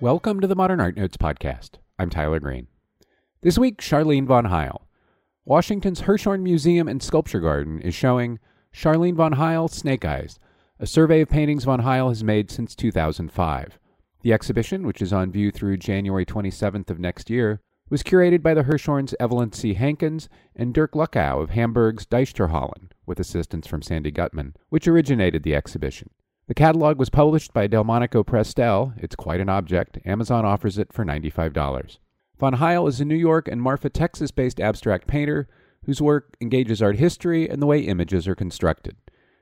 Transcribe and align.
Welcome 0.00 0.38
to 0.38 0.46
the 0.46 0.54
Modern 0.54 0.78
Art 0.80 0.96
Notes 0.96 1.16
podcast. 1.16 1.70
I'm 1.98 2.08
Tyler 2.08 2.38
Green. 2.38 2.68
This 3.40 3.58
week, 3.58 3.80
Charline 3.80 4.26
von 4.26 4.44
Heyl. 4.44 4.82
Washington's 5.44 6.02
Hirshhorn 6.02 6.42
Museum 6.42 6.86
and 6.86 7.02
Sculpture 7.02 7.40
Garden 7.40 7.80
is 7.80 7.96
showing 7.96 8.38
Charline 8.72 9.16
von 9.16 9.32
Heyl 9.32 9.66
Snake 9.66 10.04
Eyes, 10.04 10.38
a 10.78 10.86
survey 10.86 11.22
of 11.22 11.28
paintings 11.28 11.64
von 11.64 11.80
Heyl 11.80 12.10
has 12.10 12.22
made 12.22 12.48
since 12.48 12.76
2005. 12.76 13.80
The 14.22 14.32
exhibition, 14.32 14.86
which 14.86 15.02
is 15.02 15.12
on 15.12 15.32
view 15.32 15.50
through 15.50 15.78
January 15.78 16.24
27th 16.24 16.90
of 16.90 17.00
next 17.00 17.28
year, 17.28 17.60
was 17.90 18.04
curated 18.04 18.40
by 18.40 18.54
the 18.54 18.62
Hirshhorns 18.62 19.14
Evelyn 19.18 19.50
C. 19.52 19.74
Hankins 19.74 20.28
and 20.54 20.72
Dirk 20.72 20.92
Luckow 20.92 21.42
of 21.42 21.50
Hamburg's 21.50 22.06
Deichtorhallen, 22.06 22.92
with 23.04 23.18
assistance 23.18 23.66
from 23.66 23.82
Sandy 23.82 24.12
Gutman, 24.12 24.54
which 24.68 24.86
originated 24.86 25.42
the 25.42 25.56
exhibition. 25.56 26.10
The 26.48 26.54
catalog 26.54 26.98
was 26.98 27.10
published 27.10 27.52
by 27.52 27.66
Delmonico 27.66 28.24
Prestel. 28.24 28.94
It's 28.96 29.14
quite 29.14 29.38
an 29.38 29.50
object. 29.50 29.98
Amazon 30.06 30.46
offers 30.46 30.78
it 30.78 30.94
for 30.94 31.04
$95. 31.04 31.98
Von 32.40 32.54
Heyl 32.54 32.88
is 32.88 33.02
a 33.02 33.04
New 33.04 33.16
York 33.16 33.48
and 33.48 33.60
Marfa, 33.60 33.90
Texas 33.90 34.30
based 34.30 34.58
abstract 34.58 35.06
painter 35.06 35.46
whose 35.84 36.00
work 36.00 36.38
engages 36.40 36.80
art 36.80 36.96
history 36.96 37.46
and 37.46 37.60
the 37.60 37.66
way 37.66 37.80
images 37.80 38.26
are 38.26 38.34
constructed. 38.34 38.96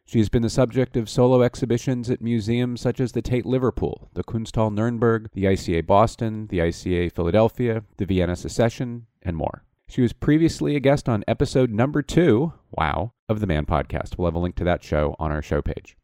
She 0.05 0.19
has 0.19 0.29
been 0.29 0.43
the 0.43 0.51
subject 0.51 0.97
of 0.97 1.09
solo 1.09 1.43
exhibitions 1.43 2.11
at 2.11 2.21
museums 2.21 2.81
such 2.81 2.99
as 2.99 3.13
the 3.13 3.23
Tate 3.23 3.47
Liverpool, 3.47 4.11
the 4.15 4.25
Kunsthalle 4.25 4.75
Nuremberg, 4.75 5.31
the 5.33 5.45
ICA 5.45 5.87
Boston, 5.87 6.49
the 6.49 6.59
ICA 6.59 7.13
Philadelphia, 7.13 7.85
the 7.99 8.07
Vienna 8.07 8.35
Secession, 8.35 9.07
and 9.23 9.37
more. 9.37 9.63
She 9.89 10.03
was 10.03 10.13
previously 10.13 10.75
a 10.75 10.81
guest 10.81 11.09
on 11.09 11.23
episode 11.29 11.71
number 11.71 12.03
two, 12.03 12.53
wow, 12.73 13.13
of 13.29 13.39
the 13.39 13.47
Man 13.47 13.65
podcast. 13.65 14.19
We'll 14.19 14.27
have 14.27 14.35
a 14.35 14.41
link 14.41 14.57
to 14.57 14.65
that 14.65 14.83
show 14.83 15.15
on 15.21 15.31
our 15.31 15.43
show 15.43 15.63
page. 15.63 15.97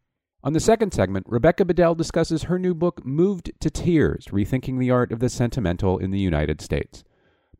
On 0.45 0.51
the 0.51 0.59
second 0.59 0.93
segment, 0.93 1.25
Rebecca 1.29 1.63
Bedell 1.63 1.95
discusses 1.95 2.43
her 2.43 2.59
new 2.59 2.73
book, 2.73 3.05
Moved 3.05 3.53
to 3.61 3.69
Tears 3.69 4.25
Rethinking 4.25 4.77
the 4.77 4.91
Art 4.91 5.13
of 5.13 5.19
the 5.19 5.29
Sentimental 5.29 5.97
in 5.97 6.11
the 6.11 6.19
United 6.19 6.59
States. 6.59 7.05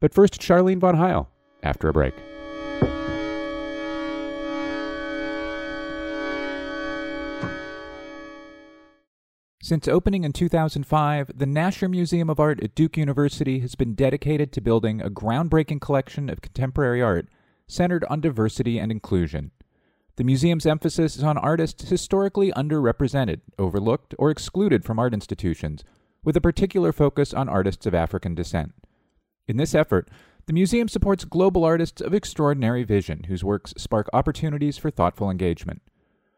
But 0.01 0.13
first, 0.13 0.41
Charline 0.41 0.81
von 0.81 0.97
Heyl, 0.97 1.27
after 1.63 1.87
a 1.87 1.93
break. 1.93 2.13
Since 9.61 9.87
opening 9.87 10.25
in 10.25 10.33
2005, 10.33 11.31
the 11.33 11.45
Nasher 11.45 11.89
Museum 11.89 12.29
of 12.29 12.41
Art 12.41 12.61
at 12.61 12.75
Duke 12.75 12.97
University 12.97 13.59
has 13.59 13.75
been 13.75 13.95
dedicated 13.95 14.51
to 14.51 14.59
building 14.59 14.99
a 14.99 15.09
groundbreaking 15.09 15.79
collection 15.79 16.29
of 16.29 16.41
contemporary 16.41 17.01
art 17.01 17.29
centered 17.65 18.03
on 18.09 18.19
diversity 18.19 18.77
and 18.77 18.91
inclusion. 18.91 19.51
The 20.15 20.23
museum's 20.23 20.67
emphasis 20.67 21.15
is 21.15 21.23
on 21.23 21.39
artists 21.39 21.89
historically 21.89 22.51
underrepresented, 22.51 23.41
overlooked, 23.57 24.13
or 24.19 24.29
excluded 24.29 24.85
from 24.85 24.99
art 24.99 25.11
institutions, 25.11 25.83
with 26.23 26.37
a 26.37 26.41
particular 26.41 26.91
focus 26.91 27.33
on 27.33 27.49
artists 27.49 27.87
of 27.87 27.95
African 27.95 28.35
descent. 28.35 28.73
In 29.47 29.57
this 29.57 29.73
effort, 29.73 30.11
the 30.45 30.53
museum 30.53 30.87
supports 30.87 31.25
global 31.25 31.63
artists 31.63 31.99
of 31.99 32.13
extraordinary 32.13 32.83
vision 32.83 33.23
whose 33.23 33.43
works 33.43 33.73
spark 33.75 34.07
opportunities 34.13 34.77
for 34.77 34.91
thoughtful 34.91 35.31
engagement. 35.31 35.81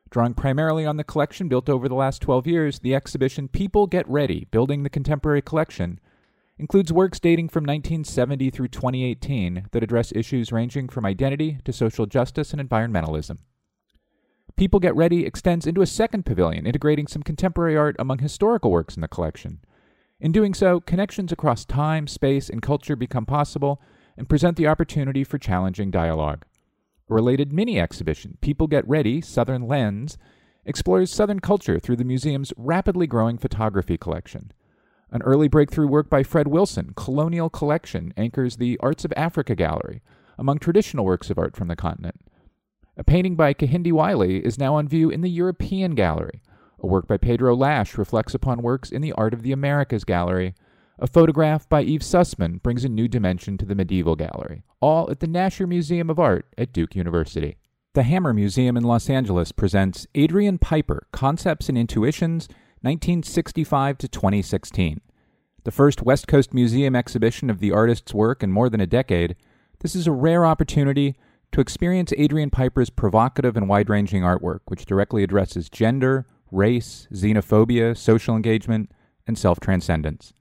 Drawing 0.09 0.35
primarily 0.35 0.85
on 0.85 0.95
the 0.95 1.03
collection 1.03 1.49
built 1.49 1.67
over 1.67 1.89
the 1.89 1.95
last 1.95 2.21
12 2.21 2.47
years, 2.47 2.79
the 2.79 2.95
exhibition 2.95 3.49
People 3.49 3.87
Get 3.87 4.07
Ready 4.07 4.47
Building 4.51 4.83
the 4.83 4.89
Contemporary 4.89 5.41
Collection 5.41 5.99
includes 6.57 6.93
works 6.93 7.19
dating 7.19 7.49
from 7.49 7.65
1970 7.65 8.51
through 8.51 8.69
2018 8.69 9.67
that 9.73 9.83
address 9.83 10.13
issues 10.13 10.53
ranging 10.53 10.87
from 10.87 11.05
identity 11.05 11.57
to 11.65 11.73
social 11.73 12.05
justice 12.05 12.53
and 12.53 12.69
environmentalism. 12.69 13.39
People 14.57 14.79
Get 14.79 14.95
Ready 14.95 15.25
extends 15.25 15.67
into 15.67 15.81
a 15.81 15.85
second 15.85 16.25
pavilion, 16.25 16.65
integrating 16.65 17.07
some 17.07 17.23
contemporary 17.23 17.75
art 17.75 17.97
among 17.99 18.19
historical 18.19 18.71
works 18.71 18.95
in 18.95 19.01
the 19.01 19.07
collection. 19.09 19.59
In 20.21 20.31
doing 20.31 20.53
so, 20.53 20.79
connections 20.79 21.33
across 21.33 21.65
time, 21.65 22.07
space, 22.07 22.49
and 22.49 22.61
culture 22.61 22.95
become 22.95 23.25
possible 23.25 23.81
and 24.15 24.29
present 24.29 24.55
the 24.55 24.67
opportunity 24.67 25.25
for 25.25 25.37
challenging 25.37 25.91
dialogue. 25.91 26.45
A 27.09 27.13
related 27.13 27.51
mini 27.51 27.81
exhibition, 27.81 28.37
People 28.39 28.67
Get 28.67 28.87
Ready 28.87 29.19
Southern 29.19 29.67
Lens, 29.67 30.17
explores 30.63 31.11
Southern 31.11 31.41
culture 31.41 31.77
through 31.77 31.97
the 31.97 32.05
museum's 32.05 32.53
rapidly 32.55 33.07
growing 33.07 33.37
photography 33.37 33.97
collection. 33.97 34.53
An 35.11 35.21
early 35.23 35.49
breakthrough 35.49 35.87
work 35.87 36.09
by 36.09 36.23
Fred 36.23 36.47
Wilson, 36.47 36.93
Colonial 36.95 37.49
Collection, 37.49 38.13
anchors 38.15 38.55
the 38.55 38.77
Arts 38.79 39.03
of 39.03 39.11
Africa 39.17 39.53
Gallery 39.53 40.01
among 40.37 40.59
traditional 40.59 41.03
works 41.03 41.29
of 41.29 41.37
art 41.37 41.57
from 41.57 41.67
the 41.67 41.75
continent. 41.75 42.21
A 42.97 43.03
painting 43.03 43.35
by 43.35 43.53
Kehinde 43.53 43.91
Wiley 43.91 44.37
is 44.37 44.57
now 44.57 44.75
on 44.75 44.87
view 44.87 45.09
in 45.09 45.19
the 45.19 45.29
European 45.29 45.95
Gallery. 45.95 46.41
A 46.79 46.87
work 46.87 47.07
by 47.07 47.17
Pedro 47.17 47.53
Lasch 47.53 47.97
reflects 47.97 48.33
upon 48.33 48.61
works 48.61 48.89
in 48.89 49.01
the 49.01 49.11
Art 49.13 49.33
of 49.33 49.41
the 49.41 49.51
Americas 49.51 50.05
Gallery. 50.05 50.55
A 50.97 51.07
photograph 51.07 51.67
by 51.67 51.81
Eve 51.81 52.01
Sussman 52.01 52.63
brings 52.63 52.85
a 52.85 52.89
new 52.89 53.09
dimension 53.09 53.57
to 53.57 53.65
the 53.65 53.75
Medieval 53.75 54.15
Gallery, 54.15 54.63
all 54.79 55.11
at 55.11 55.19
the 55.19 55.27
Nasher 55.27 55.67
Museum 55.67 56.09
of 56.09 56.19
Art 56.19 56.45
at 56.57 56.71
Duke 56.71 56.95
University. 56.95 57.57
The 57.95 58.03
Hammer 58.03 58.33
Museum 58.33 58.77
in 58.77 58.83
Los 58.83 59.09
Angeles 59.09 59.51
presents 59.51 60.07
Adrian 60.15 60.57
Piper 60.57 61.07
Concepts 61.11 61.67
and 61.67 61.77
Intuitions, 61.77 62.47
1965 62.81 63.97
to 63.97 64.07
2016. 64.07 65.01
The 65.65 65.71
first 65.71 66.01
West 66.01 66.29
Coast 66.29 66.53
Museum 66.53 66.95
exhibition 66.95 67.49
of 67.49 67.59
the 67.59 67.73
artist's 67.73 68.13
work 68.13 68.41
in 68.41 68.53
more 68.53 68.69
than 68.69 68.79
a 68.79 68.87
decade, 68.87 69.35
this 69.79 69.95
is 69.95 70.07
a 70.07 70.13
rare 70.13 70.45
opportunity 70.45 71.17
to 71.55 71.61
experience 71.61 72.11
Adrian 72.17 72.49
Piper's 72.49 72.89
provocative 72.89 73.55
and 73.55 73.69
wide 73.69 73.89
ranging 73.89 74.23
artwork, 74.23 74.59
which 74.65 74.85
directly 74.85 75.23
addresses 75.23 75.69
gender, 75.69 76.27
race, 76.51 77.07
xenophobia, 77.13 77.97
social 77.97 78.35
engagement, 78.35 78.91
and 79.25 79.37
self 79.37 79.61
transcendence. 79.61 80.33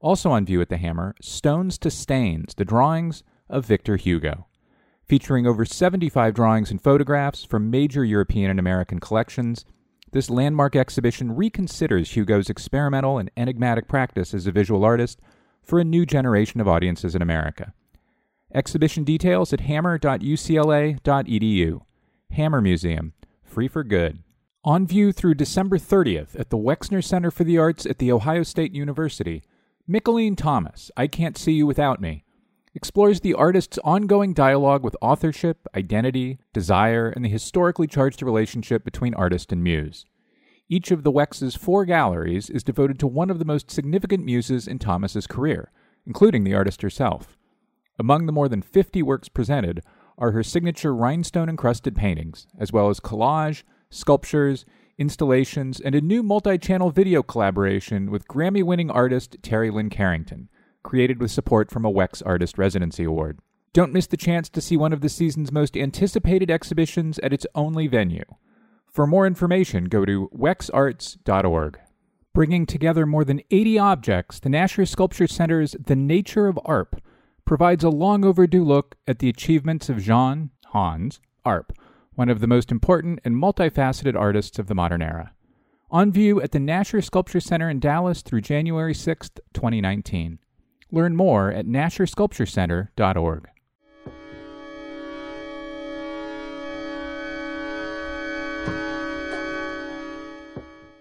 Also 0.00 0.30
on 0.30 0.46
view 0.46 0.60
at 0.60 0.68
the 0.68 0.76
Hammer, 0.76 1.16
Stones 1.20 1.78
to 1.78 1.90
Stains, 1.90 2.54
the 2.54 2.64
drawings 2.64 3.24
of 3.50 3.66
Victor 3.66 3.96
Hugo. 3.96 4.46
Featuring 5.04 5.48
over 5.48 5.64
75 5.64 6.32
drawings 6.32 6.70
and 6.70 6.80
photographs 6.80 7.42
from 7.42 7.68
major 7.68 8.04
European 8.04 8.52
and 8.52 8.60
American 8.60 9.00
collections, 9.00 9.64
this 10.12 10.30
landmark 10.30 10.76
exhibition 10.76 11.34
reconsiders 11.34 12.14
Hugo's 12.14 12.48
experimental 12.48 13.18
and 13.18 13.32
enigmatic 13.36 13.88
practice 13.88 14.32
as 14.32 14.46
a 14.46 14.52
visual 14.52 14.84
artist 14.84 15.20
for 15.60 15.80
a 15.80 15.84
new 15.84 16.06
generation 16.06 16.60
of 16.60 16.68
audiences 16.68 17.16
in 17.16 17.22
America. 17.22 17.72
Exhibition 18.54 19.02
details 19.02 19.52
at 19.52 19.60
hammer.ucla.edu. 19.60 21.80
Hammer 22.30 22.60
Museum, 22.60 23.12
free 23.42 23.66
for 23.66 23.82
good. 23.82 24.22
On 24.62 24.86
view 24.86 25.10
through 25.12 25.34
December 25.34 25.76
30th 25.76 26.38
at 26.38 26.50
the 26.50 26.56
Wexner 26.56 27.02
Center 27.02 27.32
for 27.32 27.44
the 27.44 27.58
Arts 27.58 27.84
at 27.84 27.98
The 27.98 28.12
Ohio 28.12 28.44
State 28.44 28.72
University, 28.72 29.42
Mickalene 29.90 30.36
Thomas, 30.36 30.92
I 30.96 31.08
Can't 31.08 31.36
See 31.36 31.52
You 31.52 31.66
Without 31.66 32.00
Me, 32.00 32.24
explores 32.74 33.20
the 33.20 33.34
artist's 33.34 33.78
ongoing 33.84 34.32
dialogue 34.32 34.82
with 34.82 34.96
authorship, 35.02 35.66
identity, 35.76 36.38
desire, 36.52 37.08
and 37.08 37.24
the 37.24 37.28
historically 37.28 37.86
charged 37.86 38.22
relationship 38.22 38.84
between 38.84 39.14
artist 39.14 39.52
and 39.52 39.62
muse. 39.62 40.06
Each 40.68 40.90
of 40.90 41.02
the 41.02 41.10
Wex's 41.10 41.56
four 41.56 41.84
galleries 41.84 42.48
is 42.48 42.64
devoted 42.64 42.98
to 43.00 43.06
one 43.06 43.30
of 43.30 43.38
the 43.38 43.44
most 43.44 43.70
significant 43.70 44.24
muses 44.24 44.66
in 44.66 44.78
Thomas's 44.78 45.26
career, 45.26 45.70
including 46.06 46.44
the 46.44 46.54
artist 46.54 46.82
herself. 46.82 47.36
Among 47.98 48.26
the 48.26 48.32
more 48.32 48.48
than 48.48 48.62
50 48.62 49.02
works 49.02 49.28
presented 49.28 49.82
are 50.18 50.32
her 50.32 50.42
signature 50.42 50.94
rhinestone 50.94 51.48
encrusted 51.48 51.94
paintings, 51.94 52.46
as 52.58 52.72
well 52.72 52.88
as 52.88 53.00
collage, 53.00 53.62
sculptures, 53.90 54.64
installations, 54.98 55.80
and 55.80 55.94
a 55.94 56.00
new 56.00 56.22
multi 56.22 56.58
channel 56.58 56.90
video 56.90 57.22
collaboration 57.22 58.10
with 58.10 58.28
Grammy 58.28 58.62
winning 58.62 58.90
artist 58.90 59.40
Terri 59.42 59.72
Lyne 59.72 59.90
Carrington, 59.90 60.48
created 60.82 61.20
with 61.20 61.30
support 61.30 61.70
from 61.70 61.84
a 61.84 61.92
Wex 61.92 62.22
Artist 62.24 62.58
Residency 62.58 63.04
Award. 63.04 63.38
Don't 63.72 63.92
miss 63.92 64.06
the 64.06 64.16
chance 64.16 64.48
to 64.50 64.60
see 64.60 64.76
one 64.76 64.92
of 64.92 65.00
the 65.00 65.08
season's 65.08 65.50
most 65.50 65.76
anticipated 65.76 66.50
exhibitions 66.50 67.18
at 67.20 67.32
its 67.32 67.46
only 67.54 67.88
venue. 67.88 68.24
For 68.86 69.06
more 69.06 69.26
information, 69.26 69.86
go 69.86 70.04
to 70.04 70.30
wexarts.org. 70.36 71.80
Bringing 72.32 72.66
together 72.66 73.06
more 73.06 73.24
than 73.24 73.42
80 73.50 73.78
objects, 73.78 74.40
the 74.40 74.48
Nasher 74.48 74.86
Sculpture 74.86 75.26
Center's 75.26 75.74
The 75.84 75.96
Nature 75.96 76.46
of 76.46 76.58
Arp 76.64 77.00
provides 77.44 77.84
a 77.84 77.90
long 77.90 78.24
overdue 78.24 78.64
look 78.64 78.96
at 79.06 79.18
the 79.18 79.28
achievements 79.28 79.88
of 79.88 80.00
Jean 80.00 80.50
Hans 80.66 81.20
Arp, 81.44 81.72
one 82.14 82.28
of 82.28 82.40
the 82.40 82.46
most 82.46 82.70
important 82.70 83.20
and 83.24 83.36
multifaceted 83.36 84.18
artists 84.18 84.58
of 84.58 84.66
the 84.66 84.74
modern 84.74 85.02
era. 85.02 85.32
On 85.90 86.10
view 86.10 86.40
at 86.40 86.52
the 86.52 86.58
Nasher 86.58 87.04
Sculpture 87.04 87.40
Center 87.40 87.68
in 87.68 87.78
Dallas 87.80 88.22
through 88.22 88.40
January 88.40 88.94
6, 88.94 89.30
2019. 89.52 90.38
Learn 90.90 91.16
more 91.16 91.50
at 91.52 91.66
nashersculpturecenter.org. 91.66 93.48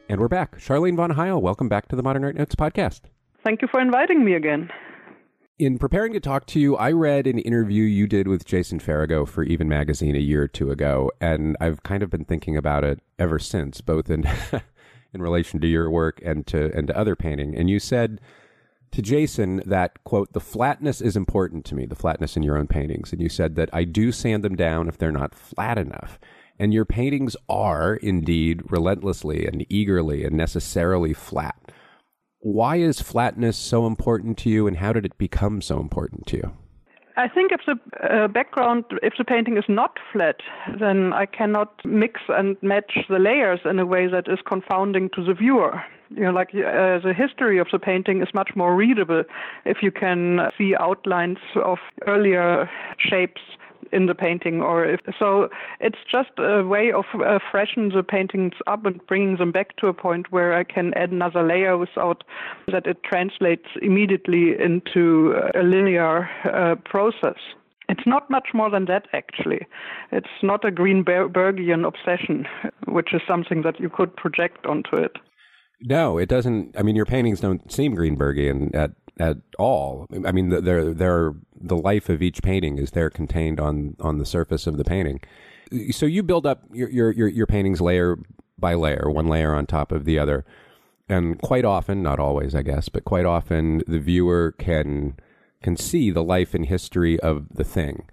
And 0.09 0.19
we're 0.19 0.27
back. 0.27 0.59
Charline 0.59 0.95
von 0.95 1.11
Heyl, 1.11 1.41
welcome 1.41 1.69
back 1.69 1.87
to 1.87 1.95
the 1.95 2.03
Modern 2.03 2.23
Art 2.23 2.35
Notes 2.35 2.53
podcast. 2.53 3.01
Thank 3.43 3.61
you 3.61 3.67
for 3.67 3.79
inviting 3.79 4.23
me 4.23 4.35
again. 4.35 4.69
In 5.59 5.77
preparing 5.77 6.13
to 6.13 6.19
talk 6.19 6.47
to 6.47 6.59
you, 6.59 6.75
I 6.75 6.91
read 6.93 7.27
an 7.27 7.37
interview 7.37 7.83
you 7.83 8.07
did 8.07 8.27
with 8.27 8.43
Jason 8.43 8.79
Farago 8.79 9.27
for 9.27 9.43
Even 9.43 9.69
Magazine 9.69 10.15
a 10.15 10.19
year 10.19 10.41
or 10.41 10.47
two 10.47 10.71
ago, 10.71 11.11
and 11.21 11.55
I've 11.61 11.83
kind 11.83 12.01
of 12.01 12.09
been 12.09 12.25
thinking 12.25 12.57
about 12.57 12.83
it 12.83 13.01
ever 13.19 13.37
since, 13.37 13.79
both 13.79 14.09
in 14.09 14.27
in 15.13 15.21
relation 15.21 15.61
to 15.61 15.67
your 15.67 15.91
work 15.91 16.19
and 16.25 16.47
to 16.47 16.75
and 16.75 16.87
to 16.87 16.97
other 16.97 17.15
painting. 17.15 17.55
And 17.55 17.69
you 17.69 17.79
said 17.79 18.19
to 18.93 19.03
Jason 19.03 19.61
that 19.67 20.03
quote 20.03 20.33
the 20.33 20.39
flatness 20.39 21.01
is 21.01 21.15
important 21.15 21.65
to 21.65 21.75
me, 21.75 21.85
the 21.85 21.93
flatness 21.93 22.35
in 22.35 22.41
your 22.41 22.57
own 22.57 22.65
paintings. 22.65 23.13
And 23.13 23.21
you 23.21 23.29
said 23.29 23.55
that 23.55 23.69
I 23.71 23.83
do 23.83 24.11
sand 24.11 24.43
them 24.43 24.55
down 24.55 24.87
if 24.87 24.97
they're 24.97 25.11
not 25.11 25.35
flat 25.35 25.77
enough. 25.77 26.17
And 26.57 26.73
your 26.73 26.85
paintings 26.85 27.35
are 27.47 27.97
indeed 27.97 28.63
relentlessly 28.71 29.45
and 29.45 29.67
eagerly 29.69 30.23
and 30.23 30.35
necessarily 30.35 31.13
flat. 31.13 31.71
Why 32.43 32.75
is 32.75 32.99
flatness 32.99 33.55
so 33.57 33.87
important 33.87 34.37
to 34.39 34.49
you, 34.49 34.67
and 34.67 34.75
how 34.75 34.91
did 34.91 35.05
it 35.05 35.17
become 35.17 35.61
so 35.61 35.79
important 35.79 36.27
to 36.27 36.37
you? 36.37 36.51
I 37.15 37.29
think 37.29 37.53
if 37.53 37.61
the 37.65 37.79
uh, 38.05 38.27
background, 38.27 38.83
if 39.01 39.13
the 39.17 39.23
painting 39.23 39.55
is 39.55 39.63
not 39.69 39.97
flat, 40.11 40.41
then 40.77 41.13
I 41.13 41.25
cannot 41.25 41.79
mix 41.85 42.19
and 42.27 42.57
match 42.61 42.97
the 43.07 43.17
layers 43.17 43.61
in 43.63 43.79
a 43.79 43.85
way 43.85 44.07
that 44.07 44.27
is 44.27 44.39
confounding 44.45 45.09
to 45.15 45.23
the 45.23 45.33
viewer. 45.33 45.81
You 46.09 46.23
know, 46.23 46.31
like 46.31 46.49
uh, 46.49 46.99
the 46.99 47.13
history 47.15 47.59
of 47.59 47.67
the 47.71 47.79
painting 47.79 48.21
is 48.21 48.27
much 48.33 48.51
more 48.57 48.75
readable 48.75 49.23
if 49.63 49.77
you 49.81 49.91
can 49.91 50.51
see 50.57 50.75
outlines 50.77 51.37
of 51.63 51.77
earlier 52.05 52.69
shapes 52.97 53.41
in 53.91 54.05
the 54.05 54.15
painting 54.15 54.61
or 54.61 54.85
if 54.85 54.99
so 55.19 55.49
it's 55.79 55.97
just 56.11 56.29
a 56.37 56.63
way 56.63 56.91
of 56.91 57.05
uh, 57.15 57.39
freshen 57.51 57.89
the 57.89 58.03
paintings 58.03 58.53
up 58.67 58.85
and 58.85 59.05
bringing 59.07 59.37
them 59.37 59.51
back 59.51 59.75
to 59.77 59.87
a 59.87 59.93
point 59.93 60.31
where 60.31 60.53
I 60.53 60.63
can 60.63 60.93
add 60.95 61.11
another 61.11 61.43
layer 61.43 61.77
without 61.77 62.23
that 62.67 62.87
it 62.87 63.03
translates 63.03 63.67
immediately 63.81 64.55
into 64.59 65.35
a 65.55 65.63
linear 65.63 66.29
uh, 66.45 66.75
process. 66.85 67.37
It's 67.89 68.07
not 68.07 68.29
much 68.29 68.49
more 68.53 68.69
than 68.69 68.85
that, 68.85 69.07
actually. 69.13 69.67
It's 70.11 70.27
not 70.41 70.63
a 70.65 70.71
Greenbergian 70.71 71.85
obsession, 71.85 72.47
which 72.87 73.13
is 73.13 73.21
something 73.27 73.61
that 73.63 73.79
you 73.79 73.89
could 73.89 74.15
project 74.15 74.65
onto 74.65 74.95
it. 74.95 75.17
No, 75.81 76.17
it 76.17 76.29
doesn't. 76.29 76.77
I 76.77 76.81
mean, 76.81 76.95
your 76.95 77.05
paintings 77.05 77.41
don't 77.41 77.71
seem 77.71 77.95
Greenbergian 77.95 78.73
at 78.73 78.91
at 79.19 79.37
all. 79.59 80.07
I 80.25 80.31
mean, 80.31 80.49
they're, 80.49 80.93
they're, 80.93 81.33
the 81.59 81.77
life 81.77 82.09
of 82.09 82.21
each 82.21 82.41
painting 82.41 82.77
is 82.77 82.91
there 82.91 83.09
contained 83.09 83.59
on, 83.59 83.95
on 83.99 84.17
the 84.17 84.25
surface 84.25 84.67
of 84.67 84.77
the 84.77 84.83
painting. 84.83 85.21
So 85.91 86.05
you 86.05 86.23
build 86.23 86.45
up 86.45 86.63
your, 86.71 86.89
your, 86.89 87.11
your, 87.11 87.27
your 87.27 87.47
paintings 87.47 87.79
layer 87.79 88.17
by 88.57 88.73
layer, 88.73 89.09
one 89.09 89.27
layer 89.27 89.53
on 89.53 89.65
top 89.65 89.91
of 89.91 90.05
the 90.05 90.19
other. 90.19 90.45
And 91.09 91.41
quite 91.41 91.65
often, 91.65 92.01
not 92.01 92.19
always, 92.19 92.55
I 92.55 92.61
guess, 92.61 92.89
but 92.89 93.05
quite 93.05 93.25
often 93.25 93.83
the 93.87 93.99
viewer 93.99 94.53
can, 94.57 95.15
can 95.61 95.77
see 95.77 96.11
the 96.11 96.23
life 96.23 96.53
and 96.53 96.65
history 96.65 97.19
of 97.19 97.47
the 97.53 97.63
thing. 97.63 98.09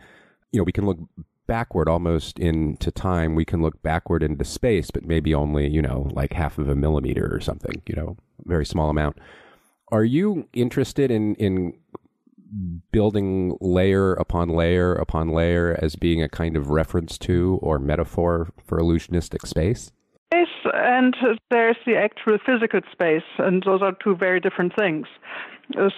You 0.52 0.60
know, 0.60 0.64
we 0.64 0.72
can 0.72 0.86
look 0.86 0.98
backward 1.46 1.88
almost 1.88 2.38
into 2.38 2.90
time. 2.90 3.34
We 3.34 3.44
can 3.44 3.62
look 3.62 3.82
backward 3.82 4.22
into 4.22 4.44
space, 4.44 4.90
but 4.90 5.04
maybe 5.04 5.34
only, 5.34 5.68
you 5.68 5.82
know, 5.82 6.08
like 6.12 6.32
half 6.32 6.58
of 6.58 6.68
a 6.68 6.76
millimeter 6.76 7.28
or 7.32 7.40
something, 7.40 7.82
you 7.86 7.96
know, 7.96 8.16
very 8.44 8.66
small 8.66 8.90
amount. 8.90 9.18
Are 9.92 10.04
you 10.04 10.48
interested 10.52 11.10
in 11.10 11.34
in 11.36 11.74
building 12.90 13.56
layer 13.60 14.14
upon 14.14 14.48
layer 14.48 14.94
upon 14.94 15.28
layer 15.28 15.78
as 15.80 15.96
being 15.96 16.22
a 16.22 16.28
kind 16.28 16.56
of 16.56 16.70
reference 16.70 17.16
to 17.18 17.58
or 17.62 17.78
metaphor 17.78 18.50
for 18.64 18.78
illusionistic 18.80 19.46
space? 19.46 19.92
Yes, 20.32 20.48
and 20.74 21.16
there's 21.50 21.76
the 21.86 21.96
actual 21.96 22.38
physical 22.44 22.80
space, 22.92 23.28
and 23.38 23.62
those 23.64 23.82
are 23.82 23.92
two 24.02 24.14
very 24.16 24.40
different 24.40 24.74
things. 24.76 25.06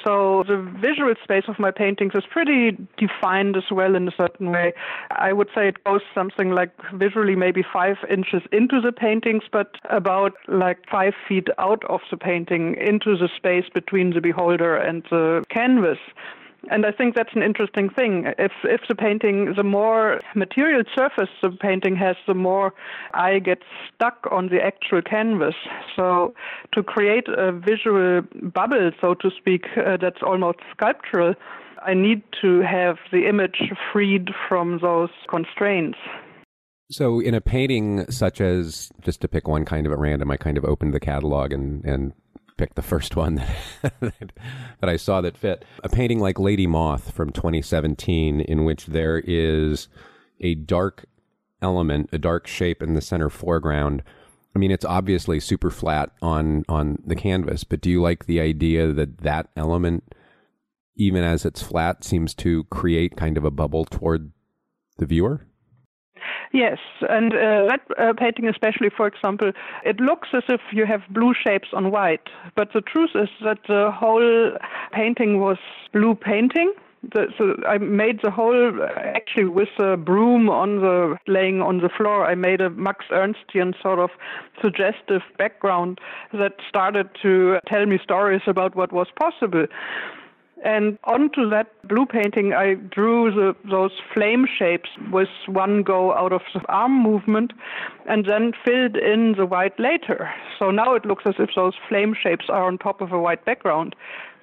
So 0.05 0.45
the 0.47 0.59
visual 0.81 1.15
space 1.23 1.45
of 1.49 1.59
my 1.59 1.71
paintings 1.71 2.13
is 2.15 2.25
pretty 2.31 2.77
defined 2.99 3.57
as 3.57 3.71
well 3.71 3.95
in 3.95 4.09
a 4.09 4.13
certain 4.17 4.51
way. 4.51 4.73
I 5.11 5.33
would 5.33 5.49
say 5.55 5.69
it 5.69 5.83
goes 5.85 6.03
something 6.15 6.51
like 6.51 6.71
visually 6.95 7.37
maybe 7.37 7.65
five 7.73 7.97
inches 8.11 8.43
into 8.53 8.81
the 8.81 8.93
paintings, 8.93 9.45
but 9.51 9.77
about 9.91 10.35
like 10.49 10.79
five 10.91 11.15
feet 11.29 11.49
out 11.59 11.85
of 11.89 12.01
the 12.11 12.17
painting 12.17 12.77
into 12.77 13.17
the 13.17 13.29
space 13.37 13.65
between 13.73 14.11
the 14.11 14.21
beholder 14.21 14.77
and 14.77 15.03
the 15.11 15.45
canvas. 15.49 15.99
And 16.71 16.87
I 16.87 16.93
think 16.93 17.15
that's 17.15 17.35
an 17.35 17.43
interesting 17.43 17.89
thing. 17.91 18.33
If 18.39 18.53
if 18.65 18.83
the 18.89 18.95
painting, 18.95 19.55
the 19.57 19.65
more 19.65 20.21
material 20.35 20.85
surface 20.95 21.31
the 21.43 21.51
painting 21.51 21.97
has, 21.97 22.17
the 22.27 22.35
more 22.35 22.73
eye 23.15 23.41
gets 23.41 23.65
stuck 23.95 24.29
on 24.31 24.49
the 24.49 24.63
actual 24.63 25.03
canvas. 25.03 25.55
So 25.97 26.35
to 26.73 26.83
create 26.83 27.27
a 27.29 27.53
visual 27.53 28.23
bubble, 28.43 28.93
so 29.01 29.15
to 29.15 29.31
speak, 29.37 29.67
uh, 29.77 29.97
that's 29.97 30.23
almost 30.23 30.59
sculptural, 30.71 31.35
I 31.85 31.95
need 31.95 32.23
to 32.43 32.61
have 32.61 32.99
the 33.11 33.27
image 33.29 33.73
freed 33.93 34.31
from 34.49 34.79
those 34.81 35.11
constraints. 35.29 35.99
So, 36.91 37.21
in 37.21 37.35
a 37.35 37.41
painting 37.41 38.11
such 38.11 38.41
as, 38.41 38.91
just 39.01 39.23
to 39.23 39.29
pick 39.29 39.49
one 39.49 39.65
kind 39.65 39.87
of 39.87 39.93
at 39.93 39.99
random, 39.99 40.31
I 40.31 40.37
kind 40.37 40.59
of 40.59 40.65
opened 40.65 40.93
the 40.93 41.01
catalog 41.01 41.53
and, 41.53 41.83
and 41.85 42.13
pick 42.57 42.75
the 42.75 42.83
first 42.83 43.17
one 43.17 43.37
that, 43.83 44.33
that 44.81 44.89
I 44.89 44.97
saw 44.97 45.21
that 45.21 45.37
fit. 45.37 45.65
A 45.83 45.89
painting 45.89 46.21
like 46.21 46.39
Lady 46.39 46.67
Moth 46.67 47.11
from 47.11 47.31
2017, 47.31 48.41
in 48.41 48.65
which 48.65 48.87
there 48.87 49.23
is 49.25 49.89
a 50.41 50.55
dark 50.55 51.07
element, 51.61 52.11
a 52.13 52.19
dark 52.19 52.47
shape 52.47 52.83
in 52.83 52.95
the 52.95 53.01
center 53.01 53.31
foreground. 53.31 54.03
I 54.55 54.59
mean, 54.59 54.71
it's 54.71 54.85
obviously 54.85 55.41
super 55.41 55.71
flat 55.71 56.11
on 56.21 56.65
on 56.69 56.99
the 57.07 57.17
canvas, 57.17 57.65
but 57.65 57.81
do 57.81 57.91
you 57.91 58.03
like 58.03 58.27
the 58.27 58.41
idea 58.41 58.93
that 58.93 59.19
that 59.19 59.49
element, 59.57 60.15
even 60.97 61.25
as 61.25 61.47
it's 61.47 61.63
flat, 61.63 62.05
seems 62.05 62.35
to 62.35 62.65
create 62.65 63.17
kind 63.17 63.39
of 63.39 63.45
a 63.45 63.51
bubble 63.51 63.85
toward 63.85 64.33
the 64.99 65.07
viewer? 65.07 65.47
Yes, 66.53 66.79
and 67.09 67.33
uh, 67.33 67.67
that 67.69 67.81
uh, 67.99 68.13
painting, 68.17 68.49
especially, 68.49 68.91
for 68.95 69.07
example, 69.07 69.53
it 69.85 70.01
looks 70.01 70.29
as 70.33 70.43
if 70.49 70.61
you 70.73 70.87
have 70.87 71.03
blue 71.11 71.35
shapes 71.35 71.69
on 71.73 71.91
white, 71.91 72.29
but 72.57 72.73
the 72.73 72.81
truth 72.81 73.11
is 73.15 73.29
that 73.45 73.59
the 73.69 73.91
whole 73.95 74.53
painting 74.93 75.41
was 75.41 75.59
blue 75.93 76.15
painting. 76.15 76.73
The, 77.13 77.27
so 77.37 77.57
I 77.67 77.79
made 77.79 78.21
the 78.23 78.31
whole 78.31 78.79
actually 78.97 79.47
with 79.47 79.71
a 79.81 79.97
broom 79.97 80.49
on 80.49 80.77
the 80.81 81.17
laying 81.27 81.61
on 81.61 81.79
the 81.79 81.89
floor. 81.89 82.25
I 82.25 82.37
made 82.37 82.61
a 82.61 82.71
Max 82.71 83.07
Ernstian 83.11 83.75
sort 83.83 83.99
of 83.99 84.11
suggestive 84.61 85.23
background 85.37 86.01
that 86.33 86.53
started 86.69 87.09
to 87.23 87.59
tell 87.67 87.87
me 87.87 87.99
stories 88.01 88.43
about 88.47 88.77
what 88.77 88.93
was 88.93 89.09
possible. 89.19 89.67
And 90.65 90.97
onto 91.05 91.49
that 91.51 91.67
blue 91.89 92.07
painting, 92.07 92.53
I 92.53 92.75
drew 92.75 93.33
the, 93.33 93.57
those 93.69 93.91
flame 94.15 94.47
shapes 94.47 94.91
with 95.11 95.29
one 95.47 95.83
go 95.83 96.13
out 96.15 96.33
of 96.33 96.43
the 96.55 96.61
arm 96.69 97.03
movement 97.03 97.53
and 98.09 98.25
then 98.27 98.53
filled 98.65 98.97
in 98.97 99.35
the 99.37 99.45
white 99.45 99.79
later. 99.81 100.31
So 100.59 100.71
now 100.71 100.95
it 100.95 101.05
looks 101.05 101.25
as 101.27 101.35
if 101.41 101.51
those 101.57 101.75
flame 101.89 102.15
shapes 102.21 102.45
are 102.49 102.65
on 102.65 102.79
top 102.79 103.01
of 103.01 103.11
a 103.11 103.19
white 103.19 103.45
background. 103.45 103.97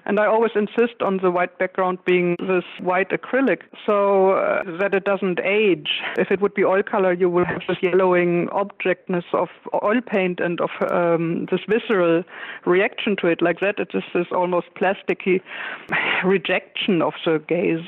And 0.10 0.20
I 0.20 0.26
always 0.26 0.54
insist 0.56 1.04
on 1.04 1.20
the 1.22 1.30
white 1.30 1.60
background 1.60 2.00
being 2.04 2.36
this 2.40 2.64
white 2.82 3.12
acrylic 3.12 3.62
so 3.86 4.32
uh, 4.32 4.64
that 4.80 4.96
it 4.96 5.04
doesn't 5.04 5.40
age. 5.42 6.02
If 6.18 6.32
it 6.32 6.42
would 6.42 6.56
be 6.56 6.64
oil 6.64 6.82
color, 6.82 7.14
you 7.14 7.30
will 7.30 7.46
have 7.46 7.62
this 7.68 7.78
yellowing 7.84 8.50
objectness 8.52 9.24
of 9.34 9.50
oil 9.84 10.02
paint 10.04 10.40
and 10.40 10.60
of 10.62 10.72
um, 10.92 11.46
this 11.52 11.60
visceral 11.70 12.24
reaction 12.66 13.18
to 13.22 13.28
it. 13.28 13.44
Like 13.44 13.60
that, 13.60 13.78
it 13.78 13.92
is 13.94 14.02
this 14.16 14.26
almost 14.32 14.66
plasticky 14.82 15.42
rejection 16.26 17.04
of 17.04 17.14
the 17.24 17.38
gaze. 17.48 17.86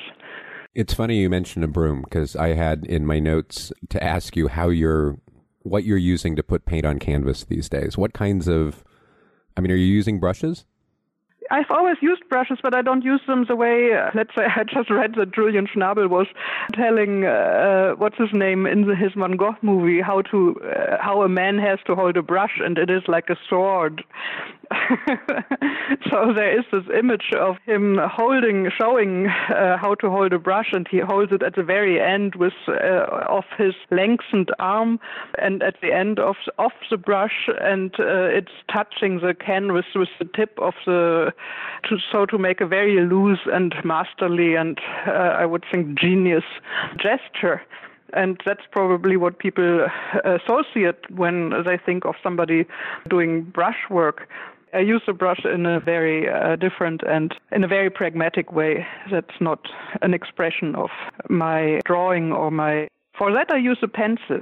It's 0.75 0.93
funny 0.93 1.21
you 1.21 1.29
mentioned 1.31 1.65
a 1.65 1.67
broom 1.67 2.03
because 2.03 2.35
I 2.35 2.49
had 2.49 2.85
in 2.85 3.03
my 3.03 3.17
notes 3.17 3.73
to 3.89 4.03
ask 4.03 4.35
you 4.35 4.47
how 4.47 4.69
you're, 4.69 5.17
what 5.63 5.85
you're 5.85 5.97
using 5.97 6.35
to 6.35 6.43
put 6.43 6.65
paint 6.67 6.85
on 6.85 6.99
canvas 6.99 7.45
these 7.45 7.67
days. 7.67 7.97
What 7.97 8.13
kinds 8.13 8.47
of, 8.47 8.83
I 9.57 9.61
mean, 9.61 9.71
are 9.71 9.75
you 9.75 9.87
using 9.87 10.19
brushes? 10.19 10.65
I've 11.51 11.69
always 11.69 11.97
used 12.01 12.27
brushes, 12.29 12.59
but 12.63 12.73
I 12.73 12.81
don't 12.81 13.03
use 13.03 13.21
them 13.27 13.45
the 13.45 13.57
way, 13.57 13.93
uh, 13.93 14.09
let's 14.15 14.31
say, 14.35 14.45
I 14.55 14.63
just 14.63 14.89
read 14.89 15.15
that 15.17 15.33
Julian 15.35 15.67
Schnabel 15.67 16.09
was 16.09 16.27
telling, 16.73 17.25
uh, 17.25 17.91
what's 17.97 18.17
his 18.17 18.29
name, 18.33 18.65
in 18.65 18.87
the, 18.87 18.95
his 18.95 19.11
Van 19.17 19.35
Gogh 19.35 19.57
movie, 19.61 20.01
how 20.01 20.21
to, 20.31 20.55
uh, 20.63 20.97
how 21.01 21.23
a 21.23 21.29
man 21.29 21.59
has 21.59 21.79
to 21.87 21.95
hold 21.95 22.15
a 22.15 22.21
brush, 22.21 22.59
and 22.63 22.77
it 22.77 22.89
is 22.89 23.03
like 23.07 23.29
a 23.29 23.35
sword. 23.49 24.03
so 26.09 26.33
there 26.33 26.57
is 26.57 26.65
this 26.71 26.83
image 26.97 27.31
of 27.37 27.57
him 27.65 27.99
holding, 28.03 28.69
showing 28.79 29.27
uh, 29.27 29.77
how 29.77 29.95
to 29.95 30.09
hold 30.09 30.33
a 30.33 30.39
brush, 30.39 30.69
and 30.71 30.87
he 30.89 30.99
holds 30.99 31.31
it 31.31 31.43
at 31.43 31.55
the 31.55 31.63
very 31.63 31.99
end 31.99 32.35
with 32.35 32.53
uh, 32.67 33.05
of 33.27 33.43
his 33.57 33.73
lengthened 33.89 34.49
arm, 34.59 34.99
and 35.37 35.61
at 35.61 35.75
the 35.81 35.93
end 35.93 36.19
of 36.19 36.35
of 36.57 36.71
the 36.89 36.97
brush, 36.97 37.49
and 37.59 37.93
uh, 37.99 38.25
it's 38.25 38.51
touching 38.71 39.19
the 39.19 39.33
canvas 39.33 39.85
with 39.95 40.09
the 40.19 40.25
tip 40.35 40.57
of 40.59 40.73
the, 40.85 41.33
to, 41.89 41.97
so 42.11 42.25
to 42.25 42.37
make 42.37 42.61
a 42.61 42.67
very 42.67 43.05
loose 43.05 43.39
and 43.51 43.75
masterly 43.83 44.55
and 44.55 44.79
uh, 45.07 45.11
I 45.11 45.45
would 45.45 45.65
think 45.71 45.99
genius 45.99 46.43
gesture 46.97 47.61
and 48.13 48.41
that's 48.45 48.63
probably 48.71 49.17
what 49.17 49.39
people 49.39 49.87
associate 50.25 51.09
when 51.09 51.51
they 51.65 51.77
think 51.77 52.05
of 52.05 52.15
somebody 52.21 52.65
doing 53.09 53.43
brush 53.43 53.89
work. 53.89 54.27
I 54.73 54.79
use 54.79 55.01
the 55.05 55.13
brush 55.13 55.43
in 55.43 55.65
a 55.65 55.79
very 55.79 56.29
uh, 56.29 56.55
different 56.55 57.01
and 57.07 57.35
in 57.51 57.63
a 57.63 57.67
very 57.67 57.89
pragmatic 57.89 58.51
way. 58.53 58.85
That's 59.11 59.39
not 59.41 59.67
an 60.01 60.13
expression 60.13 60.75
of 60.75 60.89
my 61.29 61.81
drawing 61.85 62.31
or 62.31 62.51
my. 62.51 62.87
For 63.17 63.33
that, 63.33 63.51
I 63.51 63.57
use 63.57 63.79
a 63.81 63.87
pencil. 63.87 64.39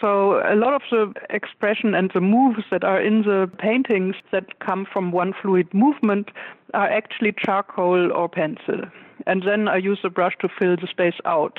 So 0.00 0.40
a 0.50 0.54
lot 0.54 0.72
of 0.72 0.82
the 0.90 1.12
expression 1.28 1.94
and 1.94 2.10
the 2.14 2.20
moves 2.20 2.64
that 2.70 2.84
are 2.84 3.00
in 3.00 3.22
the 3.22 3.50
paintings 3.58 4.14
that 4.32 4.60
come 4.60 4.86
from 4.90 5.12
one 5.12 5.34
fluid 5.42 5.72
movement 5.74 6.30
are 6.72 6.88
actually 6.88 7.34
charcoal 7.38 8.12
or 8.12 8.28
pencil. 8.28 8.82
And 9.26 9.42
then 9.42 9.68
I 9.68 9.76
use 9.76 9.98
the 10.02 10.10
brush 10.10 10.36
to 10.40 10.48
fill 10.48 10.76
the 10.76 10.86
space 10.86 11.20
out. 11.26 11.58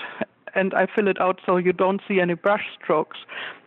And 0.55 0.73
I 0.73 0.87
fill 0.87 1.07
it 1.07 1.21
out 1.21 1.39
so 1.45 1.57
you 1.57 1.71
don't 1.71 2.01
see 2.07 2.19
any 2.19 2.33
brush 2.33 2.65
strokes. 2.81 3.17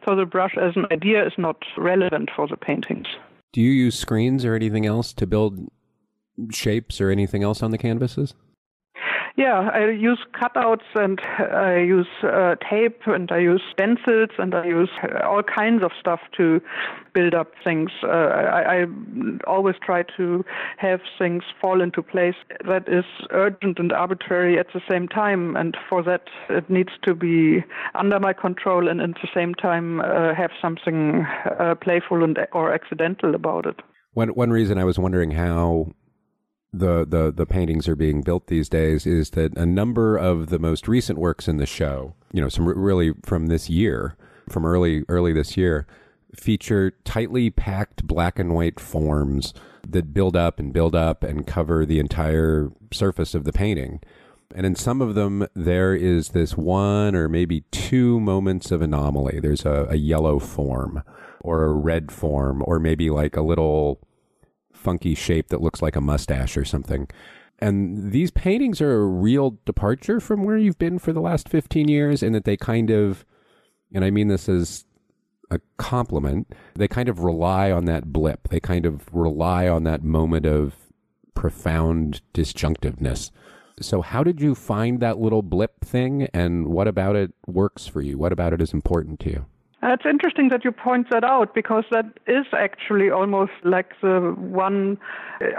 So 0.05 0.17
the 0.17 0.27
brush 0.27 0.57
as 0.61 0.77
an 0.77 0.87
idea 0.91 1.25
is 1.25 1.33
not 1.39 1.65
relevant 1.79 2.31
for 2.35 2.49
the 2.49 2.57
paintings. 2.57 3.07
Do 3.55 3.61
you 3.61 3.71
use 3.71 3.97
screens 3.97 4.45
or 4.45 4.57
anything 4.57 4.85
else 4.85 5.13
to 5.13 5.29
build 5.29 5.69
shapes 6.51 7.01
or 7.01 7.11
anything 7.13 7.45
else 7.45 7.63
on 7.63 7.71
the 7.71 7.79
canvases? 7.79 8.35
Yeah, 9.37 9.69
I 9.75 9.91
use 9.91 10.21
cutouts 10.33 10.85
and 10.95 11.21
I 11.41 11.79
use 11.79 12.07
uh, 12.23 12.55
tape 12.71 13.01
and 13.07 13.33
I 13.33 13.39
use 13.39 13.61
stencils 13.73 14.31
and 14.39 14.55
I 14.55 14.65
use 14.65 14.91
all 15.25 15.43
kinds 15.43 15.83
of 15.83 15.91
stuff 15.99 16.21
to 16.37 16.61
build 17.15 17.35
up 17.35 17.51
things. 17.65 17.91
Uh, 18.05 18.07
I, 18.07 18.83
I 18.83 18.87
always 19.45 19.75
try 19.85 20.05
to 20.17 20.45
have 20.77 21.01
things 21.19 21.43
fall 21.61 21.81
into 21.81 22.01
place 22.01 22.37
that 22.65 22.89
is 22.89 23.05
urgent 23.31 23.81
and 23.81 23.93
arbitrary 23.93 24.57
at 24.57 24.69
the 24.73 24.81
same 24.89 25.09
time, 25.09 25.57
and 25.57 25.77
for 25.89 26.01
that 26.05 26.29
it 26.49 26.71
needs 26.71 26.93
to 27.03 27.13
be 27.13 27.65
under 27.97 28.21
my 28.21 28.35
control 28.35 28.89
and 28.89 29.01
at 29.01 29.15
the 29.21 29.29
same 29.35 29.53
time 29.55 30.01
uh, 30.01 30.33
have 30.33 30.53
something 30.63 31.27
uh, 31.59 31.75
playful 31.75 32.23
and 32.23 32.39
or 32.53 32.73
accidental 32.73 33.35
about 33.35 33.67
it. 33.67 33.81
One 34.13 34.29
one 34.29 34.51
reason 34.51 34.79
I 34.79 34.85
was 34.85 34.97
wondering 34.97 35.33
how 35.33 35.89
the, 36.79 37.07
the, 37.07 37.33
the 37.33 37.47
paintings 37.47 37.89
are 37.89 37.97
being 37.97 38.23
built 38.23 38.49
these 38.49 38.69
days 38.69 39.07
is 39.07 39.31
that 39.31 39.57
a 39.57 39.67
number 39.67 40.17
of 40.17 40.49
the 40.49 40.59
most 40.59 40.89
recent 40.89 41.19
works 41.19 41.49
in 41.49 41.59
the 41.59 41.67
show, 41.67 42.15
you 42.33 42.41
know, 42.41 42.49
some 42.49 42.67
really 42.67 43.13
from 43.23 43.47
this 43.47 43.71
year, 43.71 44.17
from 44.49 44.67
early 44.67 45.05
early 45.09 45.33
this 45.33 45.57
year, 45.57 45.87
feature 46.35 46.93
tightly 47.05 47.51
packed 47.51 48.07
black 48.07 48.39
and 48.39 48.55
white 48.55 48.81
forms 48.81 49.55
that 49.89 50.13
build 50.13 50.37
up 50.37 50.59
and 50.59 50.73
build 50.73 50.95
up 50.95 51.23
and 51.23 51.47
cover 51.47 51.87
the 51.87 52.01
entire 52.01 52.71
surface 52.93 53.35
of 53.35 53.45
the 53.45 53.53
painting. 53.53 54.01
And 54.55 54.67
in 54.67 54.75
some 54.75 55.01
of 55.01 55.15
them, 55.15 55.47
there 55.55 55.95
is 55.95 56.31
this 56.31 56.57
one 56.57 57.15
or 57.15 57.29
maybe 57.29 57.63
two 57.71 58.21
moments 58.21 58.71
of 58.71 58.83
anomaly. 58.83 59.41
There's 59.41 59.65
a, 59.65 59.87
a 59.91 59.97
yellow 59.97 60.39
form 60.39 61.03
or 61.41 61.65
a 61.65 61.73
red 61.73 62.11
form, 62.11 62.63
or 62.67 62.79
maybe 62.79 63.11
like 63.11 63.37
a 63.37 63.43
little 63.43 64.01
funky 64.85 65.15
shape 65.15 65.49
that 65.49 65.63
looks 65.63 65.83
like 65.83 65.97
a 65.97 66.01
mustache 66.01 66.57
or 66.57 66.65
something. 66.65 67.09
And 67.59 68.13
these 68.13 68.31
paintings 68.31 68.81
are 68.81 68.95
a 68.95 69.07
real 69.07 69.59
departure 69.65 70.21
from 70.21 70.45
where 70.45 70.59
you've 70.59 70.79
been 70.79 70.99
for 70.99 71.13
the 71.13 71.21
last 71.21 71.49
15 71.49 71.89
years, 71.89 72.23
in 72.23 72.33
that 72.35 72.45
they 72.45 72.57
kind 72.57 72.91
of, 72.91 73.25
and 73.93 74.05
I 74.05 74.11
mean 74.11 74.29
this 74.29 74.49
as 74.49 74.85
a 75.51 75.61
compliment, 75.79 76.53
they 76.75 76.89
kind 76.89 77.09
of 77.09 77.21
rely 77.21 77.71
on 77.71 77.87
that 77.87 78.13
blip. 78.13 78.49
They 78.49 78.61
kind 78.61 78.85
of 78.85 79.13
rely 79.13 79.69
on 79.69 79.85
that 79.85 80.03
moment 80.03 80.47
of 80.47 80.75
profound 81.35 82.21
disjunctiveness. 82.35 83.31
So, 83.81 84.03
how 84.03 84.23
did 84.23 84.41
you 84.41 84.55
find 84.55 85.01
that 85.01 85.19
little 85.19 85.43
blip 85.43 85.85
thing, 85.85 86.29
and 86.33 86.69
what 86.69 86.87
about 86.87 87.17
it 87.17 87.33
works 87.47 87.87
for 87.87 88.01
you? 88.01 88.17
What 88.19 88.33
about 88.33 88.53
it 88.53 88.63
is 88.63 88.73
important 88.73 89.19
to 89.21 89.31
you? 89.31 89.47
It's 89.87 90.07
interesting 90.07 90.49
that 90.49 90.65
you 90.65 90.73
point 90.73 91.11
that 91.11 91.25
out 91.25 91.55
because 91.55 91.85
that 91.91 92.07
is 92.27 92.47
actually 92.53 93.11
almost 93.11 93.53
like 93.65 93.93
the 94.01 94.35
one. 94.39 94.97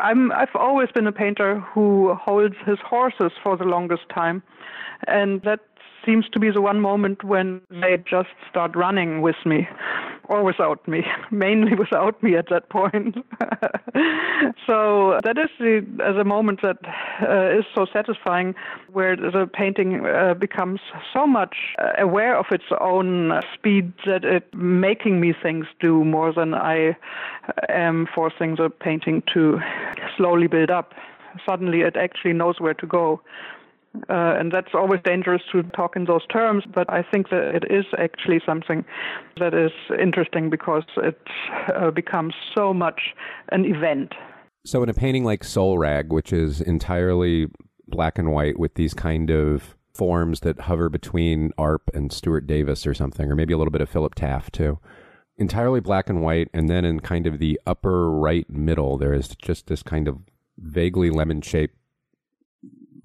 I'm, 0.01 0.32
I've 0.32 0.55
always 0.55 0.89
been 0.91 1.05
a 1.05 1.12
painter 1.12 1.60
who 1.60 2.15
holds 2.15 2.55
his 2.65 2.79
horses 2.84 3.32
for 3.44 3.55
the 3.55 3.65
longest 3.65 4.10
time, 4.12 4.41
and 5.05 5.44
that 5.44 5.60
seems 6.03 6.25
to 6.29 6.39
be 6.39 6.50
the 6.50 6.62
one 6.62 6.82
moment 6.82 7.24
when 7.24 7.62
they 7.70 7.98
just 8.10 8.29
start 8.50 8.75
running 8.75 9.22
with 9.22 9.36
me 9.46 9.67
or 10.27 10.44
without 10.44 10.88
me, 10.88 11.03
mainly 11.32 11.75
without 11.75 12.22
me 12.22 12.36
at 12.36 12.50
that 12.50 12.70
point. 12.70 13.15
so 14.67 15.20
that 15.24 15.38
is 15.38 15.50
the, 15.60 15.86
the 16.15 16.24
moment 16.24 16.62
that 16.62 16.77
uh, 17.22 17.60
is 17.60 17.65
so 17.74 17.86
satisfying, 17.91 18.55
where 18.91 19.15
the 19.15 19.50
painting 19.51 20.05
uh, 20.05 20.34
becomes 20.34 20.79
so 21.13 21.25
much 21.25 21.55
uh, 21.79 21.91
aware 21.98 22.38
of 22.38 22.46
its 22.51 22.65
own 22.79 23.41
speed 23.53 23.94
that 24.05 24.24
it 24.24 24.53
making 24.53 25.20
me 25.20 25.34
things 25.34 25.65
do 25.79 26.03
more 26.03 26.34
than 26.34 26.53
I 26.53 26.96
am 27.70 28.08
forcing 28.13 28.55
the 28.55 28.70
painting 28.70 29.24
to 29.34 29.60
slowly 30.17 30.48
build 30.48 30.70
up. 30.70 30.94
Suddenly, 31.46 31.82
it 31.82 31.98
actually 31.98 32.34
knows 32.34 32.60
where 32.60 32.74
to 32.75 32.88
go. 32.88 33.22
Uh, 34.09 34.35
and 34.39 34.51
that's 34.51 34.73
always 34.73 34.99
dangerous 35.03 35.41
to 35.51 35.63
talk 35.63 35.95
in 35.95 36.05
those 36.05 36.25
terms, 36.27 36.63
but 36.73 36.91
I 36.91 37.03
think 37.03 37.29
that 37.29 37.55
it 37.55 37.63
is 37.69 37.85
actually 37.97 38.41
something 38.45 38.85
that 39.39 39.53
is 39.53 39.71
interesting 39.99 40.49
because 40.49 40.83
it 40.97 41.19
uh, 41.75 41.91
becomes 41.91 42.33
so 42.55 42.73
much 42.73 43.13
an 43.49 43.65
event. 43.65 44.13
So, 44.65 44.81
in 44.81 44.89
a 44.89 44.93
painting 44.93 45.23
like 45.23 45.43
Soul 45.43 45.77
Rag, 45.77 46.11
which 46.11 46.33
is 46.33 46.61
entirely 46.61 47.47
black 47.87 48.17
and 48.17 48.31
white 48.31 48.57
with 48.57 48.75
these 48.75 48.93
kind 48.93 49.29
of 49.29 49.75
forms 49.93 50.41
that 50.41 50.61
hover 50.61 50.89
between 50.89 51.51
Arp 51.57 51.89
and 51.93 52.11
Stuart 52.11 52.47
Davis 52.47 52.85
or 52.85 52.93
something, 52.93 53.31
or 53.31 53.35
maybe 53.35 53.53
a 53.53 53.57
little 53.57 53.71
bit 53.71 53.81
of 53.81 53.89
Philip 53.89 54.15
Taaffe 54.15 54.51
too. 54.51 54.79
Entirely 55.37 55.79
black 55.79 56.09
and 56.09 56.21
white, 56.21 56.49
and 56.53 56.69
then 56.69 56.85
in 56.85 56.99
kind 56.99 57.27
of 57.27 57.39
the 57.39 57.59
upper 57.65 58.09
right 58.09 58.49
middle, 58.49 58.97
there 58.97 59.13
is 59.13 59.29
just 59.41 59.67
this 59.67 59.83
kind 59.83 60.07
of 60.07 60.19
vaguely 60.57 61.09
lemon 61.09 61.41
shaped 61.41 61.75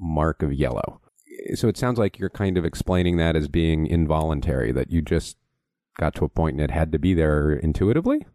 mark 0.00 0.42
of 0.42 0.52
yellow. 0.52 1.00
So 1.54 1.69
it 1.69 1.76
sounds 1.76 1.99
like 1.99 2.19
you're 2.19 2.30
kind 2.30 2.59
of 2.59 2.64
explaining 2.64 3.16
that 3.19 3.37
as 3.37 3.49
being 3.49 3.87
involuntary, 3.87 4.73
that 4.73 4.90
you 4.90 5.00
just 5.02 5.37
got 5.99 6.14
to 6.16 6.25
a 6.25 6.28
point 6.28 6.54
and 6.54 6.62
it 6.62 6.71
had 6.71 6.92
to 6.92 6.99
be 6.99 7.14
there 7.14 7.52
intuitively? 7.52 8.26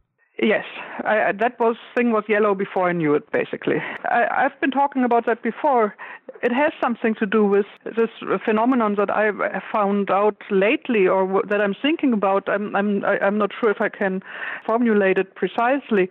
Yes, 0.42 0.66
I, 1.06 1.32
that 1.40 1.58
was 1.62 1.78
thing 1.96 2.12
was 2.12 2.26
yellow 2.28 2.56
before 2.56 2.90
I 2.90 2.92
knew 2.92 3.16
it. 3.16 3.32
Basically, 3.32 3.78
I, 4.04 4.28
I've 4.30 4.60
been 4.60 4.72
talking 4.72 5.06
about 5.06 5.26
that 5.28 5.42
before. 5.42 5.96
It 6.44 6.52
has 6.52 6.74
something 6.84 7.16
to 7.20 7.26
do 7.26 7.46
with 7.46 7.66
this 7.86 8.10
phenomenon 8.44 8.96
that 8.96 9.10
I 9.10 9.32
found 9.72 10.12
out 10.12 10.36
lately, 10.52 11.08
or 11.08 11.42
that 11.48 11.62
I'm 11.62 11.74
thinking 11.82 12.12
about. 12.12 12.50
I'm 12.50 12.76
I'm 12.76 13.06
I'm 13.06 13.38
not 13.38 13.52
sure 13.58 13.72
if 13.72 13.80
I 13.80 13.88
can 13.88 14.22
formulate 14.66 15.18
it 15.18 15.36
precisely, 15.36 16.10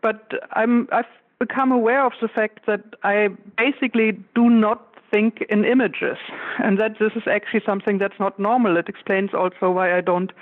but 0.00 0.30
I'm 0.52 0.86
I've 0.92 1.06
become 1.38 1.72
aware 1.72 2.04
of 2.04 2.12
the 2.20 2.28
fact 2.28 2.60
that 2.66 2.82
I 3.02 3.28
basically 3.56 4.12
do 4.34 4.48
not 4.48 4.82
think 5.10 5.42
in 5.48 5.64
images, 5.64 6.18
and 6.62 6.78
that 6.80 6.98
this 6.98 7.12
is 7.14 7.22
actually 7.30 7.62
something 7.64 7.98
that's 7.98 8.18
not 8.18 8.38
normal. 8.38 8.76
It 8.76 8.88
explains 8.88 9.30
also 9.34 9.70
why 9.70 9.96
I 9.96 10.00
don't 10.00 10.32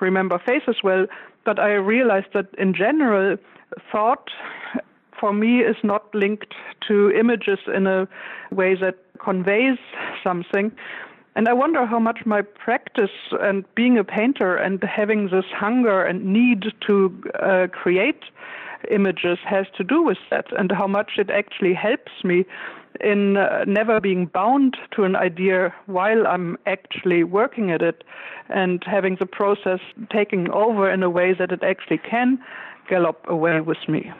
remember 0.00 0.38
faces 0.38 0.76
well. 0.82 1.06
But 1.44 1.58
I 1.58 1.72
realized 1.72 2.28
that 2.34 2.48
in 2.58 2.74
general, 2.74 3.36
thought 3.90 4.30
for 5.18 5.32
me 5.32 5.60
is 5.60 5.76
not 5.82 6.14
linked 6.14 6.54
to 6.88 7.10
images 7.12 7.58
in 7.74 7.86
a 7.86 8.08
way 8.50 8.74
that 8.74 8.96
conveys 9.18 9.78
something. 10.22 10.72
And 11.36 11.48
I 11.48 11.52
wonder 11.52 11.86
how 11.86 11.98
much 11.98 12.26
my 12.26 12.42
practice 12.42 13.10
and 13.40 13.64
being 13.74 13.96
a 13.96 14.04
painter 14.04 14.56
and 14.56 14.82
having 14.82 15.28
this 15.28 15.44
hunger 15.54 16.02
and 16.02 16.24
need 16.24 16.64
to 16.86 17.22
uh, 17.40 17.66
create 17.70 18.24
images 18.90 19.38
has 19.44 19.66
to 19.76 19.84
do 19.84 20.02
with 20.02 20.18
that 20.30 20.46
and 20.58 20.70
how 20.72 20.86
much 20.86 21.12
it 21.18 21.30
actually 21.30 21.74
helps 21.74 22.12
me 22.24 22.44
in 23.00 23.36
uh, 23.36 23.64
never 23.66 24.00
being 24.00 24.26
bound 24.26 24.76
to 24.94 25.04
an 25.04 25.16
idea 25.16 25.74
while 25.86 26.26
I'm 26.26 26.56
actually 26.66 27.24
working 27.24 27.70
at 27.70 27.82
it 27.82 28.04
and 28.48 28.82
having 28.84 29.16
the 29.18 29.26
process 29.26 29.80
taking 30.12 30.50
over 30.50 30.90
in 30.90 31.02
a 31.02 31.10
way 31.10 31.34
that 31.38 31.52
it 31.52 31.62
actually 31.62 31.98
can 31.98 32.38
gallop 32.88 33.24
away 33.28 33.60
with 33.60 33.78
me 33.88 34.10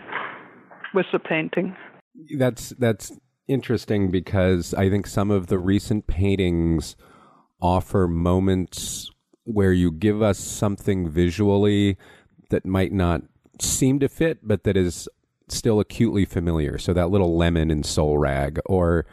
with 0.95 1.07
the 1.12 1.19
painting. 1.19 1.76
That's 2.38 2.71
that's 2.71 3.12
interesting 3.49 4.11
because 4.11 4.75
I 4.75 4.88
think 4.88 5.07
some 5.07 5.31
of 5.31 5.49
the 5.49 5.59
recent 5.59 6.07
paintings 6.07 6.97
offer 7.61 8.07
moments 8.07 9.11
where 9.45 9.73
you 9.73 9.90
give 9.90 10.23
us 10.23 10.38
something 10.38 11.09
visually 11.09 11.97
that 12.50 12.64
might 12.64 12.93
not 12.93 13.23
seem 13.62 13.99
to 14.00 14.09
fit, 14.09 14.38
but 14.43 14.64
that 14.64 14.76
is 14.76 15.09
still 15.49 15.81
acutely 15.81 16.25
familiar. 16.25 16.79
So 16.79 16.93
that 16.93 17.11
little 17.11 17.37
lemon 17.37 17.71
in 17.71 17.83
Soul 17.83 18.19
Rag, 18.19 18.61
or 18.67 19.07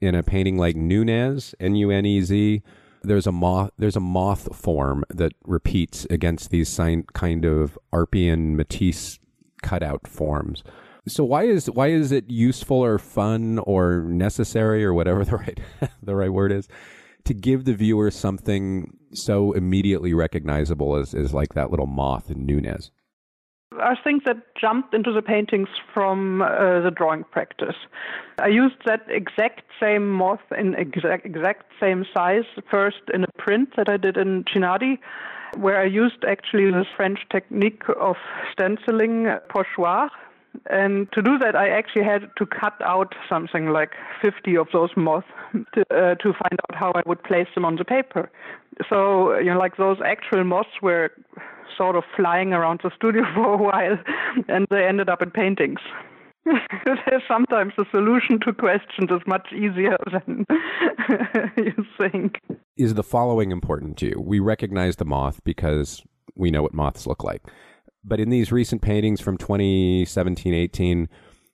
in 0.00 0.14
a 0.14 0.22
painting 0.22 0.56
like 0.56 0.76
Nunez, 0.76 1.54
N 1.60 1.74
U 1.76 1.90
N 1.90 2.06
E 2.06 2.20
Z, 2.22 2.62
there's 3.02 3.26
a 3.26 3.32
moth 3.32 3.70
there's 3.78 3.96
a 3.96 4.00
moth 4.00 4.54
form 4.54 5.04
that 5.10 5.32
repeats 5.44 6.06
against 6.10 6.50
these 6.50 6.74
kind 6.76 7.44
of 7.44 7.78
Arpian 7.92 8.54
Matisse 8.54 9.18
cutout 9.62 10.06
forms. 10.06 10.62
So 11.08 11.24
why 11.24 11.44
is 11.44 11.70
why 11.70 11.88
is 11.88 12.12
it 12.12 12.30
useful 12.30 12.84
or 12.84 12.98
fun 12.98 13.58
or 13.60 14.02
necessary 14.02 14.84
or 14.84 14.94
whatever 14.94 15.24
the 15.26 15.36
right 15.36 15.60
the 16.02 16.14
right 16.14 16.32
word 16.32 16.52
is 16.52 16.68
to 17.24 17.34
give 17.34 17.64
the 17.64 17.74
viewer 17.74 18.10
something 18.10 18.96
so 19.12 19.52
immediately 19.52 20.14
recognizable 20.14 20.96
as, 20.96 21.14
as 21.14 21.34
like 21.34 21.54
that 21.54 21.70
little 21.70 21.86
moth 21.86 22.30
in 22.30 22.46
Nunez? 22.46 22.90
Are 23.78 23.96
things 24.02 24.22
that 24.26 24.38
jumped 24.60 24.94
into 24.94 25.12
the 25.12 25.22
paintings 25.22 25.68
from 25.94 26.42
uh, 26.42 26.80
the 26.80 26.90
drawing 26.90 27.22
practice. 27.30 27.76
I 28.40 28.48
used 28.48 28.74
that 28.84 29.02
exact 29.08 29.62
same 29.80 30.10
moth 30.10 30.40
in 30.58 30.74
exact 30.74 31.24
exact 31.24 31.66
same 31.78 32.04
size 32.12 32.42
first 32.68 33.02
in 33.14 33.22
a 33.22 33.28
print 33.38 33.76
that 33.76 33.88
I 33.88 33.96
did 33.96 34.16
in 34.16 34.42
Chinati, 34.42 34.98
where 35.56 35.80
I 35.80 35.84
used 35.84 36.24
actually 36.26 36.72
this 36.72 36.88
French 36.96 37.20
technique 37.30 37.82
of 38.00 38.16
stenciling 38.52 39.38
pochoir. 39.48 40.08
And 40.68 41.10
to 41.12 41.22
do 41.22 41.38
that, 41.38 41.54
I 41.54 41.68
actually 41.68 42.04
had 42.04 42.28
to 42.38 42.46
cut 42.46 42.74
out 42.84 43.14
something 43.28 43.68
like 43.68 43.92
50 44.20 44.56
of 44.56 44.66
those 44.72 44.90
moths 44.96 45.28
to, 45.74 45.80
uh, 45.92 46.16
to 46.16 46.32
find 46.32 46.58
out 46.68 46.74
how 46.74 46.90
I 46.96 47.02
would 47.06 47.22
place 47.22 47.46
them 47.54 47.64
on 47.64 47.76
the 47.76 47.84
paper. 47.84 48.30
So, 48.88 49.38
you 49.38 49.52
know, 49.52 49.58
like 49.60 49.76
those 49.76 49.98
actual 50.04 50.42
moths 50.42 50.82
were 50.82 51.12
sort 51.76 51.96
of 51.96 52.04
flying 52.16 52.52
around 52.52 52.80
the 52.82 52.90
studio 52.94 53.22
for 53.34 53.54
a 53.54 53.56
while, 53.56 53.98
and 54.48 54.66
they 54.70 54.84
ended 54.84 55.08
up 55.08 55.22
in 55.22 55.30
paintings. 55.30 55.80
Sometimes 57.28 57.74
the 57.76 57.84
solution 57.90 58.40
to 58.40 58.52
questions 58.52 59.10
is 59.10 59.20
much 59.26 59.52
easier 59.52 59.96
than 60.12 60.46
you 61.56 61.84
think. 61.98 62.40
Is 62.76 62.94
the 62.94 63.02
following 63.02 63.50
important 63.50 63.98
to 63.98 64.06
you? 64.06 64.20
We 64.20 64.40
recognize 64.40 64.96
the 64.96 65.04
moth 65.04 65.40
because 65.44 66.02
we 66.34 66.50
know 66.50 66.62
what 66.62 66.74
moths 66.74 67.06
look 67.06 67.22
like. 67.22 67.42
But 68.02 68.20
in 68.20 68.30
these 68.30 68.50
recent 68.50 68.80
paintings 68.80 69.20
from 69.20 69.36
2017 69.36 70.54
18, 70.54 71.08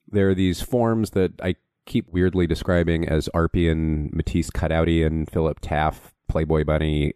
there 0.09 0.31
are 0.31 0.35
these 0.35 0.61
forms 0.61 1.11
that 1.11 1.33
I 1.43 1.57
keep 1.87 2.13
weirdly 2.13 2.47
describing 2.47 3.09
as 3.09 3.29
Arpian, 3.35 4.13
Matisse 4.13 4.51
Cutautian, 4.51 5.29
Philip 5.29 5.61
Taaffe, 5.61 6.13
Playboy 6.29 6.65
Bunny, 6.65 7.15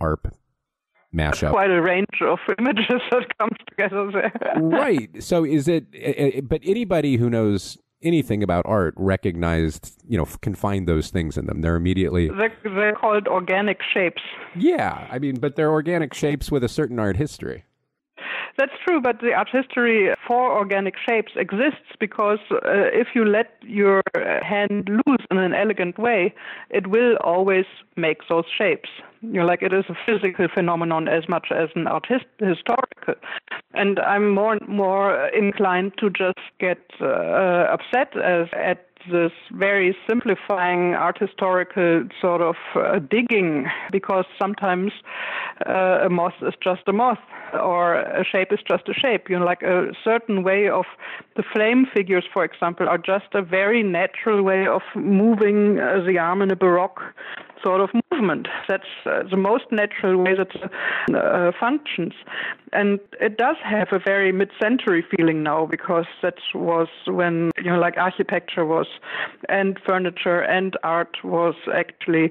ARP 0.00 0.34
mashup. 1.16 1.50
Quite 1.50 1.70
a 1.70 1.80
range 1.80 2.06
of 2.22 2.38
images 2.58 3.00
that 3.10 3.38
comes 3.38 3.56
together 3.68 4.10
there. 4.12 4.32
right. 4.56 5.10
So 5.22 5.44
is 5.44 5.66
it, 5.68 5.86
eh, 5.94 6.12
eh, 6.16 6.40
but 6.42 6.60
anybody 6.64 7.16
who 7.16 7.28
knows 7.30 7.78
anything 8.02 8.42
about 8.42 8.64
art 8.66 8.94
recognized, 8.96 10.02
you 10.08 10.16
know, 10.16 10.26
can 10.42 10.54
find 10.54 10.86
those 10.86 11.10
things 11.10 11.36
in 11.36 11.46
them. 11.46 11.60
They're 11.62 11.76
immediately. 11.76 12.28
They're, 12.28 12.52
they're 12.62 12.94
called 12.94 13.26
organic 13.26 13.80
shapes. 13.82 14.22
Yeah. 14.54 15.06
I 15.10 15.18
mean, 15.18 15.36
but 15.40 15.56
they're 15.56 15.70
organic 15.70 16.14
shapes 16.14 16.50
with 16.50 16.62
a 16.62 16.68
certain 16.68 16.98
art 16.98 17.16
history. 17.16 17.64
That's 18.58 18.72
true, 18.86 19.02
but 19.02 19.20
the 19.20 19.34
art 19.34 19.48
history 19.52 20.14
for 20.26 20.56
organic 20.56 20.94
shapes 21.06 21.32
exists 21.36 21.92
because 22.00 22.38
uh, 22.50 22.88
if 22.92 23.08
you 23.14 23.24
let 23.24 23.52
your 23.62 24.02
hand 24.42 24.88
loose 24.88 25.26
in 25.30 25.36
an 25.36 25.52
elegant 25.52 25.98
way, 25.98 26.34
it 26.70 26.86
will 26.86 27.16
always 27.22 27.66
make 27.96 28.18
those 28.30 28.44
shapes. 28.56 28.88
You 29.20 29.40
know, 29.40 29.46
like 29.46 29.62
it 29.62 29.74
is 29.74 29.84
a 29.90 29.96
physical 30.06 30.46
phenomenon 30.52 31.06
as 31.06 31.28
much 31.28 31.48
as 31.50 31.68
an 31.74 31.86
art 31.86 32.06
his- 32.08 32.22
historical. 32.38 33.14
And 33.74 33.98
I'm 34.00 34.30
more 34.30 34.54
and 34.54 34.66
more 34.66 35.28
inclined 35.28 35.92
to 35.98 36.08
just 36.08 36.40
get 36.58 36.78
uh, 37.00 37.66
upset 37.70 38.16
as 38.16 38.48
at 38.56 38.86
this 39.10 39.32
very 39.52 39.96
simplifying 40.08 40.94
art 40.94 41.18
historical 41.18 42.04
sort 42.20 42.40
of 42.40 42.56
uh, 42.74 42.98
digging 42.98 43.66
because 43.92 44.24
sometimes 44.38 44.92
uh, 45.66 46.06
a 46.06 46.10
moth 46.10 46.34
is 46.42 46.54
just 46.62 46.82
a 46.86 46.92
moth 46.92 47.18
or 47.52 47.96
a 47.96 48.24
shape 48.24 48.52
is 48.52 48.58
just 48.68 48.88
a 48.88 48.94
shape. 48.94 49.28
You 49.28 49.38
know, 49.38 49.44
like 49.44 49.62
a 49.62 49.92
certain 50.04 50.42
way 50.42 50.68
of 50.68 50.84
the 51.36 51.42
flame 51.54 51.86
figures, 51.94 52.24
for 52.32 52.44
example, 52.44 52.88
are 52.88 52.98
just 52.98 53.26
a 53.34 53.42
very 53.42 53.82
natural 53.82 54.42
way 54.42 54.66
of 54.66 54.82
moving 54.94 55.78
uh, 55.78 56.02
the 56.06 56.18
arm 56.18 56.42
in 56.42 56.50
a 56.50 56.56
Baroque 56.56 57.02
sort 57.62 57.80
of 57.80 57.90
movement. 58.10 58.48
That's 58.68 58.84
uh, 59.04 59.22
the 59.30 59.36
most 59.36 59.64
natural 59.70 60.16
way 60.22 60.34
that 60.34 60.50
uh, 61.14 61.52
functions. 61.58 62.12
And 62.72 62.98
it 63.20 63.38
does 63.38 63.56
have 63.64 63.88
a 63.92 63.98
very 63.98 64.32
mid-century 64.32 65.04
feeling 65.16 65.42
now 65.42 65.66
because 65.66 66.06
that 66.22 66.38
was 66.54 66.88
when, 67.06 67.50
you 67.58 67.70
know, 67.70 67.78
like 67.78 67.96
architecture 67.96 68.64
was, 68.64 68.86
and 69.48 69.78
furniture 69.86 70.40
and 70.40 70.76
art 70.82 71.16
was 71.24 71.54
actually 71.74 72.30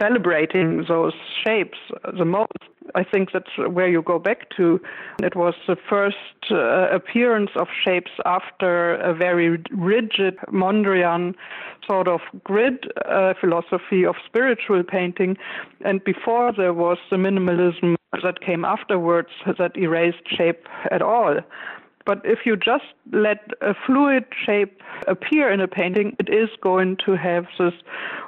celebrating 0.00 0.84
those 0.88 1.14
shapes 1.44 1.78
the 2.18 2.24
most. 2.24 2.52
I 2.94 3.04
think 3.04 3.30
that's 3.32 3.56
where 3.56 3.88
you 3.88 4.02
go 4.02 4.18
back 4.18 4.50
to. 4.56 4.80
It 5.22 5.34
was 5.34 5.54
the 5.66 5.76
first 5.88 6.16
uh, 6.50 6.88
appearance 6.90 7.50
of 7.56 7.68
shapes 7.84 8.10
after 8.24 8.96
a 8.96 9.14
very 9.14 9.62
rigid 9.70 10.36
Mondrian 10.52 11.34
sort 11.86 12.08
of 12.08 12.20
grid 12.44 12.92
uh, 13.08 13.34
philosophy 13.40 14.04
of 14.04 14.16
spiritual 14.26 14.82
painting, 14.82 15.36
and 15.84 16.02
before 16.04 16.52
there 16.52 16.72
was 16.72 16.98
the 17.10 17.16
minimalism 17.16 17.96
that 18.22 18.40
came 18.40 18.64
afterwards 18.64 19.30
that 19.58 19.76
erased 19.76 20.28
shape 20.28 20.66
at 20.90 21.02
all. 21.02 21.40
But 22.06 22.20
if 22.24 22.40
you 22.44 22.56
just 22.56 22.84
let 23.12 23.50
a 23.62 23.74
fluid 23.86 24.26
shape 24.44 24.82
appear 25.08 25.50
in 25.50 25.60
a 25.60 25.68
painting, 25.68 26.14
it 26.18 26.28
is 26.28 26.50
going 26.60 26.98
to 27.06 27.16
have 27.16 27.46
this 27.58 27.72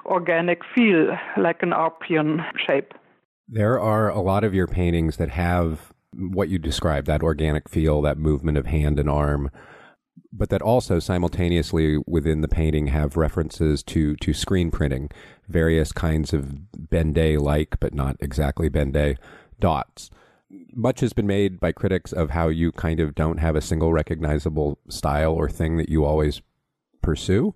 organic 0.07 0.63
feel, 0.75 1.15
like 1.37 1.63
an 1.63 1.71
Arpian 1.71 2.45
shape. 2.67 2.95
There 3.49 3.79
are 3.81 4.09
a 4.09 4.21
lot 4.21 4.45
of 4.45 4.55
your 4.55 4.67
paintings 4.67 5.17
that 5.19 5.31
have 5.31 5.93
what 6.13 6.49
you 6.49 6.59
described 6.59 7.07
that 7.07 7.23
organic 7.23 7.69
feel, 7.69 8.03
that 8.03 8.19
movement 8.19 8.59
of 8.59 8.67
hand 8.67 8.99
and 8.99 9.09
arm, 9.09 9.51
but 10.33 10.49
that 10.51 10.63
also 10.63 10.99
simultaneously 10.99 11.99
within 12.07 12.41
the 12.41 12.49
painting 12.49 12.89
have 12.89 13.17
references 13.17 13.83
to, 13.85 14.17
to 14.17 14.33
screen 14.33 14.71
printing, 14.71 15.11
various 15.49 15.93
kinds 15.93 16.33
of 16.33 16.73
Ben-Day 16.91 17.37
like, 17.37 17.79
but 17.81 17.95
not 17.95 18.17
exactly 18.21 18.69
Ben-Day 18.69 19.17
dots. 19.61 20.11
Much 20.73 21.01
has 21.01 21.13
been 21.13 21.27
made 21.27 21.61
by 21.61 21.73
critics 21.73 22.13
of 22.13 22.31
how 22.31 22.49
you 22.49 22.73
kind 22.73 23.01
of 23.01 23.15
don't 23.15 23.39
have 23.39 23.57
a 23.57 23.61
single 23.61 23.93
recognizable 23.93 24.79
style 24.89 25.33
or 25.33 25.49
thing 25.49 25.77
that 25.77 25.89
you 25.89 26.05
always 26.05 26.41
pursue. 27.03 27.55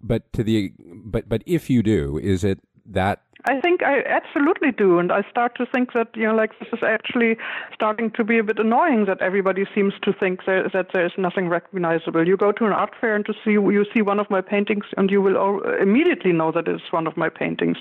But 0.00 0.32
to 0.32 0.42
the 0.42 0.72
but 1.04 1.28
but 1.28 1.42
if 1.46 1.70
you 1.70 1.82
do, 1.82 2.18
is 2.18 2.42
it 2.42 2.60
that 2.86 3.22
I 3.44 3.60
think 3.60 3.82
I 3.82 4.02
absolutely 4.04 4.70
do, 4.70 5.00
and 5.00 5.10
I 5.10 5.22
start 5.28 5.56
to 5.56 5.66
think 5.66 5.94
that 5.94 6.08
you 6.14 6.26
know, 6.26 6.34
like 6.34 6.56
this 6.60 6.68
is 6.72 6.78
actually 6.82 7.36
starting 7.74 8.10
to 8.12 8.22
be 8.22 8.38
a 8.38 8.44
bit 8.44 8.60
annoying 8.60 9.06
that 9.06 9.20
everybody 9.20 9.64
seems 9.74 9.94
to 10.02 10.12
think 10.12 10.44
that 10.46 10.86
there 10.92 11.04
is 11.04 11.12
nothing 11.18 11.48
recognizable. 11.48 12.26
You 12.26 12.36
go 12.36 12.52
to 12.52 12.66
an 12.66 12.72
art 12.72 12.92
fair 13.00 13.16
and 13.16 13.26
to 13.26 13.34
see 13.44 13.52
you 13.52 13.84
see 13.92 14.00
one 14.00 14.20
of 14.20 14.30
my 14.30 14.42
paintings, 14.42 14.84
and 14.96 15.10
you 15.10 15.20
will 15.20 15.36
all, 15.36 15.60
immediately 15.80 16.32
know 16.32 16.52
that 16.52 16.68
it's 16.68 16.92
one 16.92 17.08
of 17.08 17.16
my 17.16 17.28
paintings. 17.28 17.78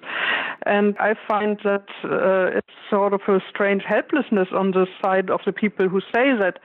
And 0.65 0.97
I 0.99 1.13
find 1.27 1.59
that 1.63 1.85
uh, 2.03 2.57
it's 2.57 2.75
sort 2.89 3.13
of 3.13 3.21
a 3.27 3.39
strange 3.47 3.83
helplessness 3.87 4.47
on 4.51 4.71
the 4.71 4.87
side 4.99 5.29
of 5.29 5.41
the 5.45 5.51
people 5.51 5.87
who 5.87 6.01
say 6.01 6.33
that. 6.37 6.57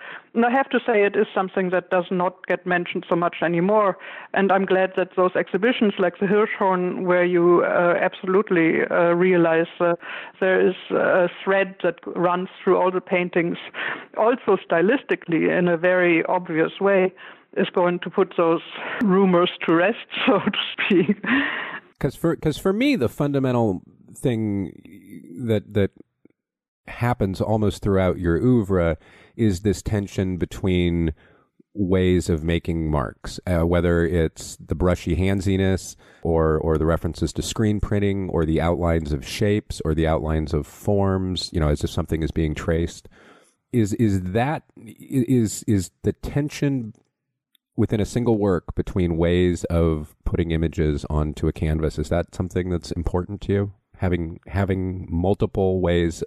I 0.44 0.50
have 0.50 0.68
to 0.70 0.78
say, 0.86 1.04
it 1.04 1.16
is 1.16 1.26
something 1.34 1.70
that 1.70 1.90
does 1.90 2.06
not 2.10 2.46
get 2.46 2.66
mentioned 2.66 3.04
so 3.08 3.16
much 3.16 3.36
anymore. 3.42 3.96
And 4.34 4.52
I'm 4.52 4.66
glad 4.66 4.92
that 4.96 5.10
those 5.16 5.30
exhibitions, 5.34 5.94
like 5.98 6.18
the 6.18 6.26
Hirshhorn, 6.26 7.04
where 7.04 7.24
you 7.24 7.62
uh, 7.64 7.94
absolutely 8.00 8.80
uh, 8.90 9.14
realize 9.14 9.66
uh, 9.80 9.94
there 10.40 10.66
is 10.66 10.74
a 10.90 11.28
thread 11.42 11.76
that 11.82 11.96
runs 12.14 12.48
through 12.62 12.76
all 12.76 12.90
the 12.90 13.00
paintings, 13.00 13.56
also 14.16 14.56
stylistically 14.68 15.56
in 15.56 15.68
a 15.68 15.76
very 15.76 16.24
obvious 16.24 16.72
way, 16.80 17.12
is 17.56 17.68
going 17.70 17.98
to 18.00 18.10
put 18.10 18.34
those 18.36 18.62
rumors 19.02 19.50
to 19.64 19.74
rest, 19.74 20.06
so 20.26 20.38
to 20.38 20.58
speak. 20.72 21.16
Because 21.98 22.14
for 22.14 22.36
because 22.36 22.58
for 22.58 22.72
me, 22.72 22.96
the 22.96 23.08
fundamental 23.08 23.82
thing 24.14 24.72
that 25.46 25.72
that 25.72 25.90
happens 26.88 27.40
almost 27.40 27.82
throughout 27.82 28.18
your 28.18 28.36
oeuvre 28.36 28.96
is 29.36 29.60
this 29.60 29.82
tension 29.82 30.36
between 30.36 31.12
ways 31.76 32.28
of 32.28 32.42
making 32.42 32.90
marks, 32.90 33.38
uh, 33.46 33.60
whether 33.60 34.04
it's 34.04 34.56
the 34.56 34.74
brushy 34.74 35.14
handsiness 35.14 35.96
or 36.22 36.58
or 36.58 36.78
the 36.78 36.86
references 36.86 37.32
to 37.34 37.42
screen 37.42 37.80
printing 37.80 38.28
or 38.30 38.44
the 38.44 38.60
outlines 38.60 39.12
of 39.12 39.26
shapes 39.26 39.80
or 39.84 39.94
the 39.94 40.06
outlines 40.06 40.54
of 40.54 40.66
forms, 40.66 41.50
you 41.52 41.60
know, 41.60 41.68
as 41.68 41.84
if 41.84 41.90
something 41.90 42.22
is 42.22 42.30
being 42.30 42.54
traced. 42.54 43.08
Is 43.72 43.92
is 43.94 44.22
that 44.22 44.64
is 44.76 45.62
is 45.64 45.90
the 46.02 46.12
tension 46.12 46.94
within 47.76 48.00
a 48.00 48.06
single 48.06 48.38
work 48.38 48.74
between 48.74 49.18
ways 49.18 49.64
of 49.64 50.16
putting 50.24 50.50
images 50.50 51.04
onto 51.10 51.46
a 51.46 51.52
canvas? 51.52 51.98
Is 51.98 52.08
that 52.08 52.34
something 52.34 52.70
that's 52.70 52.90
important 52.92 53.42
to 53.42 53.52
you? 53.52 53.72
Having 53.98 54.40
having 54.46 55.06
multiple 55.10 55.80
ways 55.80 56.22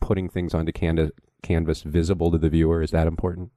putting 0.00 0.28
things 0.28 0.54
onto 0.54 0.72
canvas 0.72 1.10
canvas 1.42 1.82
visible 1.82 2.30
to 2.30 2.38
the 2.38 2.50
viewer 2.50 2.82
is 2.82 2.90
that 2.90 3.06
important? 3.06 3.50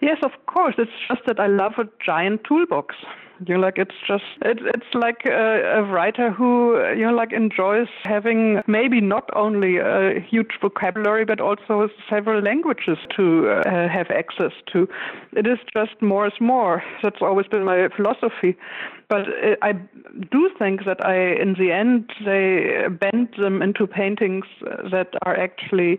Yes, 0.00 0.16
of 0.22 0.30
course. 0.46 0.74
It's 0.78 0.90
just 1.08 1.20
that 1.26 1.38
I 1.38 1.46
love 1.46 1.72
a 1.78 1.84
giant 2.04 2.42
toolbox. 2.44 2.94
You 3.46 3.54
know, 3.54 3.60
like 3.60 3.78
it's 3.78 3.94
just 4.06 4.24
it's 4.42 4.60
it's 4.64 4.94
like 4.94 5.24
a, 5.24 5.78
a 5.78 5.82
writer 5.82 6.30
who 6.30 6.76
you 6.94 7.06
know 7.06 7.14
like 7.14 7.32
enjoys 7.32 7.88
having 8.04 8.60
maybe 8.66 9.00
not 9.00 9.30
only 9.34 9.78
a 9.78 10.20
huge 10.20 10.58
vocabulary 10.60 11.24
but 11.24 11.40
also 11.40 11.88
several 12.08 12.42
languages 12.42 12.98
to 13.16 13.48
uh, 13.48 13.88
have 13.88 14.10
access 14.10 14.52
to. 14.72 14.86
It 15.32 15.46
is 15.46 15.58
just 15.72 16.02
more 16.02 16.26
is 16.26 16.34
more. 16.40 16.82
That's 17.02 17.22
always 17.22 17.46
been 17.46 17.64
my 17.64 17.88
philosophy. 17.96 18.56
But 19.10 19.22
uh, 19.22 19.56
I 19.60 19.72
do 20.30 20.50
think 20.56 20.84
that 20.86 21.04
I, 21.04 21.16
in 21.16 21.56
the 21.58 21.72
end, 21.72 22.12
they 22.24 22.86
bend 22.88 23.30
them 23.36 23.60
into 23.60 23.88
paintings 23.88 24.44
that 24.90 25.08
are 25.26 25.36
actually 25.36 25.98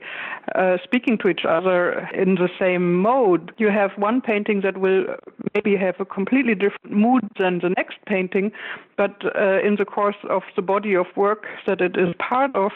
uh, 0.56 0.78
speaking 0.82 1.18
to 1.20 1.28
each 1.28 1.44
other 1.48 2.10
in 2.14 2.36
the 2.36 2.50
same 2.58 3.02
mode. 3.02 3.52
You 3.58 3.70
have 3.70 3.92
one 3.98 4.22
painting 4.22 4.62
that 4.62 4.78
will 4.78 5.04
maybe 5.54 5.76
have 5.76 5.96
a 6.00 6.06
completely 6.06 6.56
different 6.56 6.96
mood 6.96 7.28
than 7.38 7.60
the 7.60 7.74
next 7.76 7.98
painting, 8.08 8.54
but 8.96 9.22
uh, 9.36 9.60
in 9.60 9.76
the 9.76 9.86
course 9.86 10.22
of 10.30 10.44
the 10.56 10.62
body 10.62 10.96
of 10.96 11.08
work 11.18 11.48
that 11.68 11.82
it 11.82 11.98
is 11.98 12.16
part 12.18 12.56
of, 12.56 12.72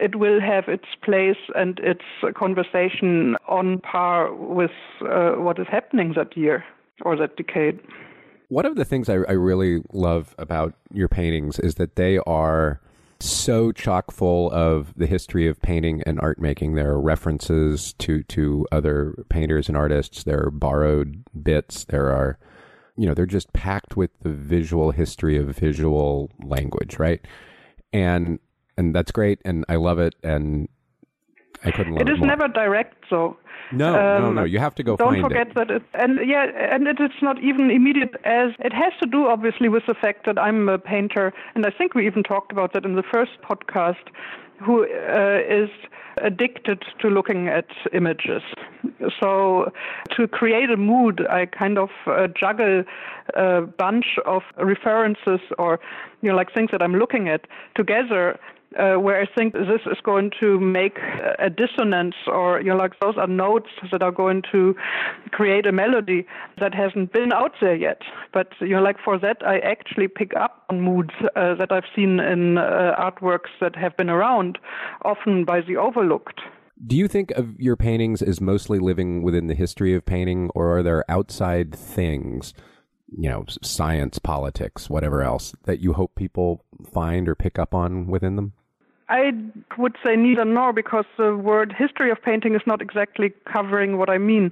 it 0.00 0.14
will 0.14 0.40
have 0.40 0.68
its 0.68 0.86
place 1.02 1.50
and 1.56 1.80
its 1.80 2.04
conversation 2.36 3.36
on 3.48 3.80
par 3.80 4.32
with 4.32 4.70
uh, 5.02 5.32
what 5.32 5.58
is 5.58 5.66
happening 5.68 6.12
that 6.14 6.36
year 6.36 6.64
or 7.04 7.16
that 7.16 7.36
decade. 7.36 7.80
One 8.54 8.66
of 8.66 8.76
the 8.76 8.84
things 8.84 9.08
I, 9.08 9.14
I 9.14 9.32
really 9.32 9.82
love 9.92 10.32
about 10.38 10.74
your 10.92 11.08
paintings 11.08 11.58
is 11.58 11.74
that 11.74 11.96
they 11.96 12.18
are 12.18 12.80
so 13.18 13.72
chock 13.72 14.12
full 14.12 14.48
of 14.52 14.94
the 14.96 15.08
history 15.08 15.48
of 15.48 15.60
painting 15.60 16.04
and 16.06 16.20
art 16.20 16.38
making. 16.38 16.76
There 16.76 16.92
are 16.92 17.00
references 17.00 17.94
to 17.94 18.22
to 18.22 18.64
other 18.70 19.24
painters 19.28 19.66
and 19.66 19.76
artists. 19.76 20.22
There 20.22 20.44
are 20.46 20.52
borrowed 20.52 21.24
bits. 21.42 21.84
There 21.86 22.12
are, 22.12 22.38
you 22.96 23.08
know, 23.08 23.12
they're 23.14 23.26
just 23.26 23.52
packed 23.54 23.96
with 23.96 24.12
the 24.22 24.32
visual 24.32 24.92
history 24.92 25.36
of 25.36 25.48
visual 25.58 26.30
language, 26.40 27.00
right? 27.00 27.26
And 27.92 28.38
and 28.78 28.94
that's 28.94 29.10
great, 29.10 29.40
and 29.44 29.64
I 29.68 29.74
love 29.74 29.98
it, 29.98 30.14
and 30.22 30.68
I 31.64 31.70
couldn't. 31.70 32.00
It 32.00 32.08
is 32.08 32.18
more. 32.18 32.28
never 32.28 32.48
direct, 32.48 32.96
though. 33.10 33.36
No, 33.72 33.94
um, 33.94 34.22
no, 34.22 34.32
no. 34.32 34.44
You 34.44 34.58
have 34.58 34.74
to 34.76 34.82
go. 34.82 34.96
Don't 34.96 35.22
forget 35.22 35.48
it. 35.48 35.54
that, 35.54 35.82
and 35.94 36.18
yeah, 36.28 36.46
and 36.74 36.86
it, 36.86 36.96
it's 37.00 37.22
not 37.22 37.42
even 37.42 37.70
immediate. 37.70 38.14
As 38.24 38.50
it 38.58 38.72
has 38.72 38.92
to 39.02 39.08
do, 39.08 39.26
obviously, 39.26 39.68
with 39.68 39.84
the 39.86 39.94
fact 39.94 40.26
that 40.26 40.38
I'm 40.38 40.68
a 40.68 40.78
painter, 40.78 41.32
and 41.54 41.64
I 41.66 41.70
think 41.70 41.94
we 41.94 42.06
even 42.06 42.22
talked 42.22 42.52
about 42.52 42.72
that 42.74 42.84
in 42.84 42.94
the 42.94 43.02
first 43.02 43.32
podcast. 43.42 44.04
Who 44.64 44.84
uh, 44.84 45.40
is 45.48 45.68
addicted 46.22 46.84
to 47.00 47.08
looking 47.08 47.48
at 47.48 47.66
images. 47.92 48.42
So, 49.20 49.72
to 50.16 50.28
create 50.28 50.70
a 50.70 50.76
mood, 50.76 51.26
I 51.28 51.46
kind 51.46 51.78
of 51.78 51.88
uh, 52.06 52.28
juggle 52.28 52.84
a 53.34 53.62
bunch 53.62 54.18
of 54.24 54.42
references 54.58 55.40
or, 55.58 55.80
you 56.22 56.30
know, 56.30 56.36
like 56.36 56.54
things 56.54 56.70
that 56.72 56.82
I'm 56.82 56.94
looking 56.94 57.28
at 57.28 57.46
together 57.74 58.38
uh, 58.78 58.94
where 58.94 59.20
I 59.20 59.26
think 59.26 59.52
this 59.52 59.80
is 59.86 59.98
going 60.02 60.30
to 60.40 60.58
make 60.58 60.98
a 61.38 61.50
dissonance, 61.50 62.14
or 62.26 62.60
you 62.60 62.70
know, 62.70 62.76
like 62.76 62.98
those 63.00 63.16
are 63.16 63.26
notes 63.26 63.70
that 63.90 64.02
are 64.02 64.12
going 64.12 64.42
to 64.52 64.74
create 65.30 65.66
a 65.66 65.72
melody 65.72 66.26
that 66.60 66.74
hasn't 66.74 67.12
been 67.12 67.32
out 67.32 67.52
there 67.60 67.74
yet. 67.74 68.02
But 68.32 68.48
you 68.60 68.70
know, 68.70 68.82
like 68.82 68.96
for 69.04 69.18
that, 69.18 69.38
I 69.46 69.58
actually 69.60 70.08
pick 70.08 70.34
up 70.36 70.64
on 70.68 70.80
moods 70.80 71.14
uh, 71.36 71.54
that 71.54 71.70
I've 71.70 71.84
seen 71.94 72.20
in 72.20 72.58
uh, 72.58 72.94
artworks 72.98 73.50
that 73.60 73.76
have 73.76 73.96
been 73.96 74.10
around, 74.10 74.58
often 75.04 75.44
by 75.44 75.60
the 75.60 75.76
overlooked. 75.76 76.40
Do 76.86 76.96
you 76.96 77.06
think 77.06 77.30
of 77.32 77.58
your 77.60 77.76
paintings 77.76 78.20
as 78.20 78.40
mostly 78.40 78.78
living 78.78 79.22
within 79.22 79.46
the 79.46 79.54
history 79.54 79.94
of 79.94 80.04
painting, 80.04 80.50
or 80.54 80.76
are 80.78 80.82
there 80.82 81.08
outside 81.08 81.74
things? 81.74 82.52
you 83.16 83.28
know, 83.28 83.44
science, 83.62 84.18
politics, 84.18 84.90
whatever 84.90 85.22
else 85.22 85.54
that 85.64 85.80
you 85.80 85.92
hope 85.92 86.14
people 86.14 86.64
find 86.92 87.28
or 87.28 87.34
pick 87.34 87.58
up 87.58 87.74
on 87.74 88.06
within 88.06 88.36
them? 88.36 88.52
I 89.08 89.32
would 89.76 89.96
say 90.04 90.16
neither 90.16 90.46
nor 90.46 90.72
because 90.72 91.04
the 91.18 91.36
word 91.36 91.74
history 91.76 92.10
of 92.10 92.22
painting 92.22 92.54
is 92.54 92.62
not 92.66 92.80
exactly 92.80 93.34
covering 93.44 93.98
what 93.98 94.08
I 94.08 94.16
mean. 94.16 94.50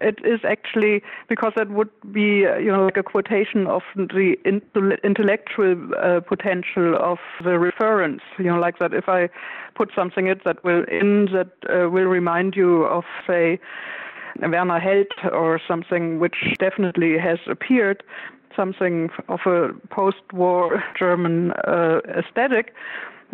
It 0.00 0.18
is 0.24 0.40
actually 0.44 1.02
because 1.28 1.52
that 1.56 1.70
would 1.70 1.90
be, 2.12 2.40
you 2.40 2.72
know, 2.72 2.84
like 2.84 2.96
a 2.96 3.04
quotation 3.04 3.68
of 3.68 3.82
the 3.94 4.34
intellectual 5.04 5.76
uh, 5.94 6.20
potential 6.20 6.96
of 6.96 7.18
the 7.44 7.58
reference. 7.60 8.22
You 8.38 8.46
know, 8.46 8.58
like 8.58 8.80
that 8.80 8.92
if 8.92 9.08
I 9.08 9.28
put 9.76 9.90
something 9.94 10.26
in 10.26 10.40
that 10.44 10.64
will 10.64 10.84
in 10.90 11.26
that 11.32 11.52
uh, 11.70 11.88
will 11.88 12.06
remind 12.06 12.56
you 12.56 12.84
of, 12.84 13.04
say, 13.24 13.60
Werner 14.40 14.80
Heldt 14.80 15.32
or 15.32 15.60
something 15.68 16.18
which 16.18 16.56
definitely 16.58 17.18
has 17.18 17.38
appeared, 17.46 18.02
something 18.56 19.10
of 19.28 19.40
a 19.46 19.68
post-war 19.90 20.82
German 20.98 21.52
uh, 21.52 22.00
aesthetic 22.18 22.74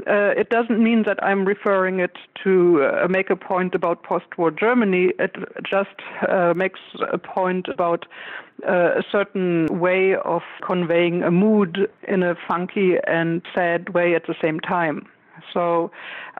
uh, 0.06 0.32
it 0.36 0.50
doesn't 0.50 0.82
mean 0.82 1.04
that 1.04 1.22
I'm 1.22 1.44
referring 1.44 2.00
it 2.00 2.16
to 2.44 2.84
uh, 2.84 3.08
make 3.08 3.30
a 3.30 3.36
point 3.36 3.74
about 3.74 4.02
post-war 4.02 4.50
Germany. 4.50 5.12
It 5.18 5.34
just 5.68 5.96
uh, 6.28 6.54
makes 6.54 6.80
a 7.10 7.18
point 7.18 7.68
about 7.68 8.06
uh, 8.68 8.98
a 8.98 9.02
certain 9.10 9.66
way 9.78 10.14
of 10.14 10.42
conveying 10.66 11.22
a 11.22 11.30
mood 11.30 11.90
in 12.06 12.22
a 12.22 12.36
funky 12.46 12.96
and 13.06 13.42
sad 13.54 13.90
way 13.90 14.14
at 14.14 14.26
the 14.26 14.34
same 14.40 14.60
time. 14.60 15.06
So 15.52 15.90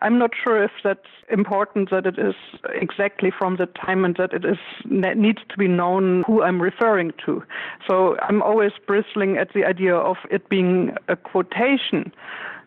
I'm 0.02 0.18
not 0.18 0.30
sure 0.42 0.62
if 0.62 0.72
that's 0.82 1.06
important 1.30 1.90
that 1.90 2.06
it 2.06 2.18
is 2.18 2.34
exactly 2.74 3.30
from 3.30 3.56
the 3.56 3.66
time 3.66 4.04
and 4.04 4.16
that 4.16 4.32
it 4.32 4.44
is 4.44 4.58
needs 4.84 5.40
to 5.48 5.56
be 5.56 5.68
known 5.68 6.24
who 6.26 6.42
I'm 6.42 6.60
referring 6.60 7.12
to. 7.26 7.42
So 7.86 8.16
I'm 8.22 8.42
always 8.42 8.72
bristling 8.86 9.36
at 9.36 9.52
the 9.54 9.64
idea 9.64 9.94
of 9.94 10.16
it 10.30 10.48
being 10.48 10.96
a 11.08 11.16
quotation 11.16 12.12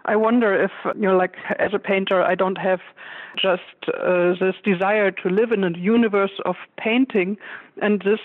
I 0.06 0.16
wonder 0.16 0.54
if, 0.54 0.72
you 0.96 1.02
know, 1.02 1.18
like 1.18 1.36
as 1.60 1.74
a 1.74 1.80
painter, 1.80 2.22
I 2.22 2.36
don't 2.36 2.58
have 2.58 2.80
just 3.42 3.62
uh, 3.88 4.34
this 4.40 4.56
desire 4.64 5.12
to 5.12 5.30
live 5.30 5.52
in 5.52 5.64
a 5.64 5.78
universe 5.78 6.40
of 6.46 6.56
painting, 6.78 7.38
and 7.82 8.02
this 8.02 8.20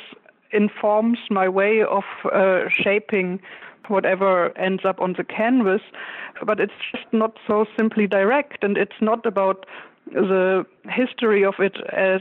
informs 0.52 1.18
my 1.30 1.48
way 1.48 1.82
of 1.82 2.04
uh, 2.32 2.68
shaping 2.70 3.40
whatever 3.88 4.56
ends 4.58 4.84
up 4.84 5.00
on 5.00 5.14
the 5.16 5.24
canvas. 5.24 5.82
But 6.44 6.60
it's 6.60 6.72
just 6.92 7.06
not 7.12 7.38
so 7.46 7.66
simply 7.76 8.06
direct, 8.06 8.64
and 8.64 8.76
it's 8.76 9.00
not 9.00 9.24
about 9.26 9.66
the 10.06 10.64
history 10.88 11.44
of 11.44 11.54
it 11.58 11.76
as 11.92 12.20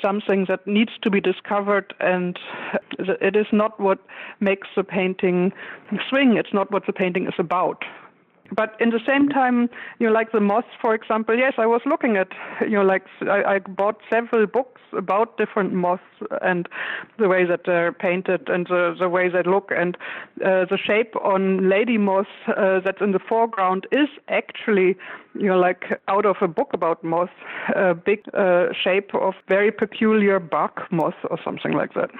something 0.00 0.44
that 0.48 0.66
needs 0.66 0.92
to 1.02 1.10
be 1.10 1.20
discovered, 1.20 1.94
and 1.98 2.38
it 2.98 3.36
is 3.36 3.46
not 3.52 3.78
what 3.80 3.98
makes 4.40 4.68
the 4.76 4.84
painting 4.84 5.52
swing. 6.08 6.36
It's 6.36 6.52
not 6.52 6.70
what 6.70 6.86
the 6.86 6.92
painting 6.92 7.26
is 7.26 7.34
about 7.38 7.84
but 8.54 8.76
in 8.80 8.90
the 8.90 9.00
same 9.06 9.28
time, 9.28 9.68
you 9.98 10.06
know, 10.06 10.12
like 10.12 10.32
the 10.32 10.40
moths, 10.40 10.68
for 10.80 10.94
example, 10.94 11.36
yes, 11.36 11.54
I 11.58 11.66
was 11.66 11.80
looking 11.86 12.16
at, 12.16 12.28
you 12.62 12.76
know, 12.76 12.82
like 12.82 13.04
I, 13.22 13.54
I 13.54 13.58
bought 13.60 14.00
several 14.12 14.46
books 14.46 14.80
about 14.96 15.38
different 15.38 15.72
moths 15.72 16.02
and 16.42 16.68
the 17.18 17.28
way 17.28 17.44
that 17.44 17.60
they're 17.64 17.92
painted 17.92 18.48
and 18.48 18.66
the, 18.66 18.94
the 18.98 19.08
way 19.08 19.28
they 19.28 19.42
look 19.42 19.70
and 19.74 19.96
uh, 20.44 20.66
the 20.66 20.78
shape 20.78 21.14
on 21.16 21.68
lady 21.68 21.98
moths 21.98 22.28
uh, 22.48 22.80
that's 22.84 23.00
in 23.00 23.12
the 23.12 23.18
foreground 23.18 23.86
is 23.90 24.08
actually, 24.28 24.96
you 25.34 25.46
know, 25.46 25.58
like 25.58 26.00
out 26.08 26.26
of 26.26 26.36
a 26.40 26.48
book 26.48 26.70
about 26.72 27.02
moths, 27.02 27.32
a 27.74 27.94
big 27.94 28.20
uh, 28.34 28.66
shape 28.72 29.14
of 29.14 29.34
very 29.48 29.70
peculiar 29.70 30.38
bark 30.38 30.90
moth 30.92 31.14
or 31.30 31.38
something 31.44 31.72
like 31.72 31.94
that. 31.94 32.10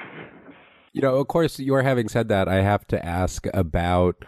You 0.92 1.00
know, 1.00 1.16
of 1.16 1.28
course, 1.28 1.58
you're 1.58 1.82
having 1.82 2.08
said 2.08 2.28
that, 2.28 2.48
I 2.48 2.60
have 2.62 2.86
to 2.88 3.04
ask 3.04 3.46
about 3.54 4.24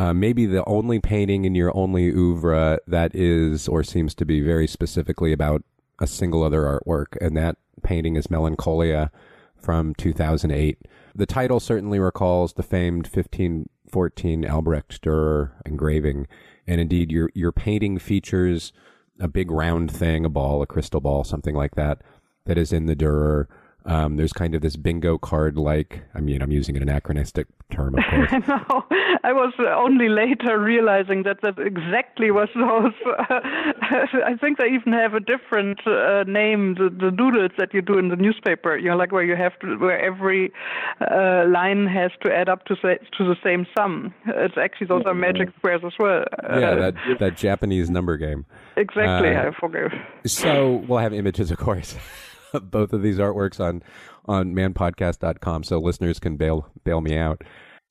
uh, 0.00 0.14
maybe 0.14 0.46
the 0.46 0.64
only 0.64 0.98
painting 0.98 1.44
in 1.44 1.54
your 1.54 1.76
only 1.76 2.08
oeuvre 2.08 2.78
that 2.86 3.14
is 3.14 3.68
or 3.68 3.84
seems 3.84 4.14
to 4.14 4.24
be 4.24 4.40
very 4.40 4.66
specifically 4.66 5.30
about 5.30 5.62
a 5.98 6.06
single 6.06 6.42
other 6.42 6.62
artwork, 6.62 7.18
and 7.20 7.36
that 7.36 7.58
painting 7.82 8.16
is 8.16 8.30
Melancholia 8.30 9.10
from 9.58 9.94
2008. 9.96 10.78
The 11.14 11.26
title 11.26 11.60
certainly 11.60 11.98
recalls 11.98 12.54
the 12.54 12.62
famed 12.62 13.08
1514 13.08 14.46
Albrecht 14.46 15.02
Dürer 15.02 15.50
engraving, 15.66 16.26
and 16.66 16.80
indeed 16.80 17.12
your 17.12 17.28
your 17.34 17.52
painting 17.52 17.98
features 17.98 18.72
a 19.20 19.28
big 19.28 19.50
round 19.50 19.90
thing, 19.90 20.24
a 20.24 20.30
ball, 20.30 20.62
a 20.62 20.66
crystal 20.66 21.02
ball, 21.02 21.24
something 21.24 21.54
like 21.54 21.74
that, 21.74 22.00
that 22.46 22.56
is 22.56 22.72
in 22.72 22.86
the 22.86 22.96
Dürer. 22.96 23.48
Um, 23.86 24.16
there's 24.16 24.32
kind 24.32 24.54
of 24.54 24.60
this 24.60 24.76
bingo 24.76 25.16
card 25.18 25.56
like, 25.56 26.02
I 26.14 26.20
mean, 26.20 26.42
I'm 26.42 26.52
using 26.52 26.76
an 26.76 26.82
anachronistic 26.82 27.46
term, 27.70 27.96
of 27.96 28.04
course. 28.04 28.42
no, 28.48 28.84
I 29.24 29.32
was 29.32 29.54
only 29.58 30.08
later 30.08 30.58
realizing 30.58 31.22
that 31.22 31.40
that 31.42 31.58
exactly 31.58 32.30
was 32.30 32.48
those. 32.54 32.92
Uh, 33.06 33.24
I 34.26 34.36
think 34.40 34.58
they 34.58 34.68
even 34.68 34.92
have 34.92 35.14
a 35.14 35.20
different 35.20 35.80
uh, 35.86 36.24
name, 36.24 36.74
the, 36.74 36.90
the, 36.90 37.10
doodles 37.10 37.52
that 37.58 37.72
you 37.72 37.80
do 37.80 37.98
in 37.98 38.08
the 38.08 38.16
newspaper, 38.16 38.76
you 38.76 38.90
know, 38.90 38.96
like 38.96 39.12
where 39.12 39.24
you 39.24 39.36
have 39.36 39.58
to, 39.60 39.76
where 39.76 40.00
every 40.00 40.52
uh, 41.00 41.44
line 41.48 41.86
has 41.86 42.10
to 42.22 42.32
add 42.32 42.48
up 42.48 42.66
to, 42.66 42.76
say, 42.82 42.98
to 43.16 43.24
the 43.24 43.36
same 43.42 43.66
sum. 43.76 44.12
It's 44.26 44.58
actually, 44.58 44.88
those 44.88 45.04
are 45.06 45.14
magic 45.14 45.48
squares 45.58 45.82
as 45.84 45.92
well. 45.98 46.24
yeah, 46.42 46.74
that, 46.74 46.94
that 47.18 47.36
Japanese 47.36 47.88
number 47.88 48.16
game. 48.16 48.44
Exactly, 48.76 49.34
uh, 49.34 49.48
I 49.48 49.50
forgive. 49.58 49.92
So 50.26 50.84
we'll 50.86 50.98
have 50.98 51.14
images, 51.14 51.50
of 51.50 51.58
course. 51.58 51.96
both 52.62 52.92
of 52.92 53.02
these 53.02 53.18
artworks 53.18 53.60
on 53.60 53.82
on 54.26 54.54
manpodcast.com 54.54 55.64
so 55.64 55.78
listeners 55.78 56.18
can 56.18 56.36
bail 56.36 56.70
bail 56.84 57.00
me 57.00 57.16
out. 57.16 57.42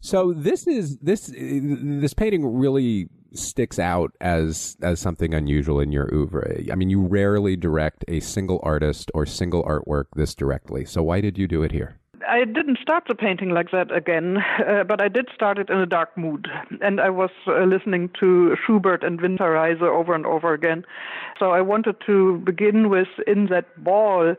So 0.01 0.33
this 0.33 0.67
is 0.67 0.97
this 0.97 1.31
this 1.35 2.13
painting 2.13 2.45
really 2.45 3.09
sticks 3.33 3.79
out 3.79 4.11
as 4.21 4.77
as 4.81 4.99
something 4.99 5.33
unusual 5.33 5.79
in 5.79 5.91
your 5.91 6.13
oeuvre. 6.13 6.71
I 6.71 6.75
mean, 6.75 6.89
you 6.89 7.01
rarely 7.01 7.55
direct 7.55 8.05
a 8.07 8.19
single 8.19 8.59
artist 8.63 9.11
or 9.13 9.25
single 9.25 9.63
artwork 9.63 10.05
this 10.15 10.33
directly. 10.33 10.85
So 10.85 11.03
why 11.03 11.21
did 11.21 11.37
you 11.37 11.47
do 11.47 11.63
it 11.63 11.71
here? 11.71 11.98
I 12.29 12.45
didn't 12.45 12.77
start 12.79 13.05
the 13.07 13.15
painting 13.15 13.49
like 13.49 13.71
that 13.71 13.91
again, 13.91 14.37
uh, 14.67 14.83
but 14.83 15.01
I 15.01 15.07
did 15.07 15.29
start 15.33 15.57
it 15.57 15.69
in 15.69 15.77
a 15.77 15.85
dark 15.85 16.15
mood. 16.15 16.47
And 16.79 17.01
I 17.01 17.09
was 17.09 17.31
uh, 17.47 17.63
listening 17.63 18.11
to 18.19 18.55
Schubert 18.65 19.03
and 19.03 19.19
Winterreise 19.19 19.81
over 19.81 20.13
and 20.13 20.25
over 20.25 20.53
again. 20.53 20.85
So 21.39 21.51
I 21.51 21.61
wanted 21.61 21.95
to 22.05 22.37
begin 22.39 22.89
with 22.89 23.07
in 23.25 23.47
that 23.47 23.83
ball, 23.83 24.35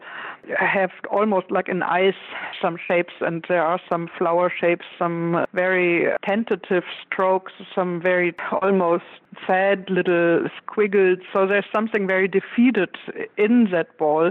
have 0.57 0.92
almost 1.11 1.50
like 1.50 1.68
an 1.68 1.83
ice 1.83 2.14
some 2.62 2.76
shapes, 2.87 3.14
and 3.20 3.44
there 3.48 3.64
are 3.64 3.81
some 3.88 4.09
flower 4.16 4.53
shapes, 4.61 4.85
some 4.96 5.44
very 5.53 6.07
tentative 6.24 6.85
strokes, 7.05 7.53
some 7.74 8.00
very 8.00 8.35
almost 8.62 9.05
sad 9.46 9.90
little 9.90 10.48
squiggles. 10.62 11.18
So 11.33 11.46
there's 11.46 11.66
something 11.74 12.07
very 12.07 12.29
defeated 12.29 12.96
in 13.37 13.68
that 13.72 13.98
ball 13.98 14.31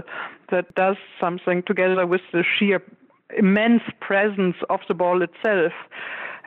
that 0.50 0.74
does 0.74 0.96
something 1.20 1.62
together 1.62 2.06
with 2.06 2.22
the 2.32 2.42
sheer 2.58 2.82
immense 3.36 3.82
presence 4.00 4.56
of 4.68 4.80
the 4.88 4.94
ball 4.94 5.22
itself. 5.22 5.72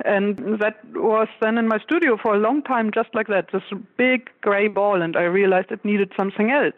And 0.06 0.60
that 0.60 0.84
was 0.93 1.28
then 1.39 1.58
in 1.58 1.67
my 1.67 1.80
studio 1.80 2.17
for 2.22 2.34
a 2.34 2.39
long 2.39 2.63
time, 2.63 2.91
just 2.91 3.10
like 3.13 3.28
that, 3.28 3.50
this 3.54 3.63
big 3.98 4.30
gray 4.41 4.67
ball, 4.67 5.02
and 5.02 5.15
I 5.15 5.24
realized 5.24 5.72
it 5.72 5.86
needed 5.86 6.12
something 6.17 6.50
else. 6.52 6.74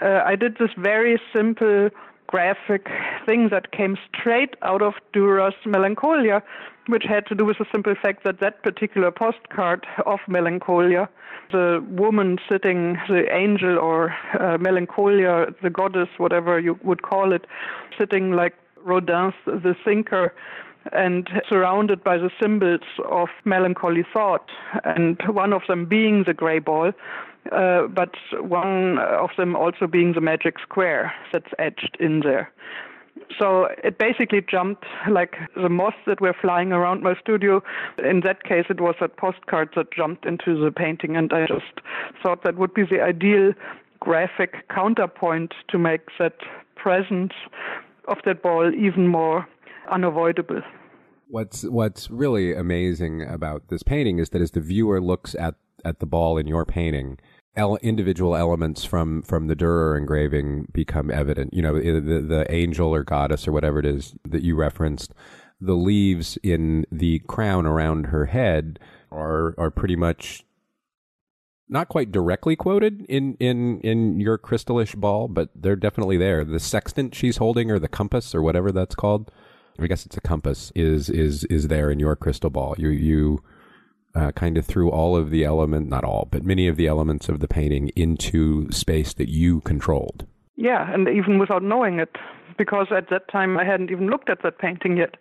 Uh, 0.00 0.22
I 0.24 0.36
did 0.36 0.56
this 0.58 0.70
very 0.76 1.20
simple 1.34 1.90
graphic 2.28 2.88
thing 3.26 3.48
that 3.50 3.72
came 3.72 3.96
straight 4.14 4.54
out 4.62 4.82
of 4.82 4.94
Dürer's 5.12 5.54
Melancholia, 5.66 6.42
which 6.86 7.02
had 7.08 7.26
to 7.26 7.34
do 7.34 7.44
with 7.44 7.58
the 7.58 7.66
simple 7.72 7.94
fact 8.00 8.22
that 8.24 8.38
that 8.40 8.62
particular 8.62 9.10
postcard 9.10 9.84
of 10.06 10.20
Melancholia, 10.28 11.08
the 11.50 11.84
woman 11.90 12.38
sitting, 12.48 12.96
the 13.08 13.26
angel 13.34 13.78
or 13.78 14.14
uh, 14.38 14.56
Melancholia, 14.58 15.46
the 15.62 15.70
goddess, 15.70 16.08
whatever 16.18 16.60
you 16.60 16.78
would 16.84 17.02
call 17.02 17.32
it, 17.32 17.46
sitting 17.98 18.30
like 18.30 18.54
Rodin's 18.84 19.34
The 19.46 19.74
Thinker 19.84 20.32
and 20.92 21.28
surrounded 21.48 22.02
by 22.02 22.16
the 22.16 22.30
symbols 22.40 22.80
of 23.08 23.28
melancholy 23.44 24.04
thought, 24.12 24.48
and 24.84 25.20
one 25.28 25.52
of 25.52 25.62
them 25.68 25.84
being 25.86 26.24
the 26.26 26.34
gray 26.34 26.58
ball, 26.58 26.92
uh, 27.52 27.86
but 27.86 28.14
one 28.40 28.98
of 28.98 29.30
them 29.36 29.56
also 29.56 29.86
being 29.86 30.12
the 30.14 30.20
magic 30.20 30.56
square 30.62 31.12
that's 31.32 31.52
etched 31.58 31.96
in 32.00 32.20
there. 32.20 32.50
So 33.38 33.68
it 33.84 33.98
basically 33.98 34.42
jumped 34.48 34.84
like 35.08 35.36
the 35.54 35.68
moths 35.68 35.96
that 36.06 36.20
were 36.20 36.34
flying 36.40 36.72
around 36.72 37.02
my 37.02 37.14
studio. 37.20 37.62
In 38.02 38.20
that 38.20 38.44
case, 38.44 38.64
it 38.68 38.80
was 38.80 38.94
that 39.00 39.16
postcard 39.16 39.70
that 39.76 39.92
jumped 39.92 40.24
into 40.26 40.58
the 40.62 40.70
painting, 40.70 41.16
and 41.16 41.32
I 41.32 41.46
just 41.46 41.80
thought 42.22 42.42
that 42.44 42.56
would 42.56 42.74
be 42.74 42.84
the 42.84 43.00
ideal 43.00 43.52
graphic 44.00 44.68
counterpoint 44.68 45.52
to 45.68 45.78
make 45.78 46.00
that 46.18 46.36
presence 46.74 47.32
of 48.10 48.18
that 48.24 48.42
ball 48.42 48.72
even 48.74 49.06
more 49.06 49.48
unavoidable. 49.90 50.60
What's 51.28 51.62
what's 51.62 52.10
really 52.10 52.54
amazing 52.54 53.22
about 53.22 53.68
this 53.68 53.82
painting 53.82 54.18
is 54.18 54.30
that 54.30 54.42
as 54.42 54.50
the 54.50 54.60
viewer 54.60 55.00
looks 55.00 55.34
at 55.34 55.54
at 55.84 56.00
the 56.00 56.06
ball 56.06 56.36
in 56.36 56.46
your 56.46 56.66
painting, 56.66 57.18
individual 57.82 58.36
elements 58.36 58.84
from 58.84 59.22
from 59.22 59.46
the 59.46 59.56
Dürer 59.56 59.96
engraving 59.96 60.66
become 60.72 61.10
evident. 61.10 61.54
You 61.54 61.62
know, 61.62 61.74
the 61.74 62.20
the 62.20 62.46
angel 62.50 62.94
or 62.94 63.04
goddess 63.04 63.46
or 63.46 63.52
whatever 63.52 63.78
it 63.78 63.86
is 63.86 64.14
that 64.28 64.42
you 64.42 64.56
referenced, 64.56 65.14
the 65.60 65.74
leaves 65.74 66.38
in 66.42 66.86
the 66.90 67.20
crown 67.20 67.66
around 67.66 68.06
her 68.06 68.26
head 68.26 68.78
are 69.10 69.54
are 69.58 69.70
pretty 69.70 69.96
much 69.96 70.44
not 71.70 71.88
quite 71.88 72.12
directly 72.12 72.56
quoted 72.56 73.06
in 73.08 73.36
in 73.40 73.80
in 73.80 74.20
your 74.20 74.36
crystallish 74.36 74.94
ball, 74.94 75.28
but 75.28 75.48
they're 75.54 75.76
definitely 75.76 76.16
there. 76.16 76.44
The 76.44 76.60
sextant 76.60 77.14
she's 77.14 77.38
holding, 77.38 77.70
or 77.70 77.78
the 77.78 77.88
compass, 77.88 78.34
or 78.34 78.42
whatever 78.42 78.72
that's 78.72 78.94
called. 78.94 79.30
I 79.78 79.86
guess 79.86 80.04
it's 80.04 80.16
a 80.16 80.20
compass. 80.20 80.72
Is 80.74 81.08
is 81.08 81.44
is 81.44 81.68
there 81.68 81.90
in 81.90 81.98
your 81.98 82.16
crystal 82.16 82.50
ball? 82.50 82.74
You 82.76 82.88
you 82.88 83.42
uh, 84.14 84.32
kind 84.32 84.58
of 84.58 84.66
threw 84.66 84.90
all 84.90 85.16
of 85.16 85.30
the 85.30 85.44
element, 85.44 85.88
not 85.88 86.04
all, 86.04 86.28
but 86.30 86.44
many 86.44 86.66
of 86.66 86.76
the 86.76 86.86
elements 86.86 87.28
of 87.28 87.40
the 87.40 87.48
painting 87.48 87.90
into 87.96 88.70
space 88.72 89.14
that 89.14 89.28
you 89.28 89.60
controlled. 89.60 90.26
Yeah, 90.60 90.92
and 90.92 91.08
even 91.08 91.38
without 91.38 91.62
knowing 91.62 92.00
it, 92.00 92.18
because 92.58 92.88
at 92.94 93.08
that 93.08 93.28
time 93.28 93.56
I 93.56 93.64
hadn't 93.64 93.90
even 93.90 94.10
looked 94.10 94.28
at 94.28 94.42
that 94.42 94.58
painting 94.58 94.98
yet. 94.98 95.14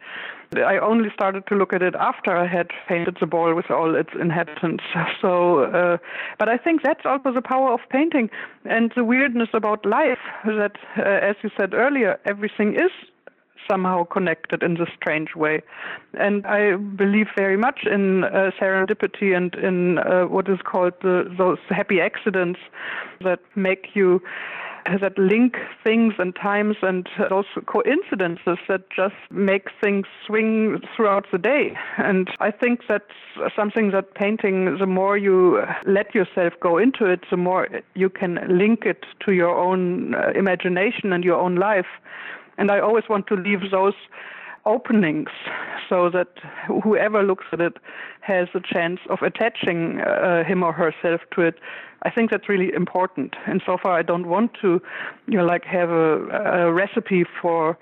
I 0.54 0.78
only 0.80 1.10
started 1.14 1.48
to 1.48 1.56
look 1.56 1.72
at 1.72 1.82
it 1.82 1.96
after 1.96 2.36
I 2.36 2.46
had 2.46 2.72
painted 2.90 3.16
the 3.22 3.26
ball 3.26 3.56
with 3.56 3.72
all 3.72 3.96
its 3.96 4.10
inhabitants. 4.20 4.84
So, 5.22 5.64
uh, 5.64 5.98
but 6.40 6.50
I 6.50 6.58
think 6.58 6.82
that's 6.84 7.06
also 7.06 7.32
the 7.32 7.42
power 7.42 7.72
of 7.72 7.80
painting 7.90 8.30
and 8.66 8.92
the 8.98 9.06
weirdness 9.06 9.48
about 9.54 9.86
life 9.86 10.20
that, 10.44 10.76
uh, 10.98 11.04
as 11.04 11.38
you 11.42 11.50
said 11.58 11.74
earlier, 11.74 12.20
everything 12.26 12.74
is 12.76 12.92
somehow 13.70 14.04
connected 14.04 14.64
in 14.64 14.74
this 14.74 14.90
strange 14.96 15.36
way. 15.36 15.62
And 16.20 16.46
I 16.46 16.76
believe 16.76 17.28
very 17.38 17.58
much 17.58 17.82
in 17.86 18.24
uh, 18.24 18.52
serendipity 18.60 19.36
and 19.36 19.54
in 19.56 20.00
uh, 20.00 20.24
what 20.24 20.50
is 20.50 20.60
called 20.64 20.94
the, 21.02 21.34
those 21.38 21.60
happy 21.70 22.02
accidents 22.02 22.60
that 23.22 23.40
make 23.56 23.90
you 23.94 24.22
that 25.02 25.18
link 25.18 25.58
things 25.84 26.14
and 26.18 26.36
times 26.36 26.78
and 26.82 27.08
those 27.30 27.46
coincidences 27.66 28.58
that 28.68 28.90
just 28.90 29.16
make 29.30 29.68
things 29.82 30.06
swing 30.26 30.82
throughout 30.96 31.26
the 31.32 31.38
day. 31.38 31.78
And 31.98 32.30
I 32.40 32.52
think 32.52 32.82
that's 32.88 33.04
something 33.56 33.92
that 33.92 34.16
painting, 34.16 34.78
the 34.78 34.86
more 34.86 35.18
you 35.18 35.64
let 35.86 36.16
yourself 36.16 36.54
go 36.62 36.78
into 36.78 37.06
it, 37.06 37.22
the 37.30 37.38
more 37.38 37.68
you 37.96 38.10
can 38.10 38.40
link 38.50 38.86
it 38.86 39.06
to 39.26 39.32
your 39.34 39.56
own 39.56 40.16
uh, 40.16 40.32
imagination 40.36 41.14
and 41.14 41.24
your 41.24 41.40
own 41.40 41.56
life. 41.56 41.88
And 42.58 42.72
I 42.72 42.80
always 42.80 43.06
want 43.08 43.28
to 43.28 43.36
leave 43.36 43.72
those 43.72 43.94
openings 44.66 45.30
so 45.88 46.10
that 46.10 46.28
whoever 46.84 47.24
looks 47.24 47.46
at 47.52 47.62
it 47.62 47.78
has 48.22 48.48
a 48.54 48.60
chance 48.62 49.00
of 49.10 49.22
attaching 49.22 50.02
uh, 50.02 50.44
him 50.44 50.64
or 50.64 50.74
herself 50.74 51.22
to 51.36 51.42
it. 51.42 51.56
I 52.04 52.10
think 52.10 52.32
that's 52.32 52.48
really 52.48 52.72
important. 52.74 53.36
And 53.48 53.62
so 53.66 53.78
far, 53.82 53.98
I 53.98 54.04
don't 54.04 54.28
want 54.28 54.54
to, 54.62 54.82
you 55.28 55.38
know, 55.38 55.46
like 55.46 55.66
have 55.66 55.90
a, 55.90 56.28
a 56.30 56.74
recipe 56.74 57.26
for 57.42 57.78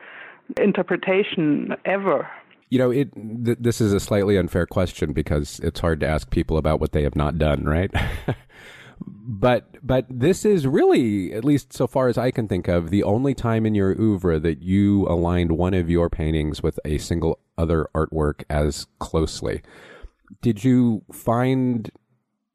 interpretation 0.60 1.76
ever. 1.86 2.28
You 2.70 2.80
know, 2.80 2.92
it. 2.92 3.14
Th- 3.14 3.58
this 3.60 3.80
is 3.80 3.94
a 3.94 4.00
slightly 4.00 4.38
unfair 4.38 4.66
question 4.66 5.14
because 5.14 5.60
it's 5.60 5.80
hard 5.80 6.00
to 6.02 6.08
ask 6.08 6.30
people 6.30 6.58
about 6.58 6.80
what 6.80 6.92
they 6.92 7.04
have 7.04 7.16
not 7.16 7.38
done, 7.38 7.66
right? 7.66 7.92
but 9.06 9.76
but 9.84 10.06
this 10.10 10.46
is 10.46 10.66
really, 10.66 11.34
at 11.34 11.44
least 11.44 11.74
so 11.74 11.88
far 11.88 12.08
as 12.08 12.18
I 12.18 12.32
can 12.32 12.48
think 12.48 12.68
of, 12.68 12.90
the 12.90 13.04
only 13.04 13.34
time 13.34 13.66
in 13.66 13.76
your 13.76 14.00
oeuvre 14.00 14.40
that 14.40 14.62
you 14.62 15.08
aligned 15.08 15.52
one 15.52 15.74
of 15.74 15.90
your 15.90 16.10
paintings 16.10 16.64
with 16.64 16.80
a 16.86 16.98
single 16.98 17.40
other 17.58 17.90
artwork 17.94 18.44
as 18.50 18.88
closely. 19.00 19.62
Did 20.42 20.64
you 20.64 21.04
find 21.12 21.92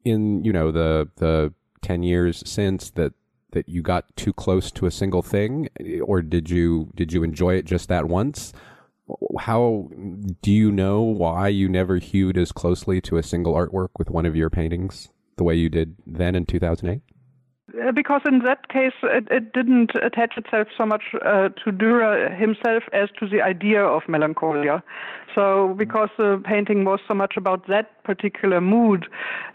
in 0.03 0.43
you 0.43 0.51
know 0.51 0.71
the 0.71 1.09
the 1.17 1.53
ten 1.81 2.03
years 2.03 2.43
since 2.45 2.89
that 2.91 3.13
that 3.51 3.69
you 3.69 3.81
got 3.81 4.15
too 4.15 4.33
close 4.33 4.71
to 4.71 4.85
a 4.85 4.91
single 4.91 5.21
thing, 5.21 5.69
or 6.01 6.21
did 6.21 6.49
you 6.49 6.91
did 6.95 7.13
you 7.13 7.23
enjoy 7.23 7.55
it 7.55 7.65
just 7.65 7.87
that 7.89 8.07
once? 8.07 8.51
How 9.39 9.89
do 10.41 10.51
you 10.51 10.71
know 10.71 11.01
why 11.01 11.49
you 11.49 11.69
never 11.69 11.97
hewed 11.97 12.37
as 12.37 12.51
closely 12.51 13.01
to 13.01 13.17
a 13.17 13.23
single 13.23 13.53
artwork 13.53 13.89
with 13.97 14.09
one 14.09 14.25
of 14.25 14.35
your 14.35 14.49
paintings? 14.49 15.09
The 15.43 15.47
way 15.47 15.55
you 15.55 15.69
did 15.69 15.95
then 16.07 16.35
in 16.35 16.45
2008? 16.45 17.01
Uh, 17.81 17.91
because 17.91 18.21
in 18.25 18.39
that 18.39 18.69
case, 18.69 18.93
it, 19.03 19.27
it 19.31 19.53
didn't 19.53 19.91
attach 20.01 20.37
itself 20.37 20.67
so 20.77 20.85
much 20.85 21.03
uh, 21.25 21.49
to 21.49 21.71
Dürer 21.71 22.37
himself 22.37 22.83
as 22.93 23.09
to 23.19 23.27
the 23.27 23.41
idea 23.41 23.81
of 23.83 24.03
melancholia. 24.07 24.83
So, 25.33 25.73
because 25.77 26.09
the 26.17 26.41
painting 26.45 26.85
was 26.85 26.99
so 27.07 27.13
much 27.15 27.33
about 27.37 27.67
that 27.67 28.03
particular 28.03 28.61
mood, 28.61 29.07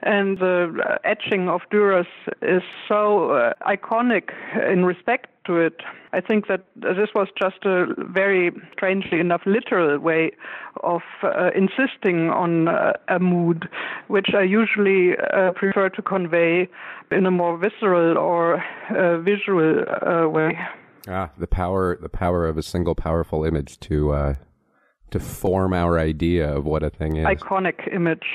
and 0.03 0.39
the 0.39 0.99
etching 1.05 1.49
of 1.49 1.61
Dürer's 1.71 2.09
is 2.43 2.63
so 2.89 3.31
uh, 3.31 3.53
iconic 3.67 4.31
in 4.73 4.85
respect 4.85 5.29
to 5.49 5.57
it. 5.57 5.81
I 6.13 6.21
think 6.21 6.47
that 6.47 6.65
this 6.77 7.11
was 7.15 7.29
just 7.37 7.65
a 7.65 7.87
very 7.99 8.53
strangely 8.73 9.19
enough 9.19 9.43
literal 9.45 9.99
way 9.99 10.31
of 10.85 11.03
uh, 11.23 11.51
insisting 11.57 12.31
on 12.31 12.69
uh, 12.69 12.93
a 13.09 13.19
mood, 13.19 13.69
which 14.07 14.29
I 14.35 14.43
usually 14.43 15.17
uh, 15.19 15.51
prefer 15.53 15.89
to 15.89 16.03
convey 16.03 16.69
in 17.11 17.27
a 17.27 17.31
more 17.31 17.59
visceral 17.59 18.17
or 18.17 18.63
uh, 18.91 19.19
visual 19.19 19.85
uh, 20.07 20.29
way. 20.29 20.57
Ah, 21.09 21.31
the 21.39 21.47
power, 21.47 21.99
the 22.01 22.09
power 22.09 22.47
of 22.47 22.57
a 22.59 22.63
single 22.63 22.95
powerful 22.95 23.45
image 23.45 23.81
to 23.81 24.13
uh, 24.13 24.35
to 25.11 25.19
form 25.19 25.73
our 25.73 25.99
idea 25.99 26.55
of 26.55 26.65
what 26.65 26.83
a 26.83 26.91
thing 26.91 27.17
is. 27.17 27.27
Iconic 27.27 27.93
image. 27.93 28.27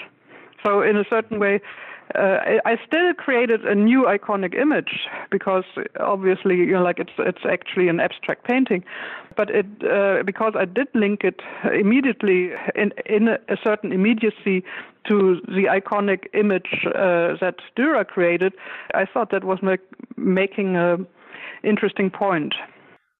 So, 0.65 0.81
in 0.81 0.97
a 0.97 1.03
certain 1.09 1.39
way, 1.39 1.61
uh, 2.15 2.59
I 2.65 2.77
still 2.85 3.13
created 3.13 3.65
a 3.65 3.75
new 3.75 4.03
iconic 4.03 4.55
image 4.55 5.07
because 5.31 5.63
obviously, 5.99 6.57
you 6.57 6.73
know, 6.73 6.83
like 6.83 6.99
it's 6.99 7.13
it's 7.17 7.45
actually 7.49 7.87
an 7.89 7.99
abstract 7.99 8.45
painting, 8.45 8.83
but 9.35 9.49
it 9.49 9.65
uh, 9.83 10.23
because 10.23 10.53
I 10.55 10.65
did 10.65 10.87
link 10.93 11.23
it 11.23 11.41
immediately 11.73 12.51
in 12.75 12.91
in 13.05 13.27
a 13.27 13.57
certain 13.63 13.91
immediacy 13.91 14.63
to 15.07 15.41
the 15.47 15.65
iconic 15.65 16.27
image 16.33 16.85
uh, 16.87 17.35
that 17.41 17.55
Dürer 17.77 18.07
created. 18.07 18.53
I 18.93 19.05
thought 19.05 19.31
that 19.31 19.43
was 19.43 19.61
make, 19.61 19.81
making 20.15 20.75
a 20.75 20.97
interesting 21.63 22.09
point. 22.09 22.53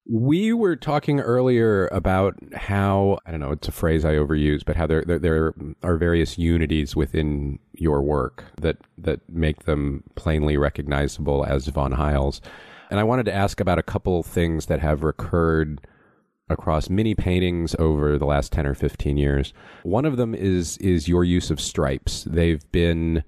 We 0.06 0.52
were 0.52 0.76
talking 0.76 1.22
earlier 1.22 1.88
about 1.88 2.36
how 2.54 3.20
I 3.26 3.32
don't 3.32 3.40
know 3.40 3.52
it's 3.52 3.70
a 3.70 3.72
phrase 3.72 4.04
I 4.04 4.16
overuse, 4.16 4.66
but 4.66 4.76
how 4.76 4.86
there, 4.86 5.04
there 5.06 5.20
there 5.20 5.54
are 5.82 5.96
various 5.96 6.38
unities 6.38 6.94
within 6.94 7.60
your 7.74 8.02
work 8.02 8.44
that 8.60 8.78
that 8.98 9.22
make 9.30 9.64
them 9.64 10.04
plainly 10.16 10.58
recognizable 10.58 11.46
as 11.46 11.68
von 11.68 11.94
Heyl's. 11.94 12.42
And 12.90 13.00
I 13.00 13.04
wanted 13.04 13.26
to 13.28 13.34
ask 13.34 13.62
about 13.62 13.80
a 13.80 13.84
couple 13.84 14.22
things 14.24 14.66
that 14.66 14.82
have 14.82 15.04
recurred 15.04 15.88
across 16.50 16.90
many 16.90 17.16
paintings 17.16 17.74
over 17.80 18.18
the 18.18 18.26
last 18.26 18.52
10 18.52 18.68
or 18.68 18.76
15 18.76 19.16
years. 19.16 19.54
One 19.84 20.06
of 20.06 20.18
them 20.18 20.36
is 20.36 20.78
is 20.80 21.08
your 21.08 21.24
use 21.24 21.50
of 21.50 21.62
stripes. 21.62 22.26
They've 22.26 22.70
been 22.74 23.24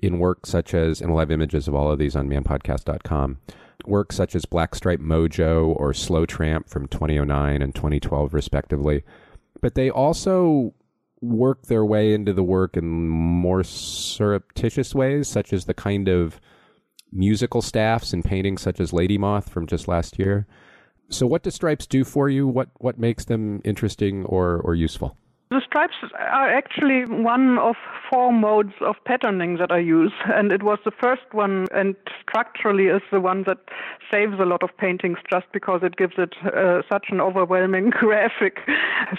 in 0.00 0.18
work 0.18 0.46
such 0.46 0.74
as 0.74 1.00
and 1.00 1.10
we'll 1.10 1.20
have 1.20 1.30
images 1.30 1.68
of 1.68 1.76
all 1.76 1.92
of 1.92 2.00
these 2.00 2.16
on 2.16 2.28
manpodcast.com 2.28 3.38
work 3.86 4.12
such 4.12 4.34
as 4.34 4.44
Black 4.44 4.74
Stripe 4.74 5.00
Mojo 5.00 5.74
or 5.76 5.94
Slow 5.94 6.26
Tramp 6.26 6.68
from 6.68 6.88
2009 6.88 7.62
and 7.62 7.74
2012, 7.74 8.34
respectively. 8.34 9.04
But 9.60 9.74
they 9.74 9.90
also 9.90 10.74
work 11.20 11.66
their 11.66 11.84
way 11.84 12.14
into 12.14 12.32
the 12.32 12.42
work 12.42 12.76
in 12.76 13.08
more 13.08 13.64
surreptitious 13.64 14.94
ways, 14.94 15.28
such 15.28 15.52
as 15.52 15.64
the 15.64 15.74
kind 15.74 16.08
of 16.08 16.40
musical 17.12 17.62
staffs 17.62 18.12
in 18.12 18.22
paintings 18.22 18.60
such 18.62 18.80
as 18.80 18.92
Lady 18.92 19.18
Moth 19.18 19.48
from 19.48 19.66
just 19.66 19.88
last 19.88 20.18
year. 20.18 20.46
So, 21.10 21.26
what 21.26 21.42
do 21.42 21.50
stripes 21.50 21.86
do 21.86 22.04
for 22.04 22.28
you? 22.28 22.46
What 22.46 22.68
what 22.78 22.98
makes 22.98 23.24
them 23.24 23.62
interesting 23.64 24.24
or 24.26 24.60
or 24.60 24.74
useful? 24.74 25.16
The 25.50 25.62
stripes 25.64 25.94
are 26.18 26.50
actually 26.50 27.06
one 27.06 27.56
of 27.56 27.76
four 28.10 28.32
modes 28.32 28.74
of 28.82 28.96
patterning 29.06 29.56
that 29.56 29.72
I 29.72 29.78
use, 29.78 30.12
and 30.26 30.52
it 30.52 30.62
was 30.62 30.78
the 30.84 30.90
first 30.90 31.22
one, 31.32 31.66
and 31.72 31.96
structurally 32.20 32.88
is 32.88 33.00
the 33.10 33.20
one 33.20 33.44
that 33.44 33.58
saves 34.12 34.34
a 34.38 34.44
lot 34.44 34.62
of 34.62 34.76
paintings 34.76 35.16
just 35.30 35.46
because 35.52 35.80
it 35.82 35.96
gives 35.96 36.14
it 36.18 36.34
uh, 36.44 36.82
such 36.90 37.06
an 37.08 37.22
overwhelming 37.22 37.90
graphic 37.98 38.58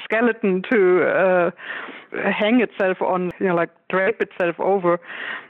skeleton 0.04 0.62
to 0.70 1.04
uh, 1.04 1.52
hang 2.32 2.62
itself 2.62 3.02
on, 3.02 3.32
you 3.39 3.48
know, 3.48 3.56
like 3.56 3.72
drape 3.89 4.22
itself 4.22 4.60
over, 4.60 5.00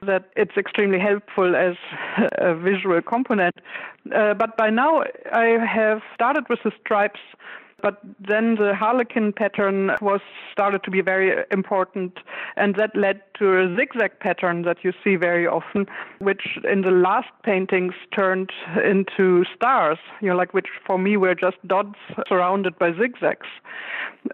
that 0.02 0.30
it's 0.38 0.56
extremely 0.56 1.00
helpful 1.00 1.58
as 1.58 1.76
a 2.38 2.56
visual 2.56 3.02
component. 3.02 3.56
Uh, 4.16 4.34
but 4.34 4.56
by 4.56 4.70
now, 4.70 5.04
I 5.34 5.58
have 5.66 6.02
started 6.14 6.46
with 6.50 6.60
the 6.64 6.72
stripes 6.80 7.20
but 7.82 8.00
then 8.20 8.56
the 8.56 8.76
harlequin 8.76 9.34
pattern 9.34 9.92
was 10.02 10.22
started 10.52 10.84
to 10.84 10.92
be 10.92 11.02
very 11.02 11.44
important, 11.52 12.20
and 12.56 12.76
that 12.76 12.96
led 12.96 13.22
to 13.40 13.60
a 13.60 13.76
zigzag 13.76 14.20
pattern 14.20 14.64
that 14.64 14.78
you 14.84 14.94
see 15.04 15.16
very 15.16 15.48
often, 15.48 15.88
which 16.20 16.58
in 16.70 16.82
the 16.82 16.92
last 16.92 17.30
paintings 17.44 17.94
turned 18.14 18.52
into 18.84 19.46
stars, 19.56 19.98
you 20.22 20.30
know, 20.30 20.36
like 20.36 20.54
which 20.54 20.68
for 20.86 20.98
me 20.98 21.18
were 21.18 21.36
just 21.36 21.58
dots 21.68 22.00
surrounded 22.28 22.78
by 22.78 22.92
zigzags. 22.94 23.48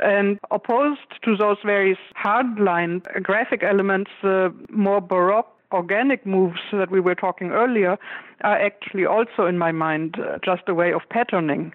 And 0.01 0.39
opposed 0.51 1.21
to 1.23 1.35
those 1.37 1.57
very 1.63 1.97
hard-line 2.15 3.03
graphic 3.21 3.63
elements, 3.63 4.11
the 4.21 4.53
more 4.69 5.01
baroque 5.01 5.54
organic 5.71 6.25
moves 6.25 6.59
that 6.71 6.91
we 6.91 6.99
were 6.99 7.15
talking 7.15 7.51
earlier 7.51 7.97
are 8.43 8.57
actually 8.57 9.05
also 9.05 9.45
in 9.45 9.57
my 9.57 9.71
mind 9.71 10.17
uh, 10.19 10.37
just 10.43 10.63
a 10.67 10.73
way 10.73 10.91
of 10.93 11.01
patterning 11.09 11.73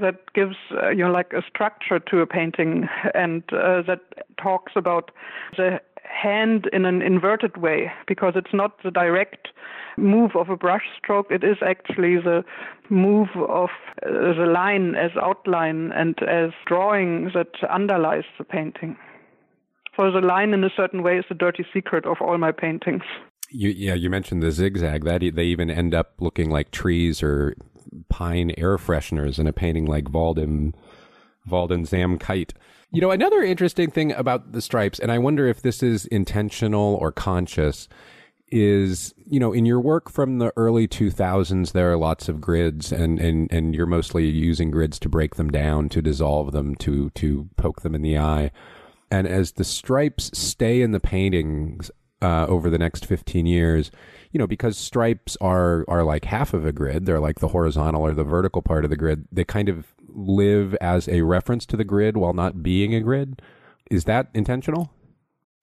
that 0.00 0.32
gives 0.34 0.56
uh, 0.82 0.90
you 0.90 1.04
know 1.04 1.12
like 1.12 1.32
a 1.32 1.42
structure 1.48 1.98
to 1.98 2.20
a 2.20 2.26
painting 2.26 2.88
and 3.14 3.42
uh, 3.52 3.82
that 3.82 4.00
talks 4.40 4.72
about 4.76 5.10
the 5.56 5.80
hand 6.04 6.68
in 6.72 6.84
an 6.84 7.02
inverted 7.02 7.56
way 7.56 7.90
because 8.06 8.34
it's 8.36 8.54
not 8.54 8.82
the 8.82 8.90
direct 8.90 9.48
move 9.96 10.36
of 10.36 10.48
a 10.48 10.56
brush 10.56 10.84
stroke. 10.96 11.26
It 11.30 11.42
is 11.42 11.56
actually 11.62 12.16
the 12.16 12.44
move 12.90 13.28
of 13.36 13.70
uh, 14.04 14.34
the 14.34 14.46
line 14.46 14.94
as 14.94 15.10
outline 15.20 15.92
and 15.92 16.16
as 16.22 16.50
drawing 16.66 17.30
that 17.34 17.52
underlies 17.68 18.24
the 18.38 18.44
painting 18.44 18.96
so 19.96 20.10
the 20.10 20.20
line 20.20 20.52
in 20.52 20.62
a 20.62 20.70
certain 20.76 21.02
way 21.02 21.18
is 21.18 21.24
the 21.28 21.34
dirty 21.34 21.64
secret 21.72 22.06
of 22.06 22.16
all 22.20 22.36
my 22.38 22.52
paintings 22.52 23.02
you, 23.50 23.70
yeah, 23.70 23.94
you 23.94 24.10
mentioned 24.10 24.42
the 24.42 24.50
zigzag. 24.50 25.04
That 25.04 25.20
they 25.20 25.44
even 25.44 25.70
end 25.70 25.94
up 25.94 26.14
looking 26.18 26.50
like 26.50 26.70
trees 26.70 27.22
or 27.22 27.54
pine 28.08 28.52
air 28.56 28.76
fresheners 28.76 29.38
in 29.38 29.46
a 29.46 29.52
painting 29.52 29.86
like 29.86 30.12
Walden 30.12 30.74
Walden 31.46 31.84
Zam 31.84 32.18
Kite. 32.18 32.54
You 32.90 33.00
know, 33.00 33.10
another 33.10 33.42
interesting 33.42 33.90
thing 33.90 34.12
about 34.12 34.52
the 34.52 34.62
stripes, 34.62 34.98
and 34.98 35.12
I 35.12 35.18
wonder 35.18 35.46
if 35.46 35.62
this 35.62 35.82
is 35.82 36.06
intentional 36.06 36.94
or 36.96 37.12
conscious, 37.12 37.88
is 38.48 39.14
you 39.26 39.40
know 39.40 39.52
in 39.52 39.66
your 39.66 39.80
work 39.80 40.10
from 40.10 40.38
the 40.38 40.52
early 40.56 40.86
2000s 40.86 41.72
there 41.72 41.90
are 41.90 41.96
lots 41.96 42.28
of 42.28 42.40
grids 42.40 42.92
and 42.92 43.18
and 43.18 43.50
and 43.50 43.74
you're 43.74 43.86
mostly 43.86 44.26
using 44.26 44.70
grids 44.70 45.00
to 45.00 45.08
break 45.08 45.34
them 45.34 45.50
down 45.50 45.88
to 45.88 46.00
dissolve 46.00 46.52
them 46.52 46.76
to 46.76 47.10
to 47.10 47.48
poke 47.56 47.82
them 47.82 47.92
in 47.92 48.02
the 48.02 48.16
eye 48.16 48.52
and 49.16 49.26
as 49.26 49.52
the 49.52 49.64
stripes 49.64 50.30
stay 50.38 50.82
in 50.82 50.92
the 50.92 51.00
paintings 51.00 51.90
uh, 52.20 52.46
over 52.46 52.68
the 52.68 52.78
next 52.78 53.06
15 53.06 53.46
years, 53.46 53.90
you 54.30 54.38
know, 54.38 54.46
because 54.46 54.76
stripes 54.76 55.36
are 55.40 55.84
are 55.88 56.04
like 56.04 56.26
half 56.26 56.52
of 56.52 56.66
a 56.66 56.72
grid, 56.72 57.06
they're 57.06 57.20
like 57.20 57.38
the 57.38 57.48
horizontal 57.48 58.02
or 58.02 58.12
the 58.12 58.24
vertical 58.24 58.62
part 58.62 58.84
of 58.84 58.90
the 58.90 58.96
grid. 58.96 59.26
They 59.32 59.44
kind 59.44 59.68
of 59.68 59.94
live 60.08 60.74
as 60.80 61.08
a 61.08 61.22
reference 61.22 61.66
to 61.66 61.76
the 61.76 61.84
grid 61.84 62.16
while 62.16 62.32
not 62.32 62.62
being 62.62 62.94
a 62.94 63.00
grid. 63.00 63.40
Is 63.90 64.04
that 64.04 64.28
intentional? 64.34 64.90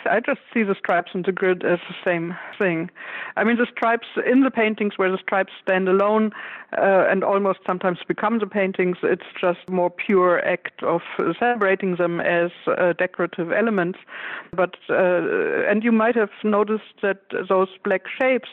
I 0.06 0.20
just 0.20 0.40
see 0.54 0.64
the 0.64 0.76
stripes 0.76 1.12
and 1.14 1.26
the 1.26 1.32
grid 1.32 1.64
as 1.64 1.80
the 1.88 1.96
same 2.04 2.36
thing. 2.58 2.90
I 3.36 3.44
mean, 3.44 3.58
the 3.58 3.68
stripes 3.76 4.08
in 4.26 4.42
the 4.42 4.52
paintings 4.52 4.94
where 4.98 5.12
the 5.12 5.18
stripes 5.18 5.54
stand 5.62 5.88
alone 5.88 6.32
uh, 6.78 7.06
and 7.10 7.24
almost 7.24 7.60
sometimes 7.66 8.00
become 8.08 8.40
the 8.40 8.48
paintings, 8.48 8.98
it's 9.04 9.24
just 9.40 9.68
more 9.70 9.90
pure 9.90 10.46
act 10.46 10.84
of 10.84 11.02
celebrating 11.40 11.96
them 11.96 12.20
as 12.20 12.52
uh, 12.68 12.94
decorative 12.94 13.52
elements. 13.52 14.00
But 14.52 14.76
uh, 14.90 15.66
and 15.70 15.84
you 15.84 15.92
might 15.92 16.16
have 16.16 16.32
noticed 16.44 17.02
that 17.02 17.22
those 17.50 17.70
black 17.84 18.04
shapes 18.08 18.50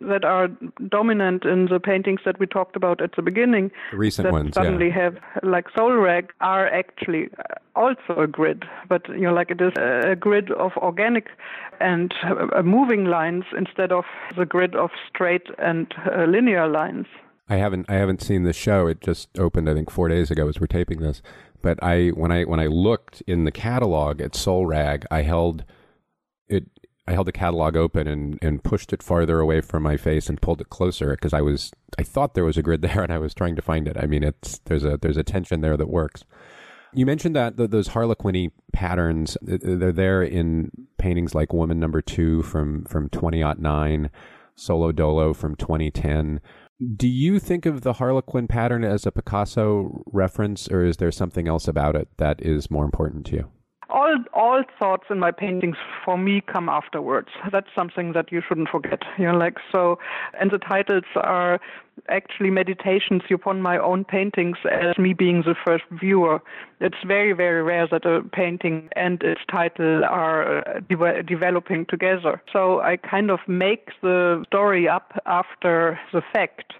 that 0.00 0.24
are 0.24 0.48
dominant 0.88 1.44
in 1.44 1.66
the 1.66 1.80
paintings 1.80 2.20
that 2.24 2.38
we 2.38 2.46
talked 2.46 2.76
about 2.76 3.00
at 3.00 3.16
the 3.16 3.22
beginning, 3.22 3.70
the 3.90 3.96
recent 3.96 4.24
that 4.24 4.32
ones, 4.32 4.54
suddenly 4.54 4.88
yeah. 4.88 5.02
have 5.02 5.16
like 5.42 5.66
soul 5.76 5.94
rag, 5.94 6.32
are 6.40 6.66
actually 6.68 7.28
also 7.76 8.18
a 8.18 8.26
grid, 8.26 8.64
but 8.88 9.08
you 9.08 9.22
know, 9.22 9.32
like 9.32 9.50
it 9.50 9.60
is 9.60 9.72
a 9.76 10.16
grid 10.16 10.50
of 10.52 10.72
organic 10.76 11.28
and 11.80 12.14
uh, 12.24 12.62
moving 12.62 13.06
lines 13.06 13.44
instead 13.56 13.92
of 13.92 14.04
the 14.36 14.46
grid 14.46 14.74
of 14.74 14.90
straight 15.08 15.46
and 15.58 15.92
uh, 16.06 16.24
linear 16.24 16.68
lines. 16.68 17.06
I 17.48 17.56
haven't 17.56 17.86
I 17.88 17.94
haven't 17.94 18.22
seen 18.22 18.44
the 18.44 18.52
show. 18.52 18.86
It 18.86 19.00
just 19.00 19.38
opened 19.38 19.68
I 19.68 19.74
think 19.74 19.90
4 19.90 20.08
days 20.08 20.30
ago 20.30 20.48
as 20.48 20.60
we're 20.60 20.66
taping 20.66 21.00
this. 21.00 21.20
But 21.62 21.82
I 21.82 22.08
when 22.08 22.30
I 22.30 22.44
when 22.44 22.60
I 22.60 22.66
looked 22.66 23.22
in 23.26 23.44
the 23.44 23.52
catalog 23.52 24.20
at 24.20 24.34
Soul 24.34 24.66
Rag, 24.66 25.06
I 25.10 25.22
held 25.22 25.64
it 26.48 26.64
I 27.06 27.12
held 27.12 27.26
the 27.26 27.32
catalog 27.32 27.76
open 27.76 28.08
and, 28.08 28.38
and 28.40 28.64
pushed 28.64 28.92
it 28.92 29.02
farther 29.02 29.38
away 29.38 29.60
from 29.60 29.82
my 29.82 29.96
face 29.96 30.28
and 30.28 30.40
pulled 30.40 30.62
it 30.62 30.70
closer 30.70 31.10
because 31.10 31.34
I 31.34 31.42
was 31.42 31.70
I 31.98 32.02
thought 32.02 32.34
there 32.34 32.44
was 32.44 32.56
a 32.56 32.62
grid 32.62 32.82
there 32.82 33.02
and 33.02 33.12
I 33.12 33.18
was 33.18 33.34
trying 33.34 33.56
to 33.56 33.62
find 33.62 33.86
it. 33.86 33.96
I 33.98 34.06
mean, 34.06 34.22
it's 34.22 34.58
there's 34.64 34.84
a 34.84 34.96
there's 35.00 35.16
a 35.16 35.24
tension 35.24 35.60
there 35.60 35.76
that 35.76 35.88
works. 35.88 36.24
You 36.96 37.06
mentioned 37.06 37.34
that 37.34 37.56
the, 37.56 37.66
those 37.66 37.88
Harlequiny 37.88 38.52
patterns 38.72 39.36
they're 39.42 39.92
there 39.92 40.22
in 40.22 40.70
paintings 40.96 41.34
like 41.34 41.52
Woman 41.52 41.80
Number 41.80 42.00
Two 42.00 42.42
from 42.42 42.84
from 42.84 43.08
2009, 43.10 44.10
Solo 44.54 44.92
Dolo 44.92 45.34
from 45.34 45.56
2010. 45.56 46.40
Do 46.96 47.08
you 47.08 47.38
think 47.38 47.66
of 47.66 47.82
the 47.82 47.94
Harlequin 47.94 48.48
pattern 48.48 48.84
as 48.84 49.06
a 49.06 49.12
Picasso 49.12 50.02
reference, 50.06 50.68
or 50.68 50.84
is 50.84 50.96
there 50.96 51.12
something 51.12 51.46
else 51.46 51.68
about 51.68 51.96
it 51.96 52.08
that 52.16 52.40
is 52.42 52.70
more 52.70 52.84
important 52.84 53.26
to 53.26 53.36
you? 53.36 53.50
All 53.94 54.16
all 54.32 54.62
thoughts 54.78 55.04
in 55.08 55.18
my 55.20 55.30
paintings 55.30 55.76
for 56.04 56.18
me 56.18 56.40
come 56.40 56.68
afterwards. 56.68 57.28
That's 57.52 57.68
something 57.74 58.12
that 58.12 58.32
you 58.32 58.42
shouldn't 58.46 58.68
forget. 58.68 59.02
You 59.18 59.26
know, 59.26 59.38
like 59.38 59.58
so, 59.70 59.98
and 60.38 60.50
the 60.50 60.58
titles 60.58 61.04
are 61.14 61.60
actually 62.08 62.50
meditations 62.50 63.22
upon 63.32 63.62
my 63.62 63.78
own 63.78 64.04
paintings 64.04 64.56
as 64.70 64.98
me 64.98 65.12
being 65.12 65.42
the 65.42 65.54
first 65.64 65.84
viewer. 65.92 66.42
It's 66.80 67.02
very 67.06 67.32
very 67.32 67.62
rare 67.62 67.86
that 67.90 68.04
a 68.04 68.22
painting 68.22 68.88
and 68.96 69.22
its 69.22 69.40
title 69.50 70.04
are 70.04 70.58
uh, 70.58 70.80
de- 70.88 71.22
developing 71.22 71.86
together. 71.86 72.42
So 72.52 72.80
I 72.80 72.96
kind 72.96 73.30
of 73.30 73.38
make 73.46 73.90
the 74.02 74.44
story 74.48 74.88
up 74.88 75.12
after 75.26 75.98
the 76.12 76.22
fact. 76.32 76.74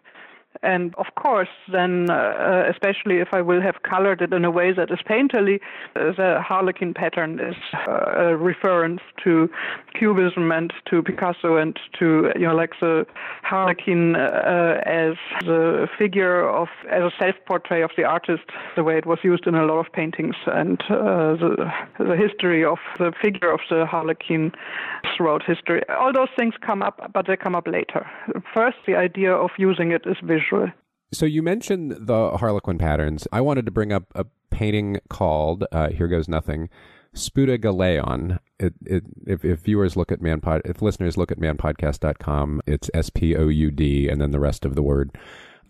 And 0.64 0.94
of 0.96 1.06
course, 1.14 1.54
then, 1.70 2.10
uh, 2.10 2.64
especially 2.70 3.18
if 3.18 3.28
I 3.32 3.42
will 3.42 3.60
have 3.60 3.82
colored 3.82 4.22
it 4.22 4.32
in 4.32 4.44
a 4.44 4.50
way 4.50 4.72
that 4.72 4.90
is 4.90 4.98
painterly, 5.08 5.60
uh, 5.94 6.12
the 6.16 6.40
harlequin 6.40 6.94
pattern 6.94 7.38
is 7.38 7.56
uh, 7.86 8.28
a 8.28 8.36
reference 8.36 9.02
to 9.24 9.50
Cubism 9.98 10.50
and 10.50 10.72
to 10.90 11.02
Picasso 11.02 11.56
and 11.56 11.78
to, 11.98 12.32
you 12.34 12.46
know, 12.46 12.54
like 12.54 12.72
the 12.80 13.06
harlequin 13.42 14.16
uh, 14.16 14.80
as 14.86 15.16
the 15.44 15.86
figure 15.98 16.48
of, 16.48 16.68
as 16.90 17.02
a 17.02 17.12
self-portrait 17.18 17.82
of 17.82 17.90
the 17.96 18.04
artist, 18.04 18.44
the 18.76 18.84
way 18.84 18.96
it 18.96 19.06
was 19.06 19.18
used 19.22 19.46
in 19.46 19.54
a 19.54 19.66
lot 19.66 19.78
of 19.84 19.92
paintings, 19.92 20.36
and 20.46 20.80
uh, 20.88 21.36
the, 21.42 21.70
the 21.98 22.16
history 22.16 22.64
of 22.64 22.78
the 22.98 23.12
figure 23.22 23.52
of 23.52 23.60
the 23.68 23.84
harlequin 23.84 24.52
throughout 25.14 25.42
history. 25.42 25.82
All 25.88 26.12
those 26.12 26.32
things 26.38 26.54
come 26.60 26.80
up, 26.82 27.10
but 27.12 27.26
they 27.26 27.36
come 27.36 27.54
up 27.54 27.66
later. 27.66 28.06
First, 28.54 28.78
the 28.86 28.94
idea 28.94 29.32
of 29.34 29.50
using 29.58 29.92
it 29.92 30.02
is 30.06 30.16
visual. 30.22 30.53
So 31.12 31.26
you 31.26 31.42
mentioned 31.42 31.96
the 31.98 32.36
Harlequin 32.36 32.78
patterns. 32.78 33.28
I 33.32 33.40
wanted 33.40 33.66
to 33.66 33.70
bring 33.70 33.92
up 33.92 34.04
a 34.14 34.26
painting 34.50 34.98
called 35.08 35.64
uh, 35.72 35.90
"Here 35.90 36.08
Goes 36.08 36.28
Nothing." 36.28 36.68
Spoudagaleon. 37.14 38.38
It, 38.58 38.74
it, 38.84 39.04
if, 39.26 39.44
if 39.44 39.60
viewers 39.60 39.96
look 39.96 40.10
at 40.10 40.20
manpod, 40.20 40.62
if 40.64 40.82
listeners 40.82 41.16
look 41.16 41.30
at 41.30 41.38
manpodcast.com, 41.38 42.62
it's 42.66 42.90
S 42.92 43.10
P 43.10 43.36
O 43.36 43.48
U 43.48 43.70
D 43.70 44.08
and 44.08 44.20
then 44.20 44.32
the 44.32 44.40
rest 44.40 44.64
of 44.64 44.74
the 44.74 44.82
word. 44.82 45.16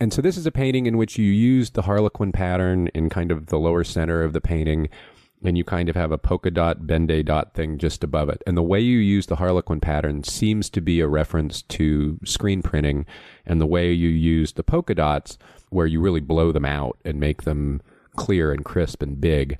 And 0.01 0.13
so 0.13 0.21
this 0.21 0.37
is 0.37 0.47
a 0.47 0.51
painting 0.51 0.87
in 0.87 0.97
which 0.97 1.19
you 1.19 1.31
use 1.31 1.71
the 1.71 1.83
Harlequin 1.83 2.33
pattern 2.33 2.89
in 2.89 3.09
kind 3.09 3.31
of 3.31 3.47
the 3.47 3.59
lower 3.59 3.85
center 3.85 4.23
of 4.23 4.33
the 4.33 4.41
painting, 4.41 4.89
and 5.45 5.59
you 5.59 5.65
kind 5.65 5.89
of 5.89 5.97
have 5.97 6.11
a 6.11 6.19
polka 6.19 6.51
dot, 6.51 6.87
Ben-Day 6.87 7.23
dot 7.23 7.55
thing 7.55 7.79
just 7.79 8.03
above 8.03 8.29
it. 8.29 8.43
And 8.47 8.57
the 8.57 8.63
way 8.63 8.81
you 8.81 8.99
use 8.99 9.27
the 9.27 9.37
Harlequin 9.37 9.81
pattern 9.81 10.25
seems 10.25 10.71
to 10.71 10.81
be 10.81 11.01
a 11.01 11.09
reference 11.09 11.63
to 11.63 12.19
screen 12.25 12.63
printing, 12.63 13.07
and 13.45 13.61
the 13.61 13.67
way 13.67 13.93
you 13.93 14.09
use 14.09 14.53
the 14.53 14.65
polka 14.65 14.95
dots, 14.95 15.39
where 15.71 15.87
you 15.87 16.01
really 16.01 16.21
blow 16.21 16.53
them 16.53 16.65
out 16.65 16.99
and 17.05 17.21
make 17.21 17.43
them 17.43 17.83
clear 18.17 18.53
and 18.53 18.65
crisp 18.65 19.03
and 19.03 19.21
big. 19.21 19.59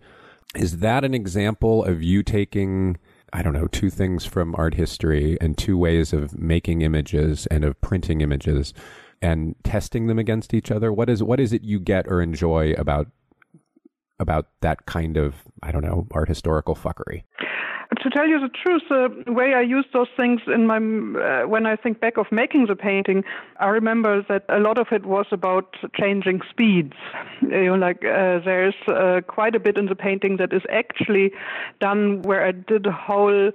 Is 0.55 0.79
that 0.79 1.05
an 1.05 1.15
example 1.15 1.85
of 1.85 2.03
you 2.03 2.23
taking, 2.23 2.97
I 3.33 3.43
don't 3.43 3.53
know, 3.53 3.67
two 3.67 3.91
things 3.91 4.25
from 4.25 4.55
art 4.55 4.75
history 4.75 5.37
and 5.41 5.59
two 5.59 5.77
ways 5.77 6.13
of 6.13 6.39
making 6.39 6.83
images 6.83 7.47
and 7.47 7.65
of 7.65 7.81
printing 7.81 8.21
images 8.21 8.73
and 9.21 9.57
testing 9.65 10.07
them 10.07 10.19
against 10.19 10.55
each 10.55 10.71
other? 10.71 10.93
What 10.93 11.11
is 11.11 11.23
what 11.23 11.41
is 11.41 11.53
it 11.53 11.63
you 11.63 11.81
get 11.81 12.07
or 12.07 12.23
enjoy 12.23 12.73
about 12.75 13.09
about 14.25 14.49
that 14.61 14.87
kind 14.87 15.17
of, 15.17 15.37
I 15.63 15.71
don't 15.71 15.85
know, 15.85 16.09
art 16.11 16.29
historical 16.29 16.75
fuckery? 16.75 17.23
to 18.03 18.11
tell 18.11 18.27
you 18.27 18.41
the 18.41 18.49
truth, 18.49 18.83
the 18.89 19.33
way 19.33 19.55
I 19.55 19.61
use 19.61 19.87
those 19.93 20.09
things 20.17 20.41
in 20.47 20.67
my 20.67 20.77
uh, 20.77 21.47
when 21.47 21.67
I 21.67 21.77
think 21.77 22.01
back 22.01 22.17
of 22.17 22.27
making 22.31 22.67
the 22.67 22.77
painting, 22.77 23.25
I 23.61 23.69
remember 23.69 24.23
that 24.29 24.45
a 24.49 24.59
lot 24.59 24.79
of 24.79 24.89
it 24.91 25.07
was 25.07 25.27
about 25.31 25.77
changing 25.99 26.41
speeds. 26.51 26.95
You 27.43 27.67
know, 27.67 27.75
like 27.75 28.05
uh, 28.05 28.41
there's 28.45 28.75
uh, 28.89 29.21
quite 29.27 29.55
a 29.55 29.61
bit 29.61 29.77
in 29.79 29.87
the 29.87 29.95
painting 29.95 30.37
that 30.39 30.53
is 30.53 30.63
actually 30.71 31.33
done 31.81 32.23
where 32.23 32.47
I 32.47 32.53
did 32.53 32.87
a 32.87 32.93
whole 32.93 33.53